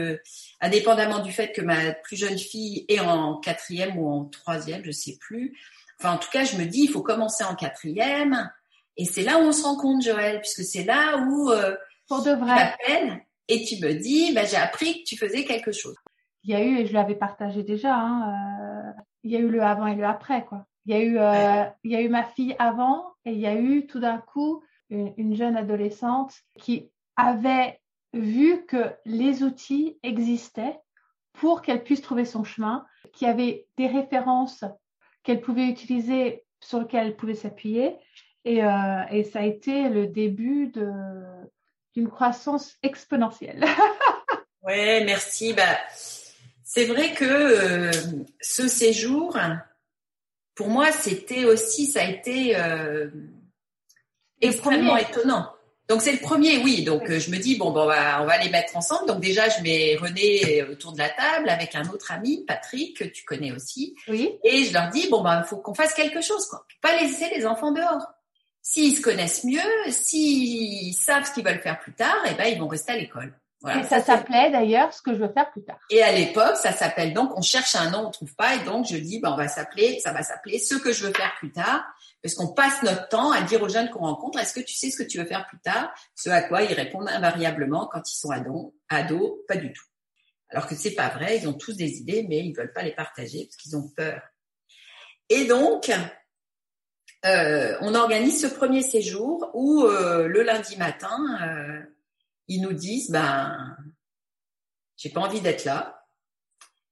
indépendamment 0.61 1.21
du 1.21 1.33
fait 1.33 1.53
que 1.53 1.63
ma 1.63 1.93
plus 1.93 2.17
jeune 2.17 2.37
fille 2.37 2.85
est 2.91 3.01
en 3.01 3.39
quatrième 3.39 3.97
ou 3.99 4.11
en 4.11 4.27
troisième, 4.27 4.85
je 4.85 4.91
sais 4.91 5.17
plus. 5.19 5.57
Enfin, 5.99 6.13
en 6.13 6.19
tout 6.19 6.31
cas, 6.31 6.45
je 6.45 6.57
me 6.57 6.67
dis, 6.67 6.83
il 6.83 6.91
faut 6.91 7.03
commencer 7.03 7.43
en 7.43 7.55
quatrième 7.55 8.51
et 8.97 9.05
c'est 9.05 9.23
là 9.23 9.39
où 9.39 9.43
on 9.43 9.53
se 9.53 9.65
rend 9.65 9.77
compte, 9.77 10.03
Joël, 10.03 10.41
puisque 10.41 10.65
c'est 10.65 10.85
là 10.85 11.19
où 11.19 11.51
euh, 11.51 11.77
pour 12.09 12.23
de 12.23 12.33
vrai. 12.33 12.75
tu 12.85 13.23
et 13.49 13.65
tu 13.65 13.77
me 13.85 13.93
dis, 13.93 14.33
bah, 14.35 14.45
j'ai 14.45 14.57
appris 14.57 15.01
que 15.01 15.05
tu 15.05 15.17
faisais 15.17 15.45
quelque 15.45 15.73
chose. 15.73 15.95
Il 16.43 16.51
y 16.51 16.55
a 16.55 16.63
eu, 16.63 16.79
et 16.79 16.87
je 16.87 16.93
l'avais 16.93 17.15
partagé 17.15 17.63
déjà, 17.63 17.95
hein, 17.95 18.33
euh, 18.33 19.03
il 19.23 19.31
y 19.31 19.37
a 19.37 19.41
eu 19.41 19.49
le 19.49 19.63
avant 19.63 19.87
et 19.87 19.95
le 19.95 20.05
après, 20.05 20.45
quoi. 20.45 20.67
Il 20.85 20.95
y 20.95 20.99
a 20.99 21.03
eu, 21.03 21.19
euh, 21.19 21.65
il 21.85 21.91
y 21.91 21.97
a 21.97 22.01
eu 22.01 22.09
ma 22.09 22.25
fille 22.25 22.55
avant 22.59 23.15
et 23.25 23.33
il 23.33 23.41
y 23.41 23.47
a 23.47 23.55
eu 23.55 23.87
tout 23.87 23.99
d'un 23.99 24.19
coup 24.19 24.63
une, 24.89 25.13
une, 25.17 25.35
jeune 25.35 25.57
adolescente 25.57 26.33
qui 26.57 26.91
avait 27.17 27.81
vu 28.13 28.65
que 28.67 28.95
les 29.05 29.43
outils 29.43 29.99
existaient 30.05 30.79
pour 31.33 31.61
qu'elle 31.63 31.83
puisse 31.83 32.03
trouver 32.03 32.25
son 32.25 32.45
chemin, 32.45 32.87
qui 33.13 33.27
avait 33.27 33.67
des 33.77 33.89
références 33.89 34.65
qu'elle 35.25 35.41
pouvait 35.41 35.67
utiliser 35.67 36.45
sur 36.61 36.81
lesquelles 36.81 37.09
elle 37.09 37.17
pouvait 37.17 37.35
s'appuyer 37.35 37.97
euh, 38.47 39.03
et, 39.11 39.25
ça 39.25 39.41
a 39.41 39.45
été 39.45 39.89
le 39.89 40.07
début 40.07 40.73
d'une 41.95 42.09
croissance 42.09 42.77
exponentielle. 42.83 43.65
ouais, 44.63 45.05
merci. 45.05 45.53
Bah, 45.53 45.79
c'est 46.63 46.87
vrai 46.87 47.13
que 47.13 47.25
euh, 47.25 47.91
ce 48.41 48.69
séjour, 48.69 49.37
pour 50.55 50.69
moi, 50.69 50.93
c'était 50.93 51.45
aussi, 51.45 51.87
ça 51.87 52.03
a 52.03 52.05
été 52.05 52.57
euh, 52.57 53.11
extrêmement 54.41 54.97
étonnant. 54.97 55.51
Donc 55.89 56.03
c'est 56.03 56.13
le 56.13 56.19
premier, 56.19 56.59
oui. 56.59 56.83
Donc 56.83 57.09
je 57.09 57.31
me 57.31 57.37
dis 57.39 57.57
bon, 57.57 57.71
bon 57.71 57.83
on, 57.83 57.87
va, 57.87 58.21
on 58.21 58.27
va 58.27 58.39
les 58.39 58.51
mettre 58.51 58.77
ensemble. 58.77 59.07
Donc 59.07 59.21
déjà 59.21 59.49
je 59.49 59.63
mets 59.63 59.95
René 59.95 60.65
autour 60.65 60.93
de 60.93 60.99
la 60.99 61.09
table 61.09 61.49
avec 61.49 61.77
un 61.77 61.89
autre 61.91 62.11
ami, 62.11 62.45
Patrick 62.45 62.97
que 62.97 63.05
tu 63.05 63.25
connais 63.25 63.53
aussi. 63.53 63.95
Oui. 64.09 64.33
Et 64.43 64.65
je 64.65 64.73
leur 64.73 64.89
dis 64.89 65.09
bon 65.09 65.23
ben 65.23 65.43
il 65.45 65.47
faut 65.47 65.59
qu'on 65.59 65.75
fasse 65.75 65.95
quelque 65.95 66.21
chose 66.21 66.45
quoi. 66.47 66.67
Pas 66.83 67.01
laisser 67.01 67.31
les 67.37 67.47
enfants 67.47 67.71
dehors. 67.71 68.16
S'ils 68.69 68.97
se 68.97 69.01
connaissent 69.01 69.45
mieux, 69.45 69.61
s'ils 69.91 70.93
savent 70.93 71.25
ce 71.25 71.31
qu'ils 71.31 71.45
veulent 71.45 71.61
faire 71.61 71.79
plus 71.79 71.95
tard, 71.95 72.17
eh 72.29 72.35
ben 72.35 72.47
ils 72.47 72.59
vont 72.59 72.67
rester 72.67 72.93
à 72.93 72.97
l'école. 72.97 73.33
Voilà. 73.61 73.81
Et 73.81 73.85
ça 73.85 74.03
s'appelait 74.03 74.51
d'ailleurs 74.51 74.93
ce 74.93 75.01
que 75.03 75.15
je 75.15 75.19
veux 75.19 75.33
faire 75.33 75.49
plus 75.53 75.63
tard. 75.63 75.79
Et 75.89 76.03
à 76.03 76.11
l'époque, 76.11 76.57
ça 76.57 76.73
s'appelle 76.73 77.15
donc, 77.15 77.31
on 77.39 77.43
cherche 77.43 77.77
un 77.77 77.91
nom, 77.91 78.09
on 78.09 78.11
trouve 78.11 78.35
pas, 78.35 78.57
et 78.57 78.65
donc 78.65 78.85
je 78.91 78.97
dis, 78.97 79.21
ben 79.21 79.31
on 79.31 79.37
va 79.37 79.47
s'appeler, 79.47 80.01
ça 80.01 80.13
va 80.13 80.25
s'appeler 80.25 80.59
ce 80.59 80.75
que 80.75 80.93
je 80.93 81.07
veux 81.07 81.13
faire 81.13 81.33
plus 81.39 81.53
tard, 81.53 81.85
parce 82.21 82.35
qu'on 82.35 82.55
passe 82.55 82.83
notre 82.83 83.07
temps 83.07 83.31
à 83.31 83.43
dire 83.43 83.63
aux 83.63 83.69
jeunes 83.69 83.89
qu'on 83.89 84.01
rencontre, 84.01 84.41
est-ce 84.41 84.53
que 84.53 84.61
tu 84.61 84.75
sais 84.75 84.91
ce 84.91 85.01
que 85.01 85.09
tu 85.09 85.19
veux 85.19 85.27
faire 85.27 85.47
plus 85.47 85.61
tard? 85.61 85.95
Ce 86.17 86.29
à 86.29 86.43
quoi 86.43 86.63
ils 86.63 86.75
répondent 86.75 87.09
invariablement 87.09 87.87
quand 87.87 88.03
ils 88.11 88.17
sont 88.17 88.31
ados, 88.31 88.73
ados, 88.89 89.31
pas 89.47 89.57
du 89.57 89.73
tout. 89.73 89.87
Alors 90.51 90.67
que 90.67 90.75
c'est 90.75 90.97
pas 90.97 91.09
vrai, 91.11 91.39
ils 91.39 91.49
ont 91.49 91.55
tous 91.55 91.77
des 91.77 91.99
idées, 91.99 92.27
mais 92.29 92.45
ils 92.45 92.53
veulent 92.53 92.73
pas 92.73 92.83
les 92.83 92.97
partager 92.97 93.47
parce 93.47 93.57
qu'ils 93.63 93.77
ont 93.77 93.89
peur. 93.97 94.21
Et 95.29 95.45
donc, 95.45 95.89
euh, 97.27 97.77
on 97.81 97.95
organise 97.95 98.41
ce 98.41 98.47
premier 98.47 98.83
séjour 98.83 99.51
où 99.55 99.85
euh, 99.85 100.29
le 100.29 100.43
lundi 100.43 100.77
matin, 100.77 101.19
euh, 101.43 101.81
ils 102.47 102.61
nous 102.61 102.73
disent 102.73 103.11
ben 103.11 103.77
j'ai 104.97 105.11
pas 105.11 105.21
envie 105.21 105.41
d'être 105.41 105.65
là 105.65 106.05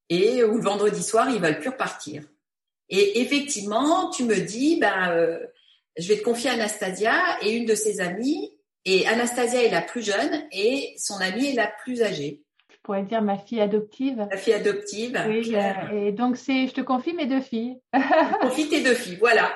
et 0.09 0.43
où 0.43 0.57
le 0.57 0.63
vendredi 0.63 1.03
soir 1.03 1.31
ils 1.31 1.41
veulent 1.41 1.61
plus 1.61 1.71
repartir. 1.71 2.25
Et 2.89 3.21
effectivement, 3.21 4.11
tu 4.11 4.25
me 4.25 4.37
dis 4.37 4.79
ben 4.81 5.39
je 5.97 6.09
vais 6.09 6.19
te 6.19 6.25
confier 6.25 6.51
Anastasia 6.51 7.15
et 7.43 7.53
une 7.53 7.67
de 7.67 7.75
ses 7.75 8.01
amies 8.01 8.51
et 8.85 9.07
Anastasia 9.07 9.63
est 9.63 9.71
la 9.71 9.83
plus 9.83 10.05
jeune 10.05 10.47
et 10.51 10.95
son 10.99 11.21
amie 11.21 11.47
est 11.47 11.55
la 11.55 11.69
plus 11.69 12.03
âgée. 12.03 12.43
Je 12.71 12.77
pourrais 12.83 13.05
dire 13.05 13.23
ma 13.23 13.39
fille 13.39 13.61
adoptive. 13.61 14.27
La 14.31 14.37
fille 14.37 14.53
adoptive. 14.53 15.19
Oui, 15.29 15.55
et 15.93 16.13
donc 16.13 16.37
c'est 16.37 16.67
je 16.67 16.75
te 16.75 16.81
confie 16.81 17.15
mes 17.15 17.27
deux 17.27 17.41
filles. 17.41 17.79
je 17.95 18.41
confie 18.41 18.69
tes 18.69 18.83
deux 18.83 18.95
filles, 18.95 19.17
voilà. 19.17 19.51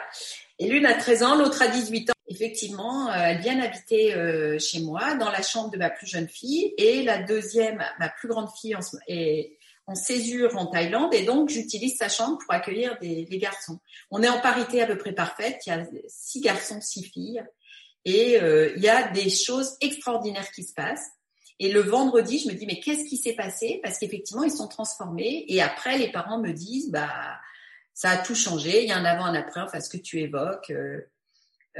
Et 0.59 0.68
l'une 0.68 0.87
a 0.87 0.94
13 0.94 1.23
ans, 1.23 1.37
l'autre 1.37 1.62
a 1.62 1.68
18 1.68 2.11
ans. 2.11 2.14
Effectivement, 2.29 3.09
euh, 3.09 3.14
elles 3.16 3.40
viennent 3.40 3.61
habiter 3.61 4.14
euh, 4.14 4.59
chez 4.59 4.81
moi, 4.81 5.14
dans 5.14 5.31
la 5.31 5.42
chambre 5.42 5.71
de 5.71 5.79
ma 5.79 5.88
plus 5.88 6.07
jeune 6.07 6.29
fille. 6.29 6.75
Et 6.77 7.03
la 7.03 7.23
deuxième, 7.23 7.83
ma 7.99 8.09
plus 8.09 8.29
grande 8.29 8.49
fille, 8.61 8.77
est 9.07 9.57
en 9.87 9.94
césure 9.94 10.57
en 10.57 10.66
Thaïlande. 10.66 11.14
Et 11.14 11.25
donc, 11.25 11.49
j'utilise 11.49 11.97
sa 11.97 12.09
chambre 12.09 12.38
pour 12.38 12.53
accueillir 12.53 12.99
des, 13.01 13.27
garçons. 13.38 13.79
On 14.11 14.23
est 14.23 14.29
en 14.29 14.40
parité 14.40 14.83
à 14.83 14.87
peu 14.87 14.99
près 14.99 15.12
parfaite. 15.12 15.62
Il 15.66 15.71
y 15.71 15.73
a 15.73 15.87
six 16.09 16.40
garçons, 16.40 16.81
six 16.81 17.05
filles. 17.05 17.42
Et 18.05 18.40
euh, 18.40 18.73
il 18.77 18.83
y 18.83 18.88
a 18.88 19.09
des 19.09 19.31
choses 19.31 19.77
extraordinaires 19.81 20.51
qui 20.53 20.64
se 20.64 20.75
passent. 20.75 21.11
Et 21.61 21.73
le 21.73 21.81
vendredi, 21.81 22.38
je 22.38 22.49
me 22.49 22.55
dis, 22.55 22.66
mais 22.66 22.79
qu'est-ce 22.81 23.05
qui 23.05 23.16
s'est 23.16 23.35
passé? 23.35 23.81
Parce 23.83 23.99
qu'effectivement, 23.99 24.44
ils 24.44 24.51
sont 24.51 24.68
transformés. 24.68 25.44
Et 25.49 25.62
après, 25.62 25.99
les 25.99 26.12
parents 26.12 26.38
me 26.40 26.53
disent, 26.53 26.90
bah 26.90 27.38
ça 27.99 28.11
a 28.11 28.17
tout 28.17 28.37
changé. 28.37 28.85
Il 28.85 28.89
y 28.89 28.93
a 28.93 28.97
un 28.97 29.05
avant, 29.05 29.25
un 29.25 29.35
après. 29.35 29.61
Enfin, 29.61 29.81
ce 29.81 29.91
que 29.91 29.97
tu 29.97 30.21
évoques. 30.21 30.71
Euh, 30.71 31.01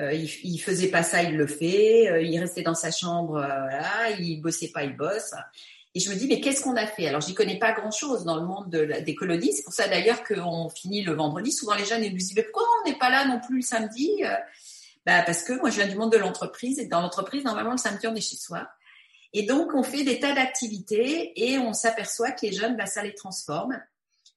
euh, 0.00 0.12
il, 0.12 0.28
il, 0.42 0.59
faisait 0.59 0.88
pas 0.88 1.04
ça, 1.04 1.22
il 1.22 1.37
le 1.37 1.46
fait. 1.46 2.11
Euh, 2.11 2.20
il 2.20 2.37
restait 2.40 2.62
dans 2.62 2.74
sa 2.74 2.90
chambre, 2.90 3.37
euh, 3.37 3.46
voilà. 3.46 4.11
Il 4.18 4.40
bossait 4.40 4.72
pas, 4.74 4.83
il 4.83 4.96
bosse. 4.96 5.33
Et 5.94 6.00
je 6.00 6.11
me 6.11 6.16
dis, 6.16 6.26
mais 6.26 6.40
qu'est-ce 6.40 6.64
qu'on 6.64 6.74
a 6.74 6.88
fait? 6.88 7.07
Alors, 7.07 7.20
j'y 7.20 7.35
connais 7.35 7.61
pas 7.61 7.70
grand-chose 7.70 8.24
dans 8.24 8.35
le 8.35 8.44
monde 8.44 8.68
de 8.68 9.00
des 9.00 9.14
colonies. 9.14 9.52
C'est 9.52 9.62
pour 9.62 9.72
ça 9.72 9.87
d'ailleurs 9.87 10.24
qu'on 10.24 10.68
finit 10.68 11.04
le 11.04 11.12
vendredi. 11.12 11.52
Souvent, 11.52 11.76
les 11.76 11.85
jeunes 11.85 12.02
ils 12.02 12.11
nous 12.11 12.18
disent, 12.18 12.35
mais 12.35 12.42
pourquoi 12.42 12.64
on 12.81 12.90
n'est 12.90 12.98
pas 12.98 13.11
là 13.11 13.24
non 13.24 13.38
plus 13.38 13.59
le 13.59 13.62
samedi? 13.62 14.11
Bah, 15.07 15.22
Parce 15.22 15.44
que 15.44 15.52
moi, 15.52 15.70
je 15.70 15.76
viens 15.76 15.87
du 15.87 15.94
monde 15.94 16.11
de 16.11 16.18
l'entreprise. 16.18 16.81
Et 16.81 16.87
dans 16.87 17.00
l'entreprise, 17.00 17.44
normalement, 17.44 17.72
le 17.72 17.78
samedi, 17.78 18.09
on 18.09 18.14
est 18.16 18.20
chez 18.20 18.37
soi. 18.37 18.68
Et 19.35 19.44
donc, 19.44 19.72
on 19.72 19.85
fait 19.85 20.02
des 20.02 20.18
tas 20.18 20.35
d'activités 20.35 21.48
et 21.48 21.59
on 21.59 21.72
s'aperçoit 21.72 22.33
que 22.33 22.44
les 22.44 22.52
jeunes, 22.52 22.76
bah, 22.76 22.87
ça 22.87 23.04
les 23.04 23.14
transforme. 23.14 23.81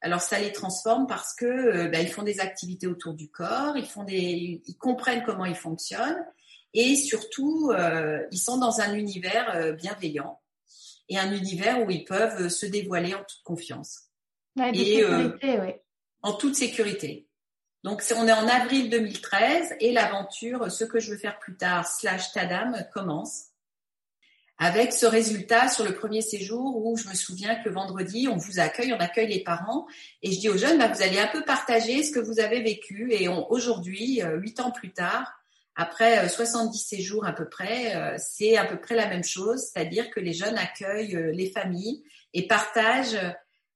Alors 0.01 0.21
ça 0.21 0.39
les 0.39 0.51
transforme 0.51 1.05
parce 1.05 1.35
que 1.35 1.45
euh, 1.45 1.87
bah, 1.87 1.99
ils 1.99 2.09
font 2.09 2.23
des 2.23 2.39
activités 2.39 2.87
autour 2.87 3.13
du 3.13 3.29
corps, 3.29 3.77
ils 3.77 3.85
font 3.85 4.03
des, 4.03 4.61
ils 4.65 4.77
comprennent 4.77 5.23
comment 5.23 5.45
ils 5.45 5.55
fonctionnent 5.55 6.25
et 6.73 6.95
surtout 6.95 7.71
euh, 7.71 8.25
ils 8.31 8.39
sont 8.39 8.57
dans 8.57 8.81
un 8.81 8.93
univers 8.95 9.55
euh, 9.55 9.73
bienveillant 9.73 10.41
et 11.07 11.19
un 11.19 11.31
univers 11.31 11.85
où 11.85 11.91
ils 11.91 12.03
peuvent 12.03 12.49
se 12.49 12.65
dévoiler 12.65 13.13
en 13.13 13.23
toute 13.23 13.43
confiance 13.43 14.09
et 14.57 15.05
oui. 15.05 15.73
en 16.23 16.33
toute 16.33 16.55
sécurité. 16.55 17.27
Donc 17.83 18.03
on 18.15 18.27
est 18.27 18.33
en 18.33 18.47
avril 18.47 18.89
2013 18.89 19.75
et 19.79 19.91
l'aventure 19.91 20.71
Ce 20.71 20.83
que 20.83 20.99
je 20.99 21.11
veux 21.11 21.17
faire 21.17 21.39
plus 21.39 21.57
tard 21.57 21.87
slash 21.87 22.31
Tadam 22.31 22.75
commence 22.93 23.50
avec 24.61 24.93
ce 24.93 25.07
résultat 25.07 25.69
sur 25.69 25.83
le 25.83 25.95
premier 25.95 26.21
séjour 26.21 26.85
où 26.85 26.95
je 26.95 27.09
me 27.09 27.15
souviens 27.15 27.55
que 27.63 27.69
vendredi, 27.69 28.27
on 28.27 28.37
vous 28.37 28.59
accueille, 28.59 28.93
on 28.93 28.99
accueille 28.99 29.33
les 29.33 29.43
parents. 29.43 29.87
Et 30.21 30.31
je 30.31 30.39
dis 30.39 30.49
aux 30.49 30.57
jeunes, 30.57 30.77
bah, 30.77 30.87
vous 30.87 31.01
allez 31.01 31.17
un 31.17 31.29
peu 31.29 31.41
partager 31.43 32.03
ce 32.03 32.11
que 32.11 32.19
vous 32.19 32.39
avez 32.39 32.61
vécu. 32.61 33.11
Et 33.11 33.27
aujourd'hui, 33.27 34.21
euh, 34.21 34.37
huit 34.37 34.59
ans 34.59 34.69
plus 34.69 34.93
tard, 34.93 35.33
après 35.75 36.29
70 36.29 36.77
euh, 36.77 36.79
séjours 36.79 37.25
à 37.25 37.33
peu 37.33 37.49
près, 37.49 37.95
euh, 37.95 38.15
c'est 38.19 38.55
à 38.55 38.65
peu 38.65 38.79
près 38.79 38.93
la 38.93 39.07
même 39.07 39.23
chose, 39.23 39.63
c'est-à-dire 39.63 40.11
que 40.11 40.19
les 40.19 40.33
jeunes 40.33 40.59
accueillent 40.59 41.31
les 41.33 41.49
familles 41.49 42.03
et 42.35 42.45
partagent 42.45 43.17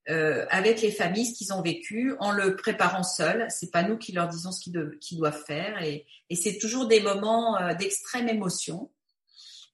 avec 0.08 0.82
les 0.82 0.92
familles 0.92 1.26
ce 1.26 1.36
qu'ils 1.36 1.52
ont 1.52 1.62
vécu 1.62 2.14
en 2.20 2.30
le 2.30 2.54
préparant 2.54 3.02
seuls. 3.02 3.44
C'est 3.48 3.72
pas 3.72 3.82
nous 3.82 3.98
qui 3.98 4.12
leur 4.12 4.28
disons 4.28 4.52
ce 4.52 4.60
qu'ils 4.60 5.18
doivent 5.18 5.42
faire. 5.48 5.82
Et 5.82 6.06
c'est 6.36 6.58
toujours 6.58 6.86
des 6.86 7.00
moments 7.00 7.58
d'extrême 7.74 8.28
émotion 8.28 8.88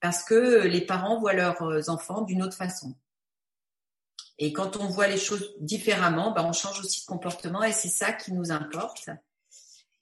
parce 0.03 0.25
que 0.25 0.67
les 0.67 0.81
parents 0.81 1.21
voient 1.21 1.33
leurs 1.33 1.63
euh, 1.63 1.81
enfants 1.89 2.23
d'une 2.23 2.43
autre 2.43 2.57
façon. 2.57 2.95
Et 4.39 4.53
quand 4.53 4.77
on 4.77 4.89
voit 4.89 5.07
les 5.07 5.17
choses 5.17 5.55
différemment, 5.61 6.33
bah, 6.33 6.45
on 6.45 6.53
change 6.53 6.81
aussi 6.81 7.03
de 7.03 7.07
comportement 7.07 7.63
et 7.63 7.73
c'est 7.73 7.89
ça 7.89 8.13
qui 8.13 8.33
nous 8.33 8.51
importe. 8.51 9.09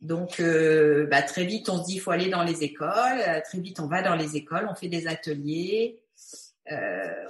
Donc 0.01 0.41
euh, 0.41 1.07
bah, 1.09 1.21
très 1.23 1.45
vite, 1.45 1.69
on 1.69 1.83
se 1.83 1.87
dit 1.87 1.97
il 1.97 2.01
faut 2.01 2.13
aller 2.13 2.31
dans 2.31 2.43
les 2.43 2.65
écoles. 2.65 2.89
Euh, 3.29 3.43
très 3.45 3.61
vite, 3.61 3.79
on 3.79 3.89
va 3.89 4.01
dans 4.01 4.15
les 4.15 4.37
écoles, 4.37 4.67
on 4.71 4.75
fait 4.75 4.89
des 4.89 5.07
ateliers. 5.07 6.01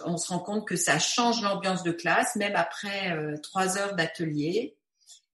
on 0.06 0.16
se 0.16 0.28
rend 0.28 0.38
compte 0.38 0.68
que 0.68 0.76
ça 0.76 1.00
change 1.00 1.42
l'ambiance 1.42 1.82
de 1.82 1.90
classe, 1.90 2.36
même 2.36 2.54
après 2.54 3.16
trois 3.42 3.78
heures 3.78 3.96
d'atelier. 3.96 4.76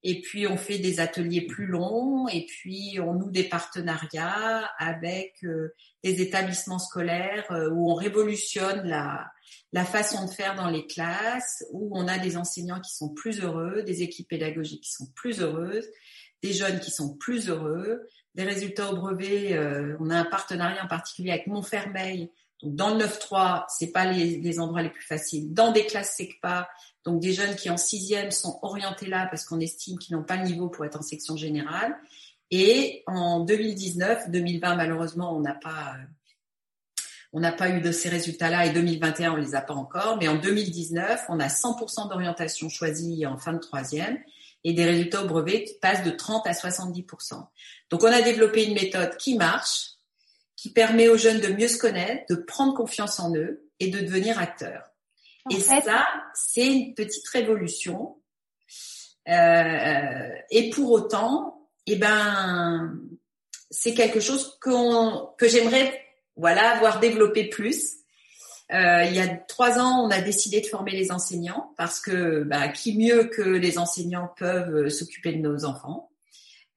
Et 0.08 0.20
puis 0.20 0.46
on 0.46 0.56
fait 0.56 0.78
des 0.78 1.00
ateliers 1.00 1.40
plus 1.48 1.66
longs 1.66 2.28
et 2.28 2.46
puis 2.46 3.00
on 3.02 3.14
noue 3.14 3.32
des 3.32 3.42
partenariats 3.42 4.70
avec 4.78 5.34
euh, 5.42 5.74
des 6.04 6.22
établissements 6.22 6.78
scolaires 6.78 7.50
euh, 7.50 7.70
où 7.70 7.90
on 7.90 7.94
révolutionne 7.94 8.86
la, 8.86 9.26
la 9.72 9.84
façon 9.84 10.24
de 10.24 10.30
faire 10.30 10.54
dans 10.54 10.70
les 10.70 10.86
classes, 10.86 11.64
où 11.72 11.90
on 11.92 12.06
a 12.06 12.18
des 12.18 12.36
enseignants 12.36 12.80
qui 12.80 12.94
sont 12.94 13.14
plus 13.14 13.42
heureux, 13.42 13.82
des 13.82 14.02
équipes 14.02 14.28
pédagogiques 14.28 14.84
qui 14.84 14.92
sont 14.92 15.08
plus 15.16 15.40
heureuses, 15.40 15.88
des 16.40 16.52
jeunes 16.52 16.78
qui 16.78 16.92
sont 16.92 17.16
plus 17.16 17.48
heureux, 17.48 18.06
des 18.36 18.44
résultats 18.44 18.92
au 18.92 18.94
brevet. 18.94 19.54
Euh, 19.54 19.96
on 19.98 20.10
a 20.10 20.18
un 20.18 20.24
partenariat 20.24 20.84
en 20.84 20.88
particulier 20.88 21.32
avec 21.32 21.48
Montfermeil. 21.48 22.30
Donc 22.62 22.76
dans 22.76 22.94
le 22.94 23.04
9-3, 23.04 23.64
c'est 23.76 23.90
pas 23.90 24.04
les, 24.04 24.38
les, 24.38 24.60
endroits 24.60 24.82
les 24.82 24.90
plus 24.90 25.04
faciles. 25.04 25.52
Dans 25.52 25.72
des 25.72 25.84
classes 25.84 26.14
SECPA, 26.16 26.68
donc 27.06 27.20
des 27.20 27.32
jeunes 27.32 27.54
qui 27.54 27.70
en 27.70 27.76
sixième 27.76 28.32
sont 28.32 28.58
orientés 28.62 29.06
là 29.06 29.28
parce 29.30 29.44
qu'on 29.44 29.60
estime 29.60 29.96
qu'ils 29.96 30.16
n'ont 30.16 30.24
pas 30.24 30.36
le 30.36 30.42
niveau 30.42 30.68
pour 30.68 30.84
être 30.84 30.98
en 30.98 31.02
section 31.02 31.36
générale. 31.36 31.96
Et 32.50 33.04
en 33.06 33.40
2019, 33.40 34.30
2020 34.30 34.74
malheureusement 34.74 35.34
on 35.34 35.40
n'a 35.40 35.54
pas 35.54 35.94
on 37.32 37.40
n'a 37.40 37.52
pas 37.52 37.68
eu 37.70 37.80
de 37.80 37.92
ces 37.92 38.08
résultats-là 38.08 38.66
et 38.66 38.72
2021 38.72 39.34
on 39.34 39.36
les 39.36 39.54
a 39.54 39.60
pas 39.60 39.74
encore. 39.74 40.16
Mais 40.18 40.26
en 40.26 40.34
2019 40.34 41.26
on 41.28 41.38
a 41.38 41.46
100% 41.46 42.08
d'orientation 42.08 42.68
choisie 42.68 43.24
en 43.24 43.38
fin 43.38 43.52
de 43.52 43.60
troisième 43.60 44.18
et 44.64 44.72
des 44.72 44.84
résultats 44.84 45.22
au 45.22 45.28
brevet 45.28 45.64
passent 45.80 46.02
de 46.02 46.10
30 46.10 46.44
à 46.48 46.52
70%. 46.52 47.46
Donc 47.90 48.02
on 48.02 48.06
a 48.06 48.20
développé 48.20 48.64
une 48.64 48.74
méthode 48.74 49.16
qui 49.16 49.36
marche, 49.36 49.92
qui 50.56 50.72
permet 50.72 51.06
aux 51.08 51.18
jeunes 51.18 51.40
de 51.40 51.48
mieux 51.48 51.68
se 51.68 51.78
connaître, 51.78 52.34
de 52.34 52.40
prendre 52.40 52.74
confiance 52.74 53.20
en 53.20 53.32
eux 53.32 53.70
et 53.78 53.90
de 53.90 54.00
devenir 54.00 54.40
acteurs 54.40 54.82
et 55.50 55.60
ça, 55.60 56.06
c'est 56.34 56.66
une 56.66 56.94
petite 56.94 57.26
révolution. 57.28 58.16
Euh, 59.28 60.28
et 60.50 60.70
pour 60.70 60.92
autant, 60.92 61.68
eh 61.86 61.96
ben, 61.96 62.98
c'est 63.70 63.94
quelque 63.94 64.20
chose 64.20 64.58
que 64.60 65.48
j'aimerais, 65.48 66.00
voilà, 66.36 66.72
avoir 66.72 67.00
développé 67.00 67.48
plus. 67.48 67.96
Euh, 68.72 69.04
il 69.04 69.14
y 69.14 69.20
a 69.20 69.28
trois 69.28 69.78
ans, 69.78 70.04
on 70.04 70.10
a 70.10 70.20
décidé 70.20 70.60
de 70.60 70.66
former 70.66 70.90
les 70.90 71.12
enseignants 71.12 71.72
parce 71.76 72.00
que 72.00 72.42
bah, 72.42 72.68
qui 72.68 72.96
mieux 72.98 73.24
que 73.24 73.42
les 73.42 73.78
enseignants 73.78 74.30
peuvent 74.36 74.88
s'occuper 74.88 75.32
de 75.32 75.38
nos 75.38 75.64
enfants? 75.64 76.10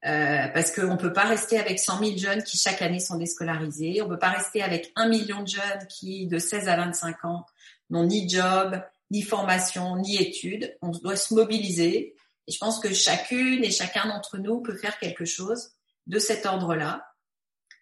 Euh, 0.06 0.48
parce 0.54 0.72
qu'on 0.72 0.94
ne 0.94 0.98
peut 0.98 1.12
pas 1.12 1.26
rester 1.26 1.60
avec 1.60 1.78
100 1.78 2.00
000 2.00 2.18
jeunes 2.18 2.44
qui 2.44 2.58
chaque 2.58 2.82
année 2.82 3.02
sont 3.02 3.18
déscolarisés. 3.18 4.02
On 4.02 4.06
ne 4.06 4.12
peut 4.12 4.20
pas 4.20 4.30
rester 4.30 4.62
avec 4.62 4.94
un 4.96 5.10
million 5.10 5.42
de 5.44 5.48
jeunes 5.48 5.88
qui, 5.90 6.26
de 6.28 6.40
16 6.40 6.70
à 6.70 6.78
25 6.78 7.26
ans, 7.26 7.46
n'ont 7.90 8.06
ni 8.06 8.30
job, 8.30 8.82
ni 9.12 9.22
formation, 9.22 9.98
ni 9.98 10.18
études. 10.18 10.78
On 10.82 10.90
doit 10.90 11.16
se 11.16 11.34
mobiliser. 11.34 12.16
Et 12.48 12.52
je 12.52 12.58
pense 12.58 12.80
que 12.80 12.94
chacune 12.94 13.64
et 13.64 13.72
chacun 13.72 14.08
d'entre 14.08 14.38
nous 14.38 14.62
peut 14.62 14.76
faire 14.76 14.98
quelque 15.00 15.26
chose 15.26 15.72
de 16.08 16.20
cet 16.20 16.46
ordre-là 16.46 17.06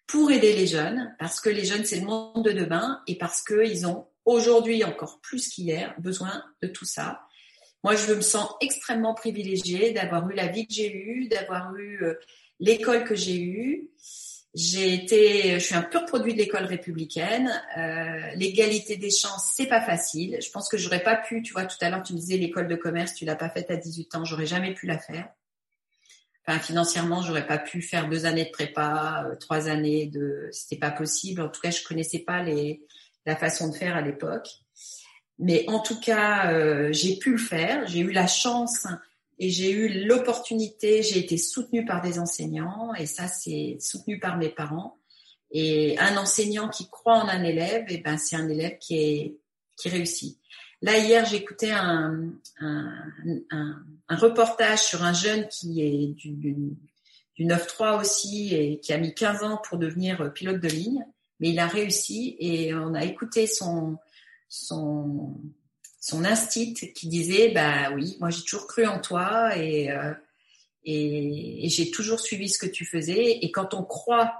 pour 0.06 0.30
aider 0.30 0.54
les 0.54 0.66
jeunes, 0.66 1.14
parce 1.18 1.38
que 1.40 1.50
les 1.50 1.64
jeunes, 1.64 1.84
c'est 1.84 2.00
le 2.00 2.06
monde 2.06 2.44
de 2.44 2.52
demain 2.52 3.02
et 3.06 3.18
parce 3.18 3.42
qu'ils 3.42 3.86
ont 3.86 4.08
aujourd'hui 4.24 4.82
encore 4.82 5.20
plus 5.20 5.48
qu'hier 5.48 5.94
besoin 5.98 6.42
de 6.62 6.68
tout 6.68 6.86
ça. 6.86 7.20
Moi, 7.84 7.94
je 7.94 8.12
me 8.12 8.22
sens 8.22 8.48
extrêmement 8.60 9.14
privilégiée 9.14 9.92
d'avoir 9.92 10.28
eu 10.30 10.34
la 10.34 10.48
vie 10.48 10.66
que 10.66 10.74
j'ai 10.74 10.92
eue, 10.92 11.28
d'avoir 11.28 11.74
eu 11.76 12.02
euh, 12.02 12.14
l'école 12.58 13.04
que 13.04 13.14
j'ai 13.14 13.38
eue. 13.38 13.90
J'ai 14.60 14.92
été, 14.92 15.54
je 15.54 15.58
suis 15.64 15.76
un 15.76 15.82
pur 15.82 16.04
produit 16.04 16.32
de 16.32 16.38
l'école 16.38 16.64
républicaine. 16.64 17.48
Euh, 17.76 18.34
L'égalité 18.34 18.96
des 18.96 19.12
chances, 19.12 19.52
c'est 19.54 19.68
pas 19.68 19.80
facile. 19.80 20.36
Je 20.42 20.50
pense 20.50 20.68
que 20.68 20.76
j'aurais 20.76 21.04
pas 21.04 21.14
pu, 21.14 21.42
tu 21.42 21.52
vois, 21.52 21.64
tout 21.64 21.76
à 21.80 21.88
l'heure 21.88 22.02
tu 22.02 22.12
me 22.12 22.18
disais 22.18 22.36
l'école 22.38 22.66
de 22.66 22.74
commerce, 22.74 23.14
tu 23.14 23.24
l'as 23.24 23.36
pas 23.36 23.50
faite 23.50 23.70
à 23.70 23.76
18 23.76 24.16
ans, 24.16 24.24
j'aurais 24.24 24.46
jamais 24.46 24.74
pu 24.74 24.88
la 24.88 24.98
faire. 24.98 25.28
Enfin, 26.44 26.58
financièrement, 26.58 27.22
j'aurais 27.22 27.46
pas 27.46 27.58
pu 27.58 27.82
faire 27.82 28.08
deux 28.08 28.26
années 28.26 28.46
de 28.46 28.50
prépa, 28.50 29.28
euh, 29.28 29.36
trois 29.36 29.68
années 29.68 30.06
de, 30.06 30.48
c'était 30.50 30.80
pas 30.80 30.90
possible. 30.90 31.40
En 31.40 31.50
tout 31.50 31.60
cas, 31.60 31.70
je 31.70 31.84
connaissais 31.84 32.18
pas 32.18 32.42
la 33.26 33.36
façon 33.36 33.68
de 33.68 33.76
faire 33.76 33.94
à 33.94 34.00
l'époque. 34.00 34.48
Mais 35.38 35.66
en 35.68 35.78
tout 35.78 36.00
cas, 36.00 36.50
euh, 36.50 36.88
j'ai 36.90 37.16
pu 37.16 37.30
le 37.30 37.38
faire. 37.38 37.86
J'ai 37.86 38.00
eu 38.00 38.10
la 38.10 38.26
chance 38.26 38.88
et 39.38 39.50
j'ai 39.50 39.70
eu 39.70 40.04
l'opportunité, 40.04 41.02
j'ai 41.02 41.18
été 41.18 41.36
soutenue 41.38 41.84
par 41.84 42.00
des 42.00 42.18
enseignants 42.18 42.92
et 42.94 43.06
ça 43.06 43.28
c'est 43.28 43.76
soutenu 43.80 44.18
par 44.18 44.36
mes 44.36 44.48
parents. 44.48 44.98
Et 45.50 45.98
un 45.98 46.16
enseignant 46.16 46.68
qui 46.68 46.90
croit 46.90 47.18
en 47.18 47.28
un 47.28 47.42
élève, 47.42 47.84
et 47.88 47.94
eh 47.94 47.98
ben 47.98 48.18
c'est 48.18 48.36
un 48.36 48.48
élève 48.48 48.78
qui 48.78 48.98
est 48.98 49.36
qui 49.76 49.88
réussit. 49.88 50.38
Là 50.82 50.98
hier 50.98 51.24
j'écoutais 51.24 51.70
un, 51.70 52.32
un, 52.60 53.04
un, 53.50 54.16
reportage 54.16 54.80
sur 54.80 55.04
un 55.04 55.12
jeune 55.12 55.48
qui 55.48 55.82
est 55.82 56.06
du, 56.08 56.32
du, 56.32 56.76
du 57.36 57.46
9-3 57.46 58.00
aussi 58.00 58.54
et 58.54 58.80
qui 58.80 58.92
a 58.92 58.98
mis 58.98 59.14
15 59.14 59.42
ans 59.44 59.60
pour 59.68 59.78
devenir 59.78 60.32
pilote 60.34 60.60
de 60.60 60.68
ligne, 60.68 61.06
mais 61.40 61.50
il 61.50 61.58
a 61.60 61.66
réussi 61.66 62.36
et 62.40 62.74
on 62.74 62.94
a 62.94 63.04
écouté 63.04 63.46
son 63.46 63.96
son 64.48 65.34
son 66.00 66.24
instinct 66.24 66.74
qui 66.94 67.08
disait 67.08 67.50
bah 67.50 67.90
oui, 67.94 68.16
moi 68.20 68.30
j'ai 68.30 68.42
toujours 68.42 68.66
cru 68.66 68.86
en 68.86 69.00
toi 69.00 69.56
et 69.56 69.90
euh, 69.90 70.12
et, 70.90 71.68
j'ai 71.68 71.90
toujours 71.90 72.20
suivi 72.20 72.48
ce 72.48 72.58
que 72.58 72.66
tu 72.66 72.84
faisais. 72.84 73.38
Et 73.42 73.50
quand 73.50 73.74
on 73.74 73.84
croit, 73.84 74.34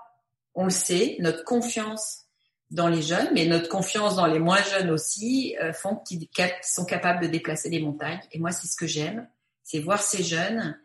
on 0.54 0.64
le 0.64 0.70
sait, 0.70 1.16
notre 1.20 1.44
confiance 1.44 2.24
dans 2.70 2.88
les 2.88 3.02
jeunes, 3.02 3.28
mais 3.34 3.46
notre 3.46 3.68
confiance 3.68 4.16
dans 4.16 4.26
les 4.26 4.38
moins 4.38 4.62
jeunes 4.62 4.90
aussi, 4.90 5.56
euh, 5.60 5.72
font 5.72 5.96
qu'ils 5.96 6.28
sont 6.62 6.84
capables 6.84 7.22
de 7.22 7.28
déplacer 7.28 7.68
les 7.70 7.80
montagnes. 7.80 8.20
Et 8.32 8.38
moi, 8.38 8.50
c'est 8.50 8.66
ce 8.66 8.76
que 8.76 8.86
j'aime, 8.86 9.28
c'est 9.62 9.78
voir 9.78 10.02
ces 10.02 10.22
jeunes 10.22 10.78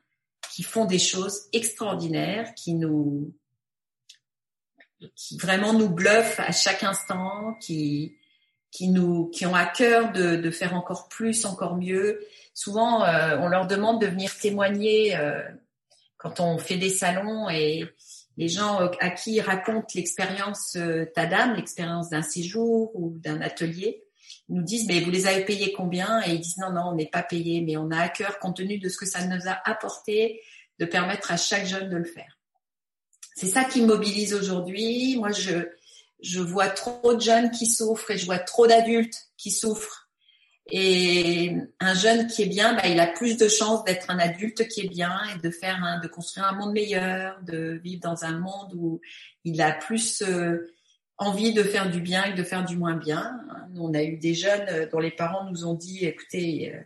qui 0.51 0.63
font 0.63 0.86
des 0.86 0.99
choses 0.99 1.47
extraordinaires, 1.53 2.53
qui 2.55 2.73
nous, 2.73 3.33
qui 5.15 5.38
vraiment 5.38 5.73
nous 5.73 5.89
bluffent 5.89 6.39
à 6.39 6.51
chaque 6.51 6.83
instant, 6.83 7.55
qui, 7.62 8.17
qui 8.73 8.89
nous, 8.89 9.27
qui 9.27 9.45
ont 9.45 9.53
à 9.53 9.67
cœur 9.67 10.12
de, 10.12 10.36
de 10.36 10.51
faire 10.51 10.73
encore 10.73 11.07
plus, 11.07 11.45
encore 11.45 11.77
mieux. 11.77 12.19
Souvent, 12.55 13.03
euh, 13.03 13.38
on 13.39 13.47
leur 13.47 13.67
demande 13.67 14.01
de 14.01 14.07
venir 14.07 14.36
témoigner 14.36 15.15
euh, 15.15 15.41
quand 16.17 16.39
on 16.39 16.57
fait 16.57 16.77
des 16.77 16.89
salons 16.89 17.49
et 17.49 17.86
les 18.36 18.47
gens 18.47 18.81
euh, 18.81 18.89
à 18.99 19.12
qui 19.12 19.36
ils 19.36 19.41
racontent 19.41 19.88
l'expérience 19.93 20.75
Tadam, 21.13 21.53
l'expérience 21.53 22.09
d'un 22.09 22.23
séjour 22.23 22.91
ou 22.95 23.13
d'un 23.19 23.41
atelier, 23.41 24.03
nous 24.49 24.63
disent 24.63 24.88
mais 24.88 25.01
vous 25.01 25.12
les 25.12 25.27
avez 25.27 25.45
payés 25.45 25.71
combien? 25.71 26.24
Et 26.24 26.32
ils 26.32 26.39
disent 26.39 26.57
non 26.57 26.71
non 26.71 26.89
on 26.91 26.95
n'est 26.95 27.09
pas 27.09 27.24
payé, 27.24 27.61
mais 27.61 27.78
on 27.78 27.91
a 27.91 27.99
à 27.99 28.09
cœur 28.09 28.39
compte 28.39 28.57
tenu 28.57 28.80
de 28.80 28.89
ce 28.89 28.97
que 28.97 29.05
ça 29.05 29.24
nous 29.28 29.47
a 29.47 29.61
apporté 29.69 30.41
de 30.80 30.86
permettre 30.86 31.32
à 31.32 31.38
chaque 31.38 31.67
jeune 31.67 31.89
de 31.89 31.97
le 31.97 32.05
faire. 32.05 32.39
C'est 33.36 33.47
ça 33.47 33.65
qui 33.65 33.84
mobilise 33.84 34.34
aujourd'hui. 34.34 35.15
Moi 35.17 35.32
je 35.32 35.69
je 36.24 36.39
vois 36.39 36.69
trop 36.69 37.13
de 37.13 37.21
jeunes 37.21 37.51
qui 37.51 37.67
souffrent 37.67 38.09
et 38.11 38.17
je 38.17 38.26
vois 38.26 38.39
trop 38.39 38.65
d'adultes 38.65 39.28
qui 39.38 39.51
souffrent. 39.51 40.09
Et 40.71 41.57
un 41.82 41.93
jeune 41.93 42.28
qui 42.28 42.43
est 42.43 42.47
bien, 42.47 42.74
bah, 42.74 42.88
il 42.88 42.99
a 43.01 43.07
plus 43.07 43.36
de 43.38 43.49
chances 43.49 43.84
d'être 43.84 44.09
un 44.09 44.17
adulte 44.17 44.65
qui 44.69 44.82
est 44.82 44.88
bien 44.88 45.19
et 45.36 45.39
de 45.39 45.49
faire, 45.51 45.99
de 46.01 46.07
construire 46.07 46.47
un 46.47 46.53
monde 46.53 46.71
meilleur, 46.71 47.38
de 47.43 47.80
vivre 47.84 48.01
dans 48.01 48.24
un 48.24 48.39
monde 48.39 48.74
où 48.76 49.01
il 49.43 49.61
a 49.61 49.74
plus 49.74 50.21
euh, 50.21 50.74
envie 51.17 51.53
de 51.53 51.63
faire 51.63 51.91
du 51.91 51.99
bien 51.99 52.24
et 52.24 52.34
de 52.34 52.43
faire 52.43 52.63
du 52.63 52.78
moins 52.78 52.95
bien. 52.95 53.38
On 53.76 53.93
a 53.93 54.03
eu 54.03 54.15
des 54.15 54.34
jeunes 54.34 54.67
euh, 54.69 54.88
dont 54.89 54.99
les 54.99 55.11
parents 55.11 55.49
nous 55.51 55.65
ont 55.65 55.74
dit, 55.74 56.05
écoutez, 56.05 56.74
euh, 56.74 56.80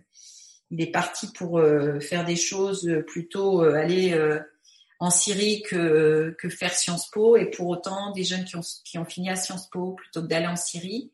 il 0.71 0.81
est 0.81 0.91
parti 0.91 1.31
pour 1.31 1.61
faire 2.01 2.25
des 2.25 2.35
choses 2.35 2.91
plutôt 3.07 3.61
aller 3.61 4.13
en 4.99 5.09
Syrie 5.09 5.61
que, 5.61 6.35
faire 6.49 6.73
Sciences 6.73 7.09
Po, 7.11 7.37
et 7.37 7.45
pour 7.45 7.67
autant, 7.67 8.11
des 8.11 8.23
jeunes 8.23 8.45
qui 8.45 8.55
ont, 8.55 8.63
qui 8.83 8.97
ont 8.97 9.05
fini 9.05 9.29
à 9.29 9.35
Sciences 9.35 9.69
Po 9.69 9.91
plutôt 9.91 10.21
que 10.21 10.27
d'aller 10.27 10.47
en 10.47 10.55
Syrie, 10.55 11.11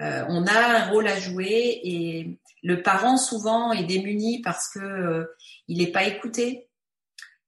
euh, 0.00 0.24
on 0.28 0.46
a 0.46 0.52
un 0.52 0.90
rôle 0.90 1.08
à 1.08 1.18
jouer 1.18 1.80
et 1.82 2.38
le 2.62 2.82
parent 2.82 3.16
souvent 3.16 3.72
est 3.72 3.84
démuni 3.84 4.40
parce 4.42 4.68
que 4.68 4.78
euh, 4.78 5.24
il 5.66 5.78
n'est 5.78 5.90
pas 5.90 6.04
écouté. 6.04 6.68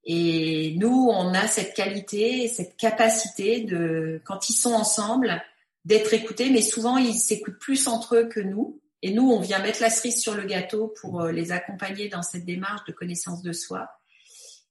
Et 0.04 0.74
nous, 0.76 1.08
on 1.12 1.34
a 1.34 1.46
cette 1.46 1.74
qualité, 1.74 2.48
cette 2.48 2.76
capacité 2.76 3.60
de, 3.60 4.20
quand 4.24 4.48
ils 4.48 4.54
sont 4.54 4.72
ensemble, 4.72 5.42
d'être 5.84 6.12
écoutés, 6.12 6.50
mais 6.50 6.62
souvent 6.62 6.96
ils 6.96 7.14
s'écoutent 7.14 7.58
plus 7.58 7.86
entre 7.86 8.16
eux 8.16 8.28
que 8.28 8.40
nous. 8.40 8.80
Et 9.02 9.12
nous, 9.12 9.30
on 9.30 9.40
vient 9.40 9.60
mettre 9.60 9.80
la 9.80 9.90
cerise 9.90 10.20
sur 10.20 10.34
le 10.34 10.44
gâteau 10.44 10.92
pour 11.00 11.22
euh, 11.22 11.32
les 11.32 11.52
accompagner 11.52 12.08
dans 12.08 12.22
cette 12.22 12.44
démarche 12.44 12.84
de 12.86 12.92
connaissance 12.92 13.42
de 13.42 13.52
soi. 13.52 13.99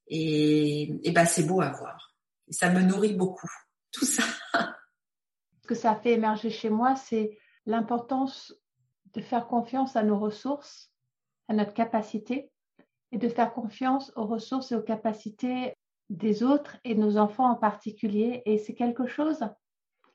Et, 0.10 1.02
ben, 1.14 1.26
c'est 1.26 1.44
beau 1.44 1.62
à 1.62 1.70
voir. 1.70 2.16
ça 2.50 2.70
me 2.70 2.82
nourrit 2.82 3.14
beaucoup, 3.14 3.50
tout 3.92 4.06
ça. 4.06 4.24
Ce 5.62 5.68
que 5.68 5.76
ça 5.76 5.96
fait 5.96 6.14
émerger 6.14 6.50
chez 6.50 6.70
moi, 6.70 6.96
c'est 6.96 7.38
l'importance 7.66 8.56
de 9.14 9.22
faire 9.22 9.48
confiance 9.48 9.96
à 9.96 10.04
nos 10.04 10.18
ressources, 10.18 10.92
à 11.48 11.54
notre 11.54 11.74
capacité, 11.74 12.52
et 13.12 13.18
de 13.18 13.30
faire 13.30 13.54
confiance 13.54 14.12
aux 14.16 14.26
ressources 14.26 14.72
et 14.72 14.76
aux 14.76 14.84
capacités 14.84 15.76
des 16.10 16.44
autres 16.44 16.78
et 16.84 16.96
nos 16.96 17.18
enfants 17.18 17.50
en 17.50 17.56
particulier. 17.56 18.42
Et 18.46 18.58
c'est 18.58 18.76
quelque 18.76 19.08
chose 19.08 19.48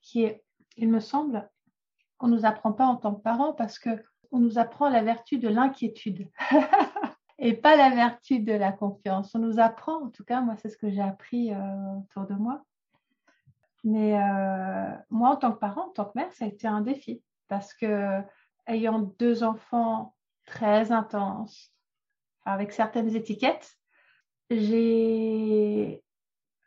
qui 0.00 0.24
est, 0.24 0.44
il 0.76 0.88
me 0.88 1.00
semble, 1.00 1.48
qu'on 2.18 2.28
ne 2.28 2.36
nous 2.36 2.44
apprend 2.44 2.72
pas 2.72 2.86
en 2.86 2.96
tant 2.96 3.14
que 3.14 3.22
parents 3.22 3.52
parce 3.52 3.78
que 3.78 3.90
on 4.30 4.40
nous 4.40 4.58
apprend 4.58 4.88
la 4.88 5.02
vertu 5.02 5.38
de 5.38 5.48
l'inquiétude 5.48 6.28
et 7.38 7.54
pas 7.54 7.76
la 7.76 7.90
vertu 7.90 8.40
de 8.40 8.52
la 8.52 8.72
confiance. 8.72 9.34
On 9.34 9.38
nous 9.38 9.58
apprend, 9.58 10.04
en 10.04 10.10
tout 10.10 10.24
cas, 10.24 10.40
moi, 10.40 10.56
c'est 10.56 10.68
ce 10.68 10.76
que 10.76 10.90
j'ai 10.90 11.02
appris 11.02 11.52
euh, 11.52 11.98
autour 11.98 12.26
de 12.26 12.34
moi. 12.34 12.64
Mais 13.82 14.18
euh, 14.18 14.96
moi, 15.10 15.30
en 15.30 15.36
tant 15.36 15.52
que 15.52 15.58
parent, 15.58 15.88
en 15.88 15.90
tant 15.90 16.06
que 16.06 16.12
mère, 16.16 16.32
ça 16.32 16.46
a 16.46 16.48
été 16.48 16.66
un 16.66 16.80
défi 16.80 17.22
parce 17.48 17.74
que 17.74 18.20
ayant 18.66 19.00
deux 19.18 19.42
enfants 19.42 20.14
très 20.46 20.90
intenses, 20.90 21.74
avec 22.44 22.72
certaines 22.72 23.14
étiquettes, 23.14 23.76
j'ai 24.50 26.02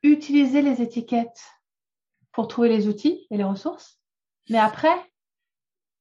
utilisé 0.03 0.61
les 0.61 0.82
étiquettes 0.82 1.43
pour 2.32 2.47
trouver 2.47 2.70
les 2.70 2.88
outils 2.88 3.28
et 3.30 3.38
les 3.38 3.43
ressources. 3.43 3.99
Mais 4.49 4.59
après, 4.59 4.95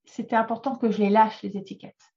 c'était 0.04 0.36
important 0.36 0.76
que 0.76 0.90
je 0.90 0.98
les 0.98 1.10
lâche, 1.10 1.42
les 1.42 1.56
étiquettes, 1.56 2.14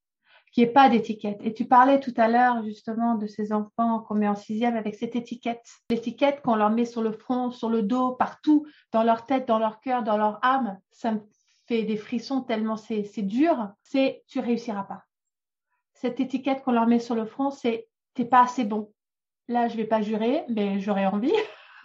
qu'il 0.52 0.64
n'y 0.64 0.70
ait 0.70 0.74
pas 0.74 0.90
d'étiquette. 0.90 1.40
Et 1.42 1.54
tu 1.54 1.66
parlais 1.66 2.00
tout 2.00 2.14
à 2.18 2.28
l'heure 2.28 2.64
justement 2.64 3.16
de 3.16 3.28
ces 3.28 3.54
enfants 3.54 4.00
qu'on 4.00 4.16
met 4.16 4.28
en 4.28 4.36
sixième 4.36 4.76
avec 4.76 4.96
cette 4.96 5.16
étiquette. 5.16 5.64
L'étiquette 5.90 6.42
qu'on 6.42 6.56
leur 6.56 6.70
met 6.70 6.86
sur 6.86 7.02
le 7.02 7.12
front, 7.12 7.52
sur 7.52 7.70
le 7.70 7.84
dos, 7.84 8.12
partout, 8.12 8.66
dans 8.92 9.04
leur 9.04 9.26
tête, 9.26 9.48
dans 9.48 9.60
leur 9.60 9.80
cœur, 9.80 10.04
dans 10.04 10.18
leur 10.18 10.44
âme, 10.44 10.80
ça 10.92 11.12
me 11.12 11.20
fait 11.68 11.84
des 11.84 11.98
frissons 11.98 12.42
tellement 12.42 12.78
c'est 12.78 13.04
dur, 13.22 13.70
c'est 13.84 14.24
tu 14.28 14.40
réussiras 14.40 14.84
pas. 14.84 15.04
Cette 15.94 16.20
étiquette 16.20 16.64
qu'on 16.64 16.72
leur 16.72 16.88
met 16.88 17.00
sur 17.00 17.16
le 17.16 17.26
front, 17.26 17.52
c'est 17.52 17.88
t'es 18.16 18.26
pas 18.26 18.44
assez 18.44 18.64
bon. 18.64 18.92
Là, 19.48 19.68
je 19.68 19.78
vais 19.78 19.86
pas 19.86 20.02
jurer, 20.02 20.44
mais 20.50 20.80
j'aurais 20.80 21.06
envie. 21.06 21.34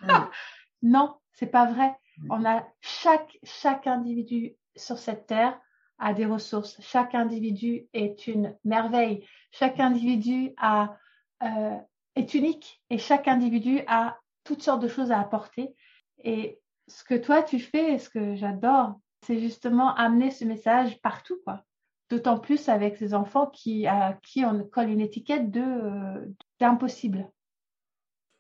non, 0.83 1.15
c'est 1.33 1.47
pas 1.47 1.67
vrai. 1.67 1.95
On 2.31 2.45
a 2.45 2.67
chaque 2.81 3.39
chaque 3.43 3.87
individu 3.87 4.55
sur 4.77 4.99
cette 4.99 5.27
terre 5.27 5.59
a 5.99 6.13
des 6.13 6.27
ressources. 6.27 6.81
Chaque 6.81 7.15
individu 7.15 7.87
est 7.93 8.27
une 8.27 8.57
merveille. 8.65 9.27
Chaque 9.51 9.81
individu 9.81 10.55
euh, 10.63 11.77
est 12.15 12.35
unique 12.35 12.83
et 12.91 12.99
chaque 12.99 13.29
individu 13.29 13.81
a 13.87 14.19
toutes 14.45 14.63
sortes 14.63 14.83
de 14.83 14.89
choses 14.89 15.13
à 15.13 15.21
apporter. 15.21 15.75
Et 16.23 16.61
ce 16.89 17.05
que 17.05 17.15
toi 17.15 17.43
tu 17.43 17.59
fais, 17.59 17.99
ce 17.99 18.09
que 18.09 18.35
j'adore, 18.35 19.01
c'est 19.27 19.39
justement 19.39 19.95
amener 19.95 20.31
ce 20.31 20.45
message 20.45 21.01
partout, 21.01 21.39
quoi. 21.45 21.65
D'autant 22.11 22.39
plus 22.39 22.69
avec 22.69 22.99
ces 22.99 23.15
enfants 23.15 23.47
qui, 23.47 23.87
à 23.87 24.19
qui 24.23 24.45
on 24.45 24.63
colle 24.65 24.91
une 24.91 25.01
étiquette 25.01 25.51
de 25.51 25.63
euh, 25.63 26.27
d'impossible. 26.61 27.31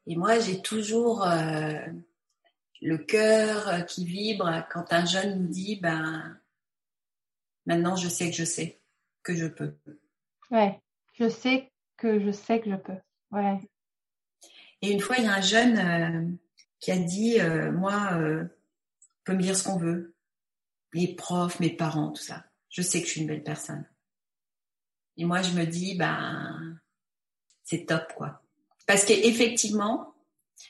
Et 0.07 0.16
moi, 0.16 0.38
j'ai 0.38 0.61
toujours 0.61 1.26
euh, 1.26 1.78
le 2.82 2.98
cœur 2.98 3.86
qui 3.86 4.05
vibre 4.05 4.66
quand 4.70 4.92
un 4.92 5.07
jeune 5.07 5.40
nous 5.40 5.48
dit, 5.48 5.80
ben, 5.80 6.38
maintenant 7.66 7.96
je 7.96 8.08
sais 8.08 8.30
que 8.30 8.36
je 8.36 8.44
sais 8.44 8.80
que 9.22 9.34
je 9.34 9.46
peux. 9.46 9.76
Ouais, 10.50 10.80
je 11.14 11.28
sais 11.28 11.72
que 11.96 12.20
je 12.20 12.30
sais 12.30 12.60
que 12.60 12.70
je 12.70 12.76
peux. 12.76 12.98
Ouais. 13.30 13.58
Et 14.82 14.90
une 14.90 15.00
fois, 15.00 15.16
il 15.16 15.24
y 15.24 15.28
a 15.28 15.34
un 15.34 15.40
jeune 15.40 15.78
euh, 15.78 16.36
qui 16.78 16.92
a 16.92 16.98
dit, 16.98 17.38
moi, 17.72 18.10
on 18.12 18.48
peut 19.24 19.32
me 19.32 19.42
dire 19.42 19.56
ce 19.56 19.64
qu'on 19.64 19.78
veut, 19.78 20.14
les 20.92 21.14
profs, 21.14 21.58
mes 21.60 21.70
parents, 21.70 22.12
tout 22.12 22.22
ça. 22.22 22.44
Je 22.68 22.82
sais 22.82 23.00
que 23.00 23.06
je 23.06 23.12
suis 23.12 23.20
une 23.22 23.26
belle 23.26 23.42
personne. 23.42 23.86
Et 25.16 25.24
moi, 25.24 25.42
je 25.42 25.52
me 25.52 25.64
dis, 25.64 25.96
ben, 25.96 26.78
c'est 27.62 27.86
top, 27.86 28.12
quoi. 28.14 28.42
Parce 28.86 29.04
qu'effectivement, 29.04 30.14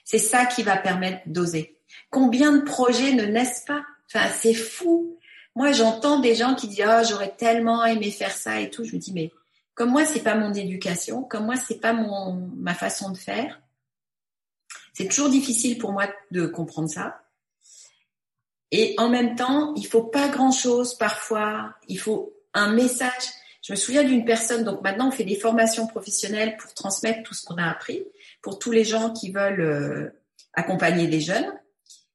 c'est 0.04 0.18
ça 0.18 0.46
qui 0.46 0.62
va 0.62 0.76
permettre 0.76 1.22
d'oser. 1.26 1.78
Combien 2.10 2.56
de 2.56 2.62
projets 2.62 3.12
ne 3.12 3.24
naissent 3.24 3.64
pas? 3.66 3.84
Enfin, 4.06 4.28
c'est 4.30 4.54
fou. 4.54 5.18
Moi, 5.54 5.72
j'entends 5.72 6.18
des 6.18 6.34
gens 6.34 6.54
qui 6.54 6.68
disent, 6.68 6.84
oh, 6.86 7.02
j'aurais 7.08 7.34
tellement 7.36 7.84
aimé 7.84 8.10
faire 8.10 8.32
ça 8.32 8.60
et 8.60 8.70
tout. 8.70 8.84
Je 8.84 8.92
me 8.92 8.98
dis, 8.98 9.12
mais 9.12 9.30
comme 9.74 9.90
moi, 9.90 10.04
c'est 10.04 10.22
pas 10.22 10.34
mon 10.34 10.52
éducation, 10.52 11.22
comme 11.22 11.46
moi, 11.46 11.56
c'est 11.56 11.80
pas 11.80 11.92
mon 11.92 12.34
ma 12.56 12.74
façon 12.74 13.10
de 13.10 13.18
faire. 13.18 13.60
C'est 14.92 15.08
toujours 15.08 15.28
difficile 15.28 15.78
pour 15.78 15.92
moi 15.92 16.08
de 16.30 16.46
comprendre 16.46 16.88
ça. 16.88 17.20
Et 18.70 18.94
en 18.98 19.08
même 19.08 19.36
temps, 19.36 19.74
il 19.76 19.86
faut 19.86 20.04
pas 20.04 20.28
grand-chose 20.28 20.94
parfois. 20.94 21.74
Il 21.88 21.98
faut 21.98 22.32
un 22.54 22.72
message. 22.72 23.24
Je 23.62 23.72
me 23.72 23.76
souviens 23.76 24.04
d'une 24.04 24.24
personne, 24.24 24.62
donc 24.62 24.82
maintenant 24.82 25.08
on 25.08 25.10
fait 25.10 25.24
des 25.24 25.38
formations 25.38 25.86
professionnelles 25.86 26.56
pour 26.58 26.74
transmettre 26.74 27.22
tout 27.22 27.34
ce 27.34 27.44
qu'on 27.44 27.56
a 27.56 27.68
appris, 27.68 28.04
pour 28.42 28.58
tous 28.58 28.72
les 28.72 28.84
gens 28.84 29.10
qui 29.10 29.30
veulent 29.30 29.60
euh, 29.60 30.10
accompagner 30.52 31.06
des 31.06 31.20
jeunes, 31.20 31.50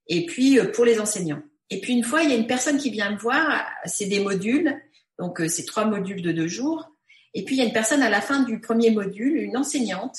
et 0.06 0.26
puis 0.26 0.58
euh, 0.58 0.70
pour 0.70 0.84
les 0.84 1.00
enseignants. 1.00 1.42
Et 1.70 1.80
puis 1.80 1.92
une 1.92 2.04
fois, 2.04 2.22
il 2.22 2.30
y 2.30 2.32
a 2.32 2.36
une 2.36 2.46
personne 2.46 2.78
qui 2.78 2.90
vient 2.90 3.10
me 3.10 3.18
voir, 3.18 3.66
c'est 3.84 4.06
des 4.06 4.20
modules, 4.20 4.80
donc 5.18 5.40
euh, 5.40 5.48
c'est 5.48 5.64
trois 5.64 5.84
modules 5.84 6.22
de 6.22 6.32
deux 6.32 6.48
jours. 6.48 6.90
Et 7.34 7.44
puis 7.44 7.54
il 7.54 7.58
y 7.58 7.62
a 7.62 7.66
une 7.66 7.72
personne 7.72 8.02
à 8.02 8.10
la 8.10 8.20
fin 8.20 8.42
du 8.42 8.60
premier 8.60 8.90
module, 8.90 9.36
une 9.36 9.56
enseignante, 9.56 10.16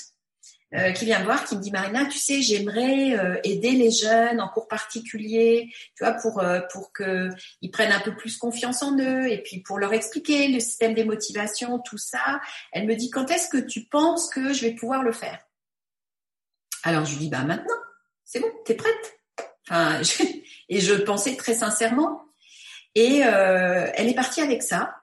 euh, 0.73 0.93
qui 0.93 1.03
vient 1.03 1.19
me 1.19 1.25
voir, 1.25 1.43
qui 1.43 1.57
me 1.57 1.61
dit 1.61 1.69
Marina, 1.69 2.05
tu 2.05 2.17
sais, 2.17 2.41
j'aimerais 2.41 3.19
euh, 3.19 3.37
aider 3.43 3.71
les 3.71 3.91
jeunes 3.91 4.39
en 4.39 4.47
cours 4.47 4.69
particulier, 4.69 5.69
tu 5.97 6.05
vois, 6.05 6.13
pour 6.13 6.39
euh, 6.39 6.61
pour 6.71 6.93
que 6.93 7.27
ils 7.61 7.71
prennent 7.71 7.91
un 7.91 7.99
peu 7.99 8.15
plus 8.15 8.37
confiance 8.37 8.81
en 8.81 8.97
eux 8.97 9.29
et 9.29 9.43
puis 9.43 9.59
pour 9.59 9.79
leur 9.79 9.91
expliquer 9.91 10.47
le 10.47 10.61
système 10.61 10.93
des 10.93 11.03
motivations, 11.03 11.79
tout 11.79 11.97
ça. 11.97 12.39
Elle 12.71 12.87
me 12.87 12.95
dit 12.95 13.09
quand 13.09 13.29
est-ce 13.31 13.49
que 13.49 13.57
tu 13.57 13.83
penses 13.83 14.29
que 14.29 14.53
je 14.53 14.61
vais 14.61 14.73
pouvoir 14.73 15.03
le 15.03 15.11
faire? 15.11 15.39
Alors 16.83 17.03
je 17.03 17.17
lui 17.17 17.25
dis 17.25 17.29
bah 17.29 17.43
maintenant, 17.43 17.75
c'est 18.23 18.39
bon, 18.39 18.47
t'es 18.63 18.75
prête? 18.75 19.20
Enfin, 19.71 20.01
et 20.69 20.79
je 20.79 20.93
pensais 20.93 21.35
très 21.35 21.53
sincèrement. 21.53 22.21
Et 22.93 23.19
elle 23.19 24.09
est 24.09 24.13
partie 24.13 24.41
avec 24.41 24.63
ça. 24.63 24.95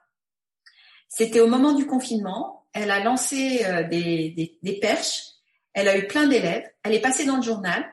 C'était 1.07 1.39
au 1.39 1.47
moment 1.47 1.73
du 1.73 1.87
confinement. 1.87 2.67
Elle 2.73 2.91
a 2.91 3.03
lancé 3.03 3.65
des, 3.89 4.57
des, 4.61 4.79
perches 4.79 5.23
elle 5.73 5.87
a 5.87 5.97
eu 5.97 6.07
plein 6.07 6.27
d'élèves, 6.27 6.67
elle 6.83 6.93
est 6.93 7.01
passée 7.01 7.25
dans 7.25 7.37
le 7.37 7.41
journal 7.41 7.85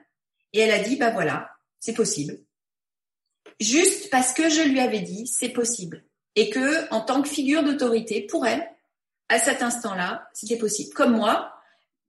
et 0.53 0.61
elle 0.61 0.73
a 0.73 0.83
dit, 0.83 0.97
bah 0.97 1.11
voilà, 1.11 1.51
c'est 1.79 1.95
possible. 1.95 2.39
Juste 3.61 4.11
parce 4.11 4.33
que 4.33 4.49
je 4.51 4.63
lui 4.63 4.81
avais 4.81 5.01
dit, 5.01 5.27
c'est 5.27 5.51
possible. 5.51 6.05
Et 6.35 6.51
que, 6.51 6.93
en 6.93 7.01
tant 7.01 7.23
que 7.23 7.29
figure 7.29 7.63
d'autorité, 7.63 8.23
pour 8.23 8.47
elle, 8.47 8.69
à 9.29 9.39
cet 9.39 9.63
instant-là, 9.63 10.29
c'était 10.35 10.59
possible. 10.59 10.93
Comme 10.95 11.17
moi, 11.17 11.53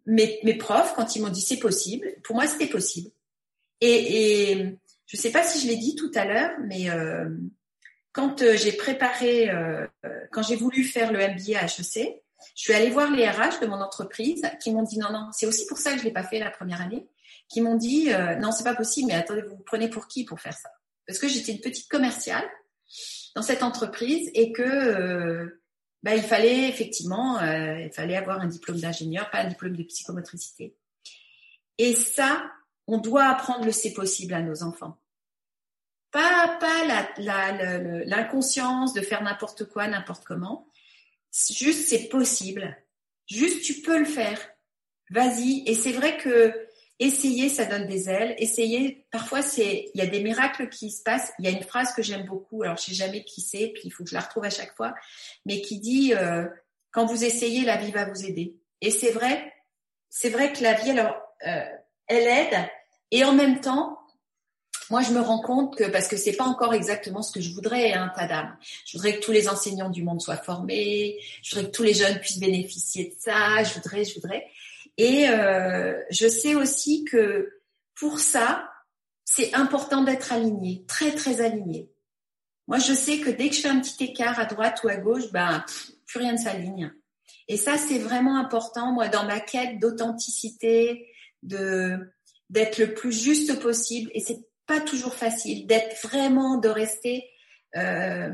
mes 0.06 0.58
profs, 0.58 0.94
quand 0.96 1.16
ils 1.16 1.22
m'ont 1.22 1.30
dit 1.30 1.42
c'est 1.42 1.60
possible, 1.60 2.16
pour 2.24 2.36
moi, 2.36 2.48
c'était 2.48 2.68
possible. 2.68 3.12
Et, 3.82 4.52
et 4.52 4.56
je 5.06 5.18
ne 5.18 5.22
sais 5.22 5.32
pas 5.32 5.44
si 5.44 5.60
je 5.60 5.68
l'ai 5.68 5.78
dit 5.78 5.96
tout 5.96 6.12
à 6.16 6.26
l'heure, 6.26 6.52
mais 6.66 6.90
euh, 6.90 7.30
quand 8.12 8.42
euh, 8.42 8.58
j'ai 8.58 8.72
préparé, 8.72 9.50
euh, 9.50 9.86
quand 10.32 10.44
j'ai 10.44 10.56
voulu 10.56 10.84
faire 10.84 11.12
le 11.12 11.20
MBA 11.20 11.64
HEC, 11.64 12.24
je 12.56 12.62
suis 12.62 12.74
allée 12.74 12.90
voir 12.90 13.12
les 13.12 13.28
RH 13.28 13.60
de 13.62 13.68
mon 13.68 13.82
entreprise 13.82 14.42
qui 14.62 14.72
m'ont 14.72 14.84
dit 14.84 14.98
non, 14.98 15.12
non, 15.12 15.30
c'est 15.32 15.46
aussi 15.46 15.66
pour 15.66 15.78
ça 15.78 15.94
que 15.94 16.00
je 16.00 16.04
l'ai 16.04 16.12
pas 16.12 16.24
fait 16.24 16.40
la 16.40 16.52
première 16.52 16.82
année, 16.82 17.08
qui 17.50 17.62
m'ont 17.62 17.76
dit 17.76 18.12
euh, 18.12 18.36
non, 18.36 18.52
c'est 18.52 18.64
pas 18.64 18.76
possible, 18.76 19.08
mais 19.08 19.16
attendez, 19.16 19.42
vous 19.42 19.56
vous 19.56 19.64
prenez 19.64 19.90
pour 19.90 20.08
qui 20.08 20.26
pour 20.26 20.40
faire 20.40 20.58
ça? 20.58 20.70
Parce 21.06 21.20
que 21.20 21.28
j'étais 21.28 21.52
une 21.52 21.62
petite 21.62 21.88
commerciale 21.88 22.46
dans 23.36 23.42
cette 23.42 23.64
entreprise 23.64 24.30
et 24.34 24.52
que 24.52 24.62
euh, 24.62 25.62
bah, 26.04 26.16
il 26.16 26.24
fallait 26.24 26.68
effectivement, 26.70 27.40
euh, 27.40 27.80
il 27.80 27.92
fallait 27.92 28.18
avoir 28.18 28.40
un 28.42 28.48
diplôme 28.48 28.80
d'ingénieur, 28.80 29.30
pas 29.30 29.40
un 29.40 29.48
diplôme 29.48 29.76
de 29.76 29.84
psychomotricité. 29.84 30.76
Et 31.78 31.94
ça, 31.94 32.52
on 32.88 32.98
doit 32.98 33.26
apprendre 33.26 33.66
le 33.66 33.72
c'est 33.72 33.94
possible 33.94 34.34
à 34.34 34.42
nos 34.42 34.64
enfants. 34.64 34.98
Pas, 36.12 36.58
pas 36.60 37.12
l'inconscience 38.06 38.94
de 38.94 39.02
faire 39.02 39.22
n'importe 39.24 39.66
quoi, 39.66 39.88
n'importe 39.88 40.24
comment, 40.24 40.68
Juste, 41.52 41.88
c'est 41.88 42.08
possible. 42.08 42.76
Juste, 43.30 43.64
tu 43.64 43.82
peux 43.82 44.00
le 44.00 44.06
faire. 44.06 44.40
Vas-y. 45.12 45.64
Et 45.68 45.76
c'est 45.76 45.92
vrai 45.92 46.18
que 46.18 46.68
Essayez, 47.00 47.48
ça 47.50 47.66
donne 47.66 47.86
des 47.86 48.10
ailes. 48.10 48.34
Essayez. 48.40 49.06
Parfois, 49.12 49.44
c'est, 49.44 49.92
il 49.94 50.00
y 50.00 50.02
a 50.02 50.08
des 50.08 50.24
miracles 50.24 50.68
qui 50.68 50.90
se 50.90 51.04
passent. 51.04 51.32
Il 51.38 51.46
y 51.46 51.48
a 51.48 51.52
une 51.52 51.64
phrase 51.64 51.94
que 51.94 52.02
j'aime 52.02 52.26
beaucoup. 52.26 52.64
Alors, 52.64 52.78
je 52.78 52.86
sais 52.86 52.94
jamais 52.96 53.24
qui 53.24 53.42
c'est, 53.42 53.68
puis 53.68 53.84
il 53.86 53.92
faut 53.92 54.04
que 54.04 54.10
je 54.10 54.16
la 54.16 54.22
retrouve 54.22 54.46
à 54.46 54.50
chaque 54.50 54.76
fois, 54.76 54.96
mais 55.46 55.62
qui 55.62 55.80
dit 55.80 56.16
euh, 56.16 56.48
quand 56.92 57.06
vous 57.06 57.24
essayez, 57.24 57.66
la 57.66 57.78
vie 57.78 57.92
va 57.92 58.06
vous 58.06 58.26
aider. 58.26 58.56
Et 58.82 58.90
c'est 58.90 59.12
vrai. 59.12 59.54
C'est 60.10 60.30
vrai 60.30 60.52
que 60.52 60.64
la 60.64 60.74
vie, 60.74 60.90
alors, 60.90 61.16
euh, 61.46 61.66
elle 62.08 62.28
aide. 62.28 62.68
Et 63.12 63.24
en 63.24 63.34
même 63.34 63.62
temps, 63.62 64.00
moi, 64.90 65.02
je 65.02 65.12
me 65.12 65.20
rends 65.20 65.42
compte 65.42 65.76
que 65.78 65.84
parce 65.86 66.08
que 66.08 66.16
c'est 66.16 66.36
pas 66.36 66.46
encore 66.46 66.74
exactement 66.74 67.22
ce 67.22 67.32
que 67.32 67.42
je 67.42 67.54
voudrais, 67.54 67.94
hein, 67.94 68.12
Tadam. 68.16 68.56
Je 68.86 68.98
voudrais 68.98 69.18
que 69.18 69.26
tous 69.26 69.32
les 69.32 69.50
enseignants 69.50 69.90
du 69.90 70.04
monde 70.04 70.22
soient 70.22 70.38
formés. 70.38 71.18
Je 71.44 71.56
voudrais 71.56 71.70
que 71.70 71.76
tous 71.76 71.84
les 71.84 71.94
jeunes 71.94 72.20
puissent 72.20 72.40
bénéficier 72.40 73.10
de 73.10 73.16
ça. 73.20 73.64
Je 73.64 73.74
voudrais, 73.74 74.06
je 74.06 74.16
voudrais. 74.16 74.48
Et 74.98 75.30
euh, 75.30 76.00
je 76.10 76.28
sais 76.28 76.56
aussi 76.56 77.04
que 77.04 77.62
pour 77.96 78.20
ça, 78.20 78.70
c'est 79.26 79.54
important 79.54 80.04
d'être 80.04 80.32
aligné, 80.32 80.86
très 80.88 81.14
très 81.14 81.42
aligné. 81.42 81.92
Moi, 82.68 82.80
je 82.80 82.94
sais 82.94 83.20
que 83.20 83.30
dès 83.30 83.50
que 83.50 83.56
je 83.56 83.62
fais 83.62 83.70
un 83.70 83.80
petit 83.80 84.06
écart 84.06 84.40
à 84.40 84.46
droite 84.46 84.82
ou 84.84 84.90
à 84.90 84.96
gauche, 84.96 85.32
ben 85.32 85.64
plus 86.06 86.20
rien 86.20 86.34
ne 86.34 86.38
s'aligne. 86.38 86.94
Et 87.50 87.58
ça, 87.58 87.78
c'est 87.78 88.00
vraiment 88.00 88.38
important. 88.38 88.94
Moi, 88.94 89.10
dans 89.10 89.26
ma 89.26 89.40
quête 89.40 89.80
d'authenticité, 89.80 91.08
de 91.44 92.00
d'être 92.50 92.78
le 92.78 92.94
plus 92.94 93.12
juste 93.12 93.60
possible. 93.60 94.10
Et 94.14 94.20
c'est 94.20 94.40
pas 94.66 94.82
toujours 94.82 95.16
facile 95.16 95.66
d'être 95.68 95.96
vraiment 96.02 96.58
de 96.58 96.70
rester 96.70 97.26
euh, 97.76 98.30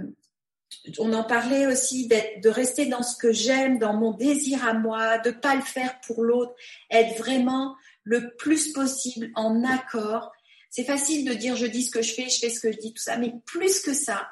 on 1.00 1.14
en 1.14 1.24
parlait 1.24 1.68
aussi 1.68 2.08
de 2.08 2.50
rester 2.50 2.86
dans 2.88 3.04
ce 3.04 3.18
que 3.18 3.32
j'aime, 3.32 3.80
dans 3.80 3.94
mon 3.94 4.12
désir 4.12 4.66
à 4.66 4.74
moi, 4.74 5.18
de 5.20 5.32
pas 5.32 5.56
le 5.56 5.62
faire 5.62 6.00
pour 6.02 6.24
l'autre, 6.24 6.54
être 6.90 7.18
vraiment 7.18 7.76
le 8.04 8.36
plus 8.36 8.74
possible 8.74 9.32
en 9.36 9.64
accord. 9.64 10.32
C'est 10.70 10.84
facile 10.84 11.26
de 11.26 11.34
dire 11.34 11.56
je 11.56 11.66
dis 11.66 11.84
ce 11.84 11.92
que 11.92 12.02
je 12.02 12.14
fais, 12.14 12.30
je 12.30 12.40
fais 12.40 12.50
ce 12.50 12.60
que 12.60 12.72
je 12.72 12.78
dis, 12.78 12.94
tout 12.94 13.02
ça, 13.02 13.18
mais 13.18 13.34
plus 13.46 13.82
que 13.82 13.94
ça, 13.94 14.28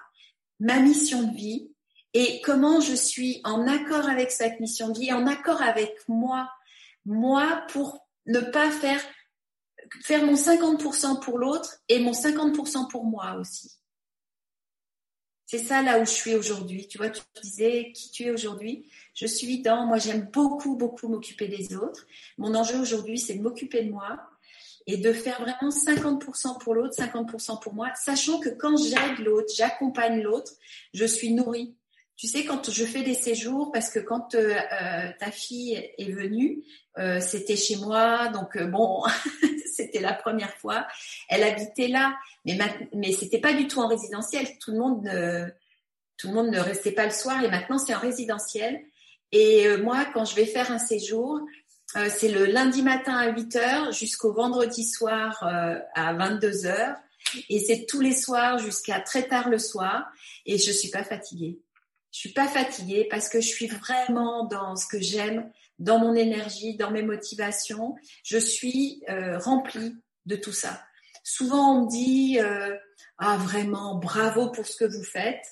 ma 0.60 0.80
mission 0.80 1.24
de 1.24 1.36
vie 1.36 1.70
et 2.14 2.42
comment 2.42 2.82
je 2.82 2.94
suis 2.94 3.40
en 3.44 3.68
accord 3.68 4.10
avec 4.10 4.32
cette 4.32 4.60
mission 4.60 4.90
de 4.90 5.00
vie, 5.00 5.14
en 5.14 5.28
accord 5.28 5.62
avec 5.62 5.94
moi, 6.08 6.50
moi 7.06 7.64
pour 7.70 8.08
ne 8.26 8.40
pas 8.40 8.70
faire 8.70 9.02
faire 10.04 10.26
mon 10.26 10.36
50% 10.36 11.20
pour 11.22 11.38
l'autre 11.38 11.78
et 11.90 12.00
mon 12.00 12.12
50% 12.12 12.90
pour 12.90 13.06
moi 13.06 13.36
aussi. 13.40 13.72
C'est 15.46 15.60
ça 15.60 15.82
là 15.82 16.00
où 16.00 16.06
je 16.06 16.12
suis 16.12 16.36
aujourd'hui. 16.36 16.88
Tu 16.88 16.98
vois, 16.98 17.10
tu 17.10 17.22
disais 17.44 17.92
qui 17.94 18.10
tu 18.12 18.24
es 18.24 18.32
aujourd'hui. 18.32 18.90
Je 19.14 19.26
suis 19.26 19.62
dans, 19.62 19.86
moi 19.86 19.98
j'aime 19.98 20.30
beaucoup, 20.32 20.78
beaucoup 20.78 21.10
m'occuper 21.10 21.50
des 21.50 21.76
autres. 21.76 22.08
Mon 22.38 22.56
enjeu 22.56 22.80
aujourd'hui, 22.80 23.20
c'est 23.20 23.34
de 23.34 23.42
m'occuper 23.42 23.84
de 23.84 23.92
moi 23.92 24.18
et 24.88 24.98
de 24.98 25.12
faire 25.12 25.42
vraiment 25.42 25.70
50% 25.70 26.58
pour 26.60 26.74
l'autre, 26.74 26.96
50% 26.96 27.62
pour 27.62 27.74
moi, 27.74 27.92
sachant 27.96 28.40
que 28.40 28.50
quand 28.50 28.78
j'aide 28.78 29.20
l'autre, 29.20 29.54
j'accompagne 29.56 30.22
l'autre, 30.22 30.54
je 30.94 31.06
suis 31.06 31.34
nourrie. 31.34 31.76
Tu 32.18 32.28
sais, 32.28 32.46
quand 32.46 32.70
je 32.70 32.86
fais 32.86 33.02
des 33.02 33.16
séjours, 33.16 33.72
parce 33.72 33.90
que 33.90 34.00
quand 34.00 34.36
euh, 34.36 34.54
euh, 34.54 35.10
ta 35.20 35.32
fille 35.32 35.74
est 35.98 36.12
venue, 36.12 36.64
euh, 37.00 37.20
c'était 37.20 37.56
chez 37.56 37.78
moi, 37.78 38.28
donc 38.28 38.62
bon, 38.62 39.04
c'était 39.76 40.02
la 40.02 40.14
première 40.14 40.56
fois. 40.58 40.86
Elle 41.30 41.44
habitait 41.44 41.88
là, 41.88 42.16
mais 42.46 42.60
mais 42.94 43.12
c'était 43.12 43.40
pas 43.40 43.54
du 43.54 43.68
tout 43.68 43.80
en 43.80 43.88
résidentiel. 43.88 44.48
Tout 44.60 44.72
le 44.72 44.78
monde 44.78 45.04
ne 45.04 45.48
tout 46.18 46.28
le 46.28 46.36
monde 46.36 46.50
ne 46.50 46.60
restait 46.60 46.92
pas 46.92 47.06
le 47.06 47.12
soir 47.12 47.44
et 47.44 47.50
maintenant 47.50 47.80
c'est 47.80 47.96
en 47.96 48.00
résidentiel. 48.00 48.80
Et 49.32 49.78
moi, 49.78 50.06
quand 50.14 50.26
je 50.26 50.36
vais 50.36 50.46
faire 50.46 50.72
un 50.72 50.78
séjour, 50.78 51.40
c'est 52.10 52.28
le 52.28 52.46
lundi 52.46 52.84
matin 52.84 53.16
à 53.16 53.30
8 53.30 53.56
heures 53.56 53.92
jusqu'au 53.94 54.34
vendredi 54.34 54.84
soir 54.84 55.42
à 55.96 56.14
22 56.14 56.66
heures. 56.66 56.98
Et 57.50 57.60
c'est 57.60 57.86
tous 57.88 58.02
les 58.02 58.16
soirs 58.16 58.60
jusqu'à 58.60 59.00
très 59.00 59.24
tard 59.24 59.50
le 59.50 59.58
soir. 59.58 60.06
Et 60.46 60.58
je 60.58 60.72
suis 60.72 60.90
pas 60.90 61.04
fatiguée. 61.04 61.60
Je 62.12 62.20
suis 62.20 62.34
pas 62.34 62.48
fatiguée 62.48 63.08
parce 63.10 63.30
que 63.30 63.40
je 63.40 63.48
suis 63.48 63.68
vraiment 63.68 64.46
dans 64.46 64.76
ce 64.76 64.86
que 64.88 65.00
j'aime 65.00 65.50
dans 65.80 65.98
mon 65.98 66.14
énergie, 66.14 66.78
dans 66.78 66.92
mes 66.92 67.02
motivations. 67.02 67.96
Je 68.24 68.38
suis 68.38 69.04
euh, 69.10 69.40
remplie 69.40 69.96
de 70.26 70.36
tout 70.36 70.54
ça. 70.54 70.84
Souvent, 71.24 71.76
on 71.76 71.86
me 71.86 71.90
dit 71.90 72.40
euh, 72.40 72.78
ah 73.18 73.38
vraiment 73.38 73.96
bravo 73.96 74.50
pour 74.52 74.68
ce 74.68 74.76
que 74.76 74.86
vous 74.86 75.04
faites, 75.04 75.46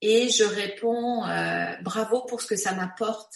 et 0.00 0.28
je 0.28 0.44
réponds 0.44 1.26
euh, 1.26 1.74
bravo 1.82 2.22
pour 2.22 2.40
ce 2.40 2.46
que 2.46 2.56
ça 2.56 2.72
m'apporte. 2.72 3.32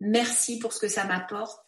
Merci 0.00 0.58
pour 0.58 0.72
ce 0.72 0.80
que 0.80 0.88
ça 0.88 1.04
m'apporte, 1.04 1.60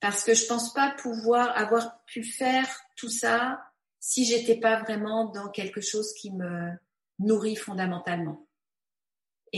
parce 0.00 0.24
que 0.24 0.34
je 0.34 0.46
pense 0.46 0.72
pas 0.72 0.94
pouvoir 0.98 1.56
avoir 1.56 2.04
pu 2.06 2.24
faire 2.24 2.68
tout 2.96 3.10
ça 3.10 3.60
si 4.00 4.24
j'étais 4.24 4.56
pas 4.56 4.80
vraiment 4.80 5.26
dans 5.26 5.50
quelque 5.50 5.80
chose 5.80 6.14
qui 6.14 6.30
me 6.32 6.70
nourrit 7.18 7.56
fondamentalement. 7.56 8.45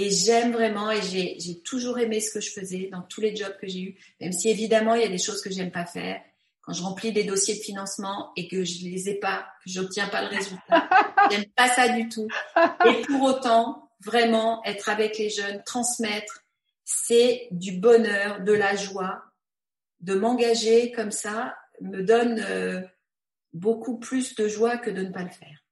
Et 0.00 0.12
j'aime 0.12 0.52
vraiment 0.52 0.92
et 0.92 1.02
j'ai 1.02 1.60
toujours 1.62 1.98
aimé 1.98 2.20
ce 2.20 2.30
que 2.30 2.40
je 2.40 2.52
faisais 2.52 2.88
dans 2.92 3.02
tous 3.02 3.20
les 3.20 3.34
jobs 3.34 3.56
que 3.60 3.66
j'ai 3.66 3.80
eus, 3.80 3.98
même 4.20 4.30
si 4.30 4.48
évidemment 4.48 4.94
il 4.94 5.02
y 5.02 5.04
a 5.04 5.08
des 5.08 5.18
choses 5.18 5.42
que 5.42 5.50
j'aime 5.50 5.72
pas 5.72 5.86
faire. 5.86 6.22
Quand 6.60 6.72
je 6.72 6.84
remplis 6.84 7.10
des 7.10 7.24
dossiers 7.24 7.56
de 7.56 7.60
financement 7.60 8.30
et 8.36 8.46
que 8.46 8.62
je 8.62 8.84
les 8.84 9.08
ai 9.08 9.16
pas, 9.16 9.48
que 9.64 9.72
j'obtiens 9.72 10.06
pas 10.06 10.22
le 10.22 10.28
résultat, 10.28 10.88
j'aime 11.32 11.46
pas 11.46 11.66
ça 11.70 11.88
du 11.88 12.08
tout. 12.08 12.28
Et 12.86 13.02
pour 13.08 13.22
autant, 13.22 13.90
vraiment 14.04 14.64
être 14.64 14.88
avec 14.88 15.18
les 15.18 15.30
jeunes, 15.30 15.64
transmettre, 15.66 16.44
c'est 16.84 17.48
du 17.50 17.72
bonheur, 17.72 18.42
de 18.42 18.52
la 18.52 18.76
joie, 18.76 19.24
de 19.98 20.14
m'engager 20.14 20.92
comme 20.92 21.10
ça 21.10 21.56
me 21.80 22.04
donne 22.04 22.38
euh, 22.38 22.82
beaucoup 23.52 23.98
plus 23.98 24.36
de 24.36 24.46
joie 24.46 24.76
que 24.76 24.90
de 24.90 25.02
ne 25.02 25.10
pas 25.10 25.24
le 25.24 25.30
faire. 25.30 25.64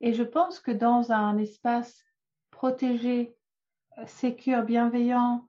Et 0.00 0.14
je 0.14 0.22
pense 0.22 0.58
que 0.58 0.70
dans 0.70 1.12
un 1.12 1.36
espace 1.36 2.02
protégé, 2.50 3.36
sécure, 4.06 4.62
bienveillant, 4.62 5.46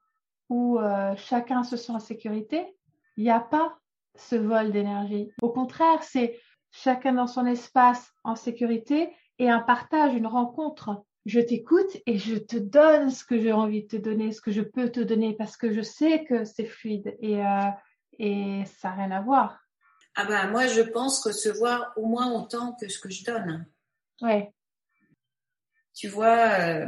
où 0.49 0.79
euh, 0.79 1.15
chacun 1.15 1.63
se 1.63 1.77
sent 1.77 1.91
en 1.91 1.99
sécurité, 1.99 2.75
il 3.17 3.23
n'y 3.23 3.31
a 3.31 3.39
pas 3.39 3.77
ce 4.15 4.35
vol 4.35 4.71
d'énergie. 4.71 5.31
Au 5.41 5.49
contraire, 5.49 6.03
c'est 6.03 6.39
chacun 6.71 7.13
dans 7.13 7.27
son 7.27 7.45
espace 7.45 8.11
en 8.23 8.35
sécurité 8.35 9.13
et 9.39 9.49
un 9.49 9.59
partage, 9.59 10.13
une 10.13 10.27
rencontre. 10.27 11.03
Je 11.25 11.39
t'écoute 11.39 11.97
et 12.05 12.17
je 12.17 12.35
te 12.35 12.57
donne 12.57 13.09
ce 13.09 13.23
que 13.23 13.39
j'ai 13.39 13.53
envie 13.53 13.83
de 13.83 13.87
te 13.87 13.95
donner, 13.95 14.31
ce 14.31 14.41
que 14.41 14.51
je 14.51 14.61
peux 14.61 14.89
te 14.89 14.99
donner, 14.99 15.33
parce 15.35 15.55
que 15.55 15.71
je 15.71 15.81
sais 15.81 16.25
que 16.25 16.43
c'est 16.43 16.65
fluide 16.65 17.15
et, 17.21 17.43
euh, 17.45 17.69
et 18.19 18.63
ça 18.65 18.89
n'a 18.89 18.95
rien 18.95 19.11
à 19.11 19.21
voir. 19.21 19.59
Ah 20.15 20.25
ben 20.25 20.51
moi 20.51 20.67
je 20.67 20.81
pense 20.81 21.25
recevoir 21.25 21.93
au 21.95 22.05
moins 22.05 22.31
autant 22.33 22.75
que 22.79 22.87
ce 22.87 22.99
que 22.99 23.09
je 23.09 23.23
donne. 23.23 23.65
Ouais 24.21 24.53
tu 25.93 26.07
vois, 26.07 26.59
euh, 26.59 26.87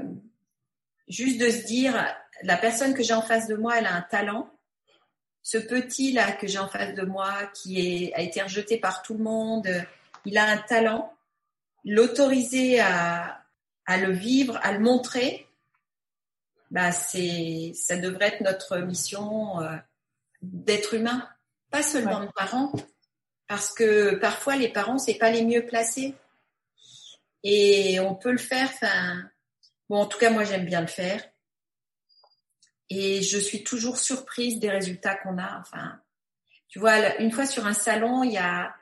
juste 1.08 1.40
de 1.40 1.50
se 1.50 1.66
dire, 1.66 1.94
la 2.44 2.58
personne 2.58 2.94
que 2.94 3.04
j'ai 3.04 3.14
en 3.14 3.22
face 3.22 3.48
de 3.48 3.56
moi, 3.56 3.78
elle 3.78 3.86
a 3.86 3.96
un 3.96 4.02
talent. 4.02 4.50
Ce 5.42 5.58
petit 5.58 6.12
là 6.12 6.32
que 6.32 6.48
j'ai 6.48 6.58
en 6.58 6.68
face 6.68 6.96
de 6.96 7.04
moi, 7.04 7.34
qui 7.54 7.80
est, 7.80 8.14
a 8.14 8.22
été 8.22 8.42
rejeté 8.42 8.78
par 8.78 9.04
tout 9.04 9.14
le 9.14 9.24
monde, 9.24 9.68
il 10.26 10.38
a 10.38 10.46
un 10.46 10.58
talent. 10.58 11.14
L'autoriser 11.84 12.80
à, 12.80 13.46
à 13.86 13.98
le 13.98 14.12
vivre, 14.12 14.60
à 14.64 14.72
le 14.72 14.80
montrer, 14.80 15.48
bah 16.72 16.92
c'est, 16.92 17.74
ça 17.76 17.96
devrait 17.96 18.28
être 18.28 18.42
notre 18.42 18.80
mission 18.80 19.62
euh, 19.62 19.76
d'être 20.42 20.96
humain, 20.96 21.30
pas 21.70 21.84
seulement 21.84 22.22
de 22.22 22.32
parents, 22.36 22.72
parce 23.48 23.72
que 23.72 24.16
parfois 24.16 24.56
les 24.56 24.70
parents 24.70 24.98
c'est 24.98 25.16
pas 25.16 25.30
les 25.30 25.46
mieux 25.46 25.66
placés 25.66 26.16
et 27.44 28.00
on 28.00 28.16
peut 28.16 28.32
le 28.32 28.40
faire. 28.40 28.70
Enfin, 28.74 29.30
bon, 29.90 29.98
en 29.98 30.06
tout 30.06 30.18
cas, 30.18 30.30
moi, 30.30 30.44
j'aime 30.44 30.66
bien 30.66 30.82
le 30.82 30.88
faire. 30.88 31.24
Et 32.90 33.22
je 33.22 33.38
suis 33.38 33.64
toujours 33.64 33.98
surprise 33.98 34.60
des 34.60 34.70
résultats 34.70 35.16
qu'on 35.16 35.38
a. 35.38 35.60
Enfin, 35.60 36.00
tu 36.68 36.80
vois, 36.80 37.20
une 37.20 37.32
fois 37.32 37.46
sur 37.46 37.66
un 37.66 37.74
salon, 37.74 38.24
il 38.24 38.34
y 38.34 38.38
a, 38.38 38.74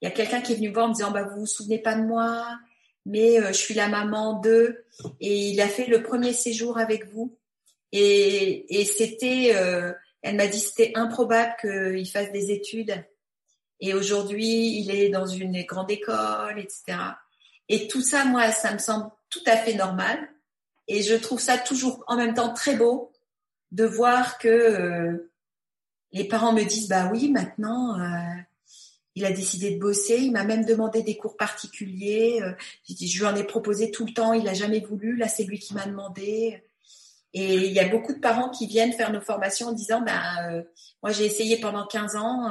il 0.00 0.08
y 0.08 0.12
a 0.12 0.14
quelqu'un 0.14 0.40
qui 0.40 0.52
est 0.52 0.56
venu 0.56 0.72
voir 0.72 0.86
en 0.86 0.88
me 0.90 0.94
disant, 0.94 1.10
bah, 1.10 1.24
vous 1.24 1.40
vous 1.40 1.46
souvenez 1.46 1.78
pas 1.78 1.96
de 1.96 2.02
moi, 2.02 2.58
mais 3.04 3.40
euh, 3.40 3.48
je 3.48 3.58
suis 3.58 3.74
la 3.74 3.88
maman 3.88 4.40
d'eux. 4.40 4.84
Et 5.20 5.50
il 5.50 5.60
a 5.60 5.68
fait 5.68 5.86
le 5.86 6.02
premier 6.02 6.32
séjour 6.32 6.78
avec 6.78 7.06
vous. 7.06 7.36
Et, 7.92 8.80
et 8.80 8.84
c'était, 8.84 9.52
euh, 9.54 9.92
elle 10.22 10.36
m'a 10.36 10.46
dit, 10.46 10.60
c'était 10.60 10.92
improbable 10.94 11.54
qu'il 11.60 12.08
fasse 12.08 12.30
des 12.32 12.50
études. 12.52 13.04
Et 13.80 13.94
aujourd'hui, 13.94 14.78
il 14.80 14.90
est 14.90 15.08
dans 15.08 15.26
une 15.26 15.62
grande 15.62 15.90
école, 15.90 16.58
etc. 16.58 16.98
Et 17.68 17.86
tout 17.88 18.02
ça, 18.02 18.24
moi, 18.24 18.50
ça 18.50 18.72
me 18.72 18.78
semble 18.78 19.10
tout 19.30 19.42
à 19.46 19.56
fait 19.56 19.74
normal. 19.74 20.18
Et 20.88 21.02
je 21.02 21.14
trouve 21.14 21.38
ça 21.38 21.58
toujours 21.58 22.02
en 22.06 22.16
même 22.16 22.34
temps 22.34 22.52
très 22.52 22.74
beau 22.74 23.12
de 23.72 23.84
voir 23.84 24.38
que 24.38 24.48
euh, 24.48 25.30
les 26.12 26.24
parents 26.24 26.54
me 26.54 26.64
disent, 26.64 26.88
bah 26.88 27.10
oui, 27.12 27.30
maintenant, 27.30 28.00
euh, 28.00 28.40
il 29.14 29.26
a 29.26 29.32
décidé 29.32 29.72
de 29.72 29.78
bosser. 29.78 30.16
Il 30.16 30.32
m'a 30.32 30.44
même 30.44 30.64
demandé 30.64 31.02
des 31.02 31.18
cours 31.18 31.36
particuliers. 31.36 32.40
Euh, 32.42 32.52
je 32.88 33.18
lui 33.18 33.26
en 33.26 33.36
ai 33.36 33.44
proposé 33.44 33.90
tout 33.90 34.06
le 34.06 34.14
temps. 34.14 34.32
Il 34.32 34.44
n'a 34.44 34.54
jamais 34.54 34.80
voulu. 34.80 35.16
Là, 35.16 35.28
c'est 35.28 35.44
lui 35.44 35.58
qui 35.58 35.74
m'a 35.74 35.86
demandé. 35.86 36.62
Et 37.34 37.56
il 37.56 37.72
y 37.72 37.80
a 37.80 37.88
beaucoup 37.88 38.14
de 38.14 38.20
parents 38.20 38.48
qui 38.48 38.66
viennent 38.66 38.94
faire 38.94 39.12
nos 39.12 39.20
formations 39.20 39.68
en 39.68 39.72
disant, 39.72 40.00
bah, 40.00 40.64
moi 41.02 41.12
j'ai 41.12 41.26
essayé 41.26 41.60
pendant 41.60 41.86
15 41.86 42.16
ans, 42.16 42.50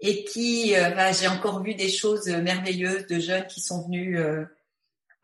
et 0.00 0.24
qui, 0.24 0.74
euh, 0.74 0.90
bah, 0.90 1.12
j'ai 1.12 1.28
encore 1.28 1.62
vu 1.62 1.74
des 1.74 1.90
choses 1.90 2.28
merveilleuses 2.28 3.06
de 3.06 3.18
jeunes 3.18 3.46
qui 3.46 3.60
sont 3.60 3.82
venus 3.86 4.18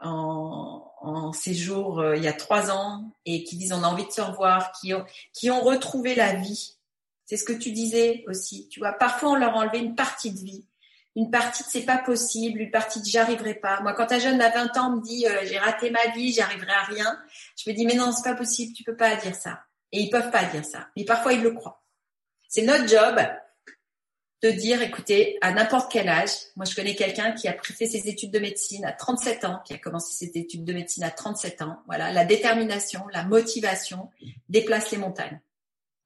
en, 0.00 0.90
en, 1.00 1.32
séjour 1.32 2.04
il 2.14 2.22
y 2.22 2.28
a 2.28 2.32
trois 2.34 2.70
ans 2.70 3.10
et 3.24 3.44
qui 3.44 3.56
disent 3.56 3.72
on 3.72 3.82
a 3.82 3.88
envie 3.88 4.06
de 4.06 4.12
se 4.12 4.20
revoir, 4.20 4.72
qui 4.72 4.92
ont, 4.92 5.04
qui 5.32 5.50
ont 5.50 5.60
retrouvé 5.60 6.14
la 6.14 6.34
vie. 6.34 6.75
C'est 7.26 7.36
ce 7.36 7.44
que 7.44 7.52
tu 7.52 7.72
disais 7.72 8.24
aussi. 8.28 8.68
Tu 8.68 8.80
vois, 8.80 8.92
parfois 8.92 9.32
on 9.32 9.34
leur 9.34 9.54
enlevait 9.54 9.80
une 9.80 9.94
partie 9.94 10.32
de 10.32 10.38
vie 10.38 10.66
une 11.16 11.30
partie 11.30 11.64
de 11.64 11.68
c'est 11.68 11.80
pas 11.80 11.98
possible, 11.98 12.60
une 12.60 12.70
partie 12.70 13.00
de 13.00 13.06
j'arriverai 13.06 13.54
pas. 13.54 13.80
Moi, 13.80 13.94
quand 13.94 14.12
un 14.12 14.18
jeune 14.18 14.40
à 14.40 14.50
20 14.50 14.76
ans 14.76 14.96
me 14.96 15.02
dit 15.02 15.26
euh, 15.26 15.40
j'ai 15.44 15.58
raté 15.58 15.90
ma 15.90 16.06
vie, 16.14 16.32
j'arriverai 16.32 16.72
à 16.72 16.82
rien, 16.82 17.18
je 17.56 17.68
me 17.68 17.74
dis 17.74 17.86
mais 17.86 17.94
non, 17.94 18.12
c'est 18.12 18.28
pas 18.28 18.36
possible, 18.36 18.74
tu 18.74 18.84
peux 18.84 18.96
pas 18.96 19.16
dire 19.16 19.34
ça. 19.34 19.62
Et 19.92 20.00
ils 20.00 20.10
peuvent 20.10 20.30
pas 20.30 20.44
dire 20.44 20.64
ça. 20.64 20.88
Mais 20.94 21.04
parfois 21.04 21.32
ils 21.32 21.42
le 21.42 21.52
croient. 21.52 21.82
C'est 22.48 22.62
notre 22.62 22.86
job 22.86 23.18
de 24.42 24.50
dire 24.50 24.82
écoutez, 24.82 25.38
à 25.40 25.52
n'importe 25.52 25.90
quel 25.90 26.10
âge, 26.10 26.30
moi 26.54 26.66
je 26.66 26.74
connais 26.74 26.94
quelqu'un 26.94 27.32
qui 27.32 27.48
a 27.48 27.56
fait 27.62 27.86
ses 27.86 28.08
études 28.08 28.30
de 28.30 28.38
médecine 28.38 28.84
à 28.84 28.92
37 28.92 29.46
ans, 29.46 29.60
qui 29.64 29.72
a 29.72 29.78
commencé 29.78 30.12
ses 30.12 30.38
études 30.38 30.66
de 30.66 30.72
médecine 30.74 31.02
à 31.02 31.10
37 31.10 31.62
ans. 31.62 31.78
Voilà, 31.86 32.12
la 32.12 32.26
détermination, 32.26 33.06
la 33.14 33.24
motivation 33.24 34.10
déplace 34.50 34.90
les 34.90 34.98
montagnes. 34.98 35.40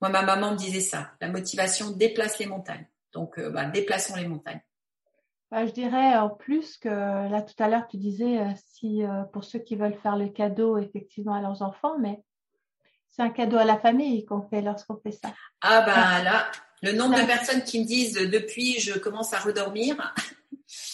Moi, 0.01 0.11
ma 0.11 0.23
maman 0.23 0.53
me 0.53 0.57
disait 0.57 0.81
ça. 0.81 1.13
La 1.21 1.29
motivation 1.29 1.91
déplace 1.91 2.39
les 2.39 2.47
montagnes. 2.47 2.87
Donc, 3.13 3.39
euh, 3.39 3.51
bah, 3.51 3.67
déplaçons 3.67 4.17
les 4.17 4.27
montagnes. 4.27 4.63
Bah, 5.51 5.67
je 5.67 5.73
dirais 5.73 6.17
en 6.17 6.31
plus 6.31 6.77
que 6.77 6.89
là 6.89 7.43
tout 7.43 7.61
à 7.61 7.69
l'heure 7.69 7.89
tu 7.89 7.97
disais 7.97 8.39
euh, 8.39 8.51
si 8.73 9.03
euh, 9.03 9.25
pour 9.33 9.43
ceux 9.43 9.59
qui 9.59 9.75
veulent 9.75 9.99
faire 10.01 10.17
le 10.17 10.29
cadeau 10.29 10.79
effectivement 10.79 11.35
à 11.35 11.41
leurs 11.41 11.63
enfants, 11.63 11.99
mais 11.99 12.23
c'est 13.09 13.23
un 13.23 13.31
cadeau 13.31 13.57
à 13.57 13.65
la 13.65 13.77
famille 13.77 14.25
qu'on 14.25 14.43
fait 14.43 14.63
lorsqu'on 14.63 14.97
fait 14.99 15.11
ça. 15.11 15.31
Ah 15.61 15.83
ben 15.83 16.23
là, 16.23 16.47
le 16.83 16.93
nombre 16.93 17.21
de 17.21 17.27
personnes 17.27 17.65
qui 17.65 17.81
me 17.81 17.85
disent 17.85 18.15
depuis 18.15 18.79
je 18.79 18.97
commence 18.99 19.33
à 19.33 19.39
redormir. 19.39 19.97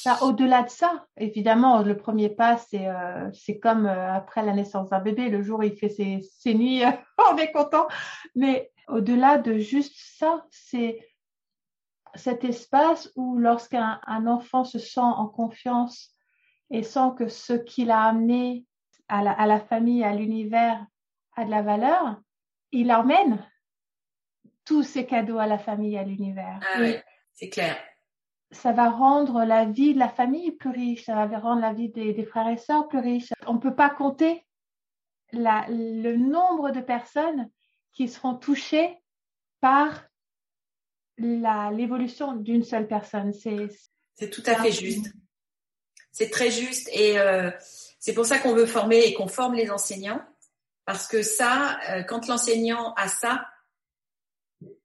Bah, 0.07 0.18
au-delà 0.22 0.62
de 0.62 0.70
ça, 0.70 1.04
évidemment, 1.18 1.82
le 1.82 1.96
premier 1.96 2.30
pas, 2.30 2.57
c'est 2.57 2.86
euh, 2.86 3.28
c'est 3.34 3.59
comme 3.59 3.86
après 3.86 4.42
la 4.42 4.52
naissance 4.52 4.88
d'un 4.90 5.00
bébé, 5.00 5.28
le 5.28 5.42
jour 5.42 5.59
où 5.59 5.62
il 5.64 5.76
fait 5.76 5.88
ses, 5.88 6.20
ses 6.38 6.54
nuits, 6.54 6.82
on 7.30 7.36
est 7.36 7.50
content. 7.50 7.86
Mais 8.36 8.70
au-delà 8.89 9.39
de 9.39 9.59
juste 9.59 9.97
ça, 9.97 10.45
c'est 10.51 10.99
cet 12.14 12.45
espace 12.45 13.11
où 13.16 13.39
lorsqu'un 13.39 14.01
enfant 14.07 14.64
se 14.64 14.78
sent 14.78 15.01
en 15.01 15.26
confiance 15.26 16.14
et 16.70 16.82
sent 16.82 17.11
que 17.18 17.28
ce 17.28 17.53
qu'il 17.53 17.91
a 17.91 18.03
amené 18.03 18.64
à 19.09 19.22
la, 19.22 19.32
à 19.32 19.47
la 19.47 19.61
famille, 19.61 20.03
à 20.03 20.14
l'univers, 20.14 20.84
a 21.37 21.45
de 21.45 21.51
la 21.51 21.62
valeur, 21.62 22.20
il 22.72 22.93
emmène 22.93 23.47
tous 24.64 24.82
ces 24.82 25.07
cadeaux 25.07 25.39
à 25.39 25.47
la 25.47 25.59
famille, 25.59 25.97
à 25.97 26.03
l'univers. 26.03 26.59
Ah 26.62 26.80
oui, 26.80 26.97
c'est 27.32 27.51
clair. 27.51 27.76
Ça 28.51 28.72
va 28.72 28.91
rendre 28.91 29.45
la 29.45 29.64
vie 29.64 29.95
de 29.95 29.99
la 29.99 30.09
famille 30.09 30.53
plus 30.53 30.70
riche, 30.70 31.05
ça 31.05 31.26
va 31.26 31.39
rendre 31.39 31.61
la 31.61 31.72
vie 31.72 31.91
des, 31.91 32.14
des 32.14 32.24
frères 32.24 32.49
et 32.49 32.57
sœurs 32.57 32.89
plus 32.89 32.99
riche. 32.99 33.32
On 33.47 33.55
ne 33.55 33.59
peut 33.59 33.74
pas 33.74 33.91
compter 33.91 34.45
la, 35.32 35.66
le 35.68 36.16
nombre 36.16 36.70
de 36.70 36.80
personnes 36.80 37.51
qui 37.97 38.09
seront 38.09 38.34
touchées 38.34 38.94
par 39.61 40.05
l'évolution 41.18 42.34
d'une 42.34 42.62
seule 42.62 42.86
personne. 42.86 43.32
C'est 43.32 44.30
tout 44.30 44.42
à 44.44 44.62
fait 44.62 44.70
juste. 44.70 45.07
C'est 46.12 46.30
très 46.30 46.51
juste 46.51 46.88
et 46.92 47.18
euh, 47.18 47.51
c'est 47.99 48.14
pour 48.14 48.24
ça 48.24 48.38
qu'on 48.38 48.55
veut 48.55 48.66
former 48.66 49.01
et 49.01 49.14
qu'on 49.14 49.28
forme 49.28 49.55
les 49.55 49.70
enseignants 49.70 50.22
parce 50.84 51.09
que 51.09 51.22
ça, 51.22 51.78
euh, 51.90 52.03
quand 52.05 52.26
l'enseignant 52.26 52.94
a 52.94 53.09
ça, 53.09 53.47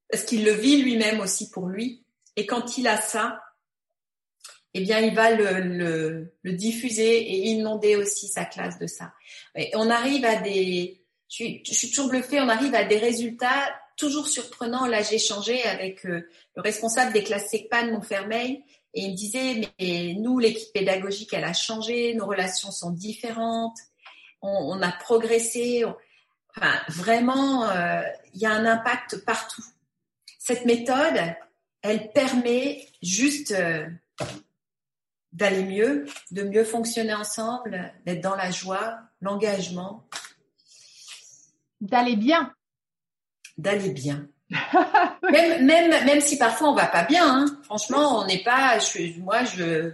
parce 0.09 0.24
qu'il 0.24 0.43
le 0.43 0.51
vit 0.51 0.82
lui-même 0.82 1.20
aussi 1.22 1.49
pour 1.49 1.68
lui, 1.68 2.05
et 2.36 2.45
quand 2.45 2.78
il 2.78 2.88
a 2.88 2.99
ça, 2.99 3.41
eh 4.74 4.82
bien, 4.82 4.99
il 4.99 5.14
va 5.14 5.32
le, 5.32 5.59
le, 5.59 6.34
le, 6.41 6.53
diffuser 6.53 7.18
et 7.18 7.49
inonder 7.49 7.97
aussi 7.97 8.28
sa 8.28 8.45
classe 8.45 8.80
de 8.80 8.88
ça. 8.88 9.14
Et 9.55 9.70
on 9.76 9.89
arrive 9.89 10.26
à 10.26 10.38
des, 10.38 11.01
je 11.32 11.74
suis, 11.74 11.90
toujours 11.90 12.10
bluffée, 12.10 12.42
on 12.42 12.50
arrive 12.50 12.76
à 12.76 12.84
des 12.84 12.98
résultats 12.98 13.74
toujours 13.96 14.28
surprenant. 14.28 14.86
Là, 14.86 15.02
j'ai 15.02 15.16
échangé 15.16 15.64
avec 15.64 16.06
euh, 16.06 16.28
le 16.56 16.62
responsable 16.62 17.14
des 17.14 17.24
classes 17.24 17.50
SECPAN 17.50 17.92
Montfermeil 17.92 18.64
et 18.94 19.04
il 19.04 19.12
me 19.12 19.16
disait, 19.16 19.62
mais 19.80 20.16
nous, 20.18 20.40
l'équipe 20.40 20.74
pédagogique, 20.74 21.34
elle 21.34 21.46
a 21.46 21.54
changé, 21.54 22.14
nos 22.16 22.26
relations 22.26 22.72
sont 22.72 22.92
différentes, 22.92 23.78
on, 24.42 24.82
a 24.82 24.92
progressé. 24.92 25.86
Enfin, 26.56 26.74
vraiment, 26.90 27.70
euh, 27.70 28.02
il 28.34 28.42
y 28.42 28.46
a 28.46 28.52
un 28.52 28.66
impact 28.66 29.24
partout. 29.24 29.64
Cette 30.40 30.66
méthode, 30.66 31.36
elle 31.82 32.12
permet 32.12 32.88
juste 33.02 33.52
euh, 33.52 33.88
d'aller 35.32 35.64
mieux, 35.64 36.06
de 36.32 36.44
mieux 36.44 36.66
fonctionner 36.66 37.14
ensemble, 37.14 37.94
d'être 38.06 38.22
dans 38.22 38.36
la 38.36 38.52
joie, 38.52 39.00
l'engagement. 39.22 40.04
D'aller 41.82 42.16
bien 42.16 42.54
d'aller 43.58 43.90
bien. 43.90 44.28
même, 45.32 45.66
même, 45.66 46.06
même 46.06 46.22
si 46.22 46.38
parfois 46.38 46.70
on 46.70 46.76
va 46.76 46.88
pas 46.88 47.04
bien, 47.04 47.26
hein. 47.26 47.46
franchement, 47.64 48.20
on 48.20 48.26
n'est 48.26 48.44
pas. 48.44 48.80
Je, 48.80 49.20
moi, 49.20 49.44
je 49.46 49.94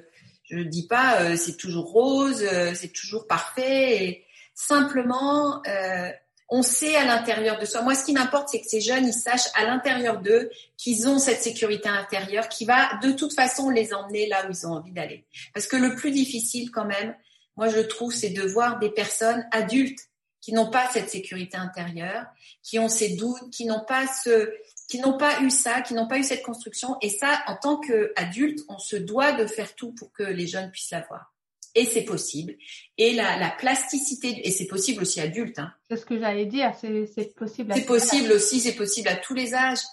je 0.49 0.59
dis 0.59 0.87
pas 0.87 1.21
euh, 1.21 1.35
c'est 1.35 1.57
toujours 1.57 1.91
rose, 1.91 2.41
euh, 2.41 2.71
c'est 2.73 2.91
toujours 2.91 3.27
parfait. 3.27 4.03
Et 4.03 4.25
simplement, 4.55 5.61
euh, 5.67 6.09
on 6.49 6.63
sait 6.63 6.95
à 6.95 7.05
l'intérieur 7.05 7.59
de 7.59 7.65
soi. 7.65 7.81
Moi, 7.81 7.93
ce 7.93 8.05
qui 8.05 8.13
m'importe, 8.13 8.49
c'est 8.49 8.61
que 8.61 8.67
ces 8.67 8.81
jeunes, 8.81 9.05
ils 9.05 9.13
sachent 9.13 9.49
à 9.53 9.65
l'intérieur 9.65 10.21
d'eux 10.21 10.49
qu'ils 10.77 11.07
ont 11.07 11.19
cette 11.19 11.43
sécurité 11.43 11.89
intérieure 11.89 12.47
qui 12.49 12.65
va 12.65 12.97
de 13.03 13.11
toute 13.11 13.33
façon 13.33 13.69
les 13.69 13.93
emmener 13.93 14.27
là 14.27 14.47
où 14.47 14.51
ils 14.51 14.65
ont 14.65 14.71
envie 14.71 14.93
d'aller. 14.93 15.25
Parce 15.53 15.67
que 15.67 15.75
le 15.75 15.95
plus 15.95 16.11
difficile, 16.11 16.71
quand 16.71 16.85
même, 16.85 17.13
moi, 17.57 17.67
je 17.67 17.79
trouve, 17.79 18.13
c'est 18.13 18.29
de 18.29 18.43
voir 18.43 18.79
des 18.79 18.89
personnes 18.89 19.45
adultes 19.51 20.06
qui 20.47 20.53
n'ont 20.53 20.69
pas 20.69 20.89
cette 20.93 21.09
sécurité 21.09 21.57
intérieure, 21.57 22.25
qui 22.63 22.79
ont 22.79 22.87
ces 22.87 23.17
doutes, 23.17 23.49
qui 23.51 23.65
n'ont 23.65 23.83
pas 23.83 24.07
ce, 24.07 24.49
qui 24.87 24.97
n'ont 24.97 25.17
pas 25.17 25.41
eu 25.41 25.51
ça, 25.51 25.81
qui 25.81 25.93
n'ont 25.93 26.07
pas 26.07 26.19
eu 26.19 26.23
cette 26.23 26.41
construction. 26.41 26.95
Et 27.01 27.09
ça, 27.09 27.43
en 27.47 27.57
tant 27.57 27.77
qu'adulte, 27.81 28.61
on 28.69 28.79
se 28.79 28.95
doit 28.95 29.33
de 29.33 29.45
faire 29.45 29.75
tout 29.75 29.91
pour 29.91 30.09
que 30.13 30.23
les 30.23 30.47
jeunes 30.47 30.71
puissent 30.71 30.91
l'avoir. 30.91 31.33
Et 31.75 31.83
c'est 31.83 32.05
possible. 32.05 32.55
Et 32.97 33.13
la, 33.13 33.37
la 33.37 33.49
plasticité, 33.49 34.47
et 34.47 34.51
c'est 34.51 34.67
possible 34.67 35.01
aussi 35.01 35.19
adulte. 35.19 35.59
Hein. 35.59 35.73
C'est 35.89 35.97
ce 35.97 36.05
que 36.05 36.17
j'allais 36.17 36.45
dire, 36.45 36.73
c'est 36.79 37.35
possible. 37.35 37.73
C'est 37.75 37.85
possible 37.85 38.31
aussi, 38.31 38.61
c'est 38.61 38.75
possible 38.75 39.09
à 39.09 39.17
tous 39.17 39.33
les 39.33 39.53
âges. 39.53 39.83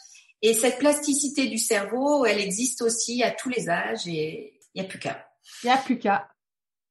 Et 0.41 0.55
cette 0.55 0.79
plasticité 0.79 1.49
du 1.49 1.59
cerveau, 1.59 2.27
elle 2.27 2.39
existe 2.39 2.81
aussi 2.83 3.25
à 3.25 3.33
tous 3.33 3.49
les 3.49 3.69
âges 3.69 4.07
et 4.07 4.61
il 4.73 4.81
n'y 4.81 4.87
a 4.87 4.89
plus 4.89 5.01
qu'à. 5.01 5.27
Il 5.65 5.67
n'y 5.67 5.73
a 5.73 5.79
plus 5.79 5.99
qu'à. 5.99 6.29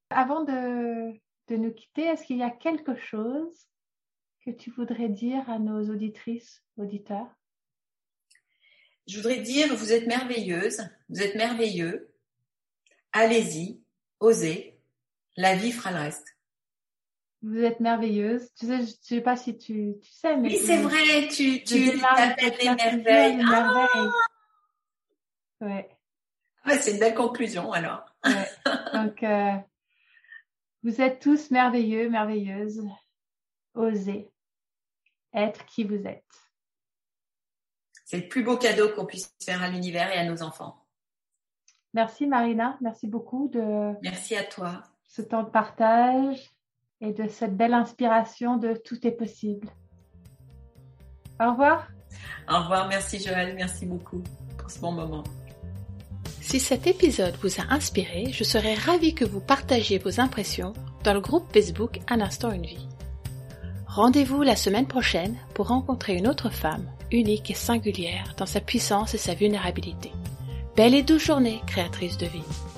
Avant 0.10 0.44
de, 0.44 1.14
de 1.48 1.58
nous 1.58 1.72
quitter, 1.72 2.04
est-ce 2.04 2.26
qu'il 2.26 2.38
y 2.38 2.44
a 2.44 2.50
quelque 2.50 2.96
chose 2.96 3.68
que 4.46 4.52
tu 4.52 4.72
voudrais 4.72 5.10
dire 5.10 5.50
à 5.50 5.60
nos 5.60 5.90
auditrices, 5.90 6.64
auditeurs? 6.78 7.28
Je 9.08 9.18
voudrais 9.18 9.42
dire, 9.42 9.76
vous 9.76 9.92
êtes 9.92 10.08
merveilleuse, 10.08 10.82
vous 11.10 11.22
êtes 11.22 11.36
merveilleux. 11.36 12.14
Allez-y, 13.12 13.82
osez. 14.20 14.80
La 15.36 15.56
vie 15.56 15.72
fera 15.72 15.92
le 15.92 15.98
reste. 15.98 16.38
Vous 17.42 17.60
êtes 17.60 17.82
merveilleuse. 17.82 18.54
Tu 18.54 18.68
sais, 18.68 18.78
je 18.78 18.84
ne 18.84 18.98
sais 19.02 19.22
pas 19.22 19.36
si 19.36 19.58
tu, 19.58 19.96
tu 20.02 20.12
sais, 20.12 20.38
mais. 20.38 20.50
Oui, 20.50 20.62
c'est 20.66 20.82
vrai, 20.82 21.28
tu, 21.28 21.62
tu 21.64 22.00
t'appelles 22.00 22.56
les 22.62 22.74
merveilles. 22.74 23.44
Ah 23.46 24.12
ouais. 25.62 25.90
ouais 26.66 26.80
c'est 26.80 26.92
une 26.92 27.00
belle 27.00 27.16
conclusion 27.16 27.74
alors. 27.74 28.06
Ouais. 28.26 28.50
Donc, 28.94 29.22
euh, 29.24 29.58
vous 30.84 31.02
êtes 31.02 31.20
tous 31.20 31.52
merveilleux, 31.52 32.10
merveilleuses. 32.10 32.84
Osez 33.74 34.34
être 35.34 35.66
qui 35.66 35.84
vous 35.84 36.06
êtes. 36.08 36.24
C'est 38.06 38.18
le 38.18 38.28
plus 38.28 38.44
beau 38.44 38.58
cadeau 38.58 38.90
qu'on 38.90 39.06
puisse 39.06 39.34
faire 39.44 39.64
à 39.64 39.70
l'univers 39.70 40.12
et 40.12 40.18
à 40.18 40.26
nos 40.26 40.44
enfants. 40.44 40.86
Merci 41.94 42.28
Marina, 42.28 42.78
merci 42.82 43.08
beaucoup 43.08 43.50
de. 43.50 43.94
Merci 44.02 44.36
à 44.36 44.44
toi. 44.44 44.84
Ce 45.04 45.22
temps 45.22 45.44
de 45.44 45.50
partage 45.50 46.52
et 47.02 47.14
de 47.14 47.28
cette 47.28 47.56
belle 47.56 47.74
inspiration 47.74 48.58
de 48.58 48.74
tout 48.74 49.06
est 49.06 49.12
possible. 49.12 49.70
Au 51.40 51.52
revoir. 51.52 51.88
Au 52.50 52.60
revoir, 52.60 52.88
merci 52.88 53.20
Joël, 53.20 53.56
merci 53.56 53.86
beaucoup 53.86 54.22
pour 54.58 54.70
ce 54.70 54.80
bon 54.80 54.92
moment. 54.92 55.24
Si 56.54 56.60
cet 56.60 56.86
épisode 56.86 57.34
vous 57.42 57.60
a 57.60 57.74
inspiré, 57.74 58.28
je 58.32 58.44
serais 58.44 58.76
ravie 58.76 59.16
que 59.16 59.26
vous 59.26 59.40
partagiez 59.40 59.98
vos 59.98 60.20
impressions 60.20 60.74
dans 61.04 61.16
le 61.16 61.20
groupe 61.20 61.52
Facebook 61.52 62.00
Un 62.08 62.22
instant 62.22 62.52
une 62.52 62.68
vie. 62.68 62.88
Rendez-vous 63.88 64.44
la 64.44 64.56
semaine 64.56 64.86
prochaine 64.86 65.36
pour 65.56 65.70
rencontrer 65.70 66.16
une 66.16 66.28
autre 66.28 66.52
femme, 66.52 66.86
unique 67.12 67.50
et 67.50 67.56
singulière 67.56 68.36
dans 68.38 68.46
sa 68.46 68.60
puissance 68.60 69.16
et 69.16 69.18
sa 69.18 69.34
vulnérabilité. 69.34 70.12
Belle 70.76 70.94
et 70.94 71.02
douce 71.02 71.26
journée, 71.26 71.60
créatrice 71.66 72.20
de 72.20 72.28
vie. 72.28 72.73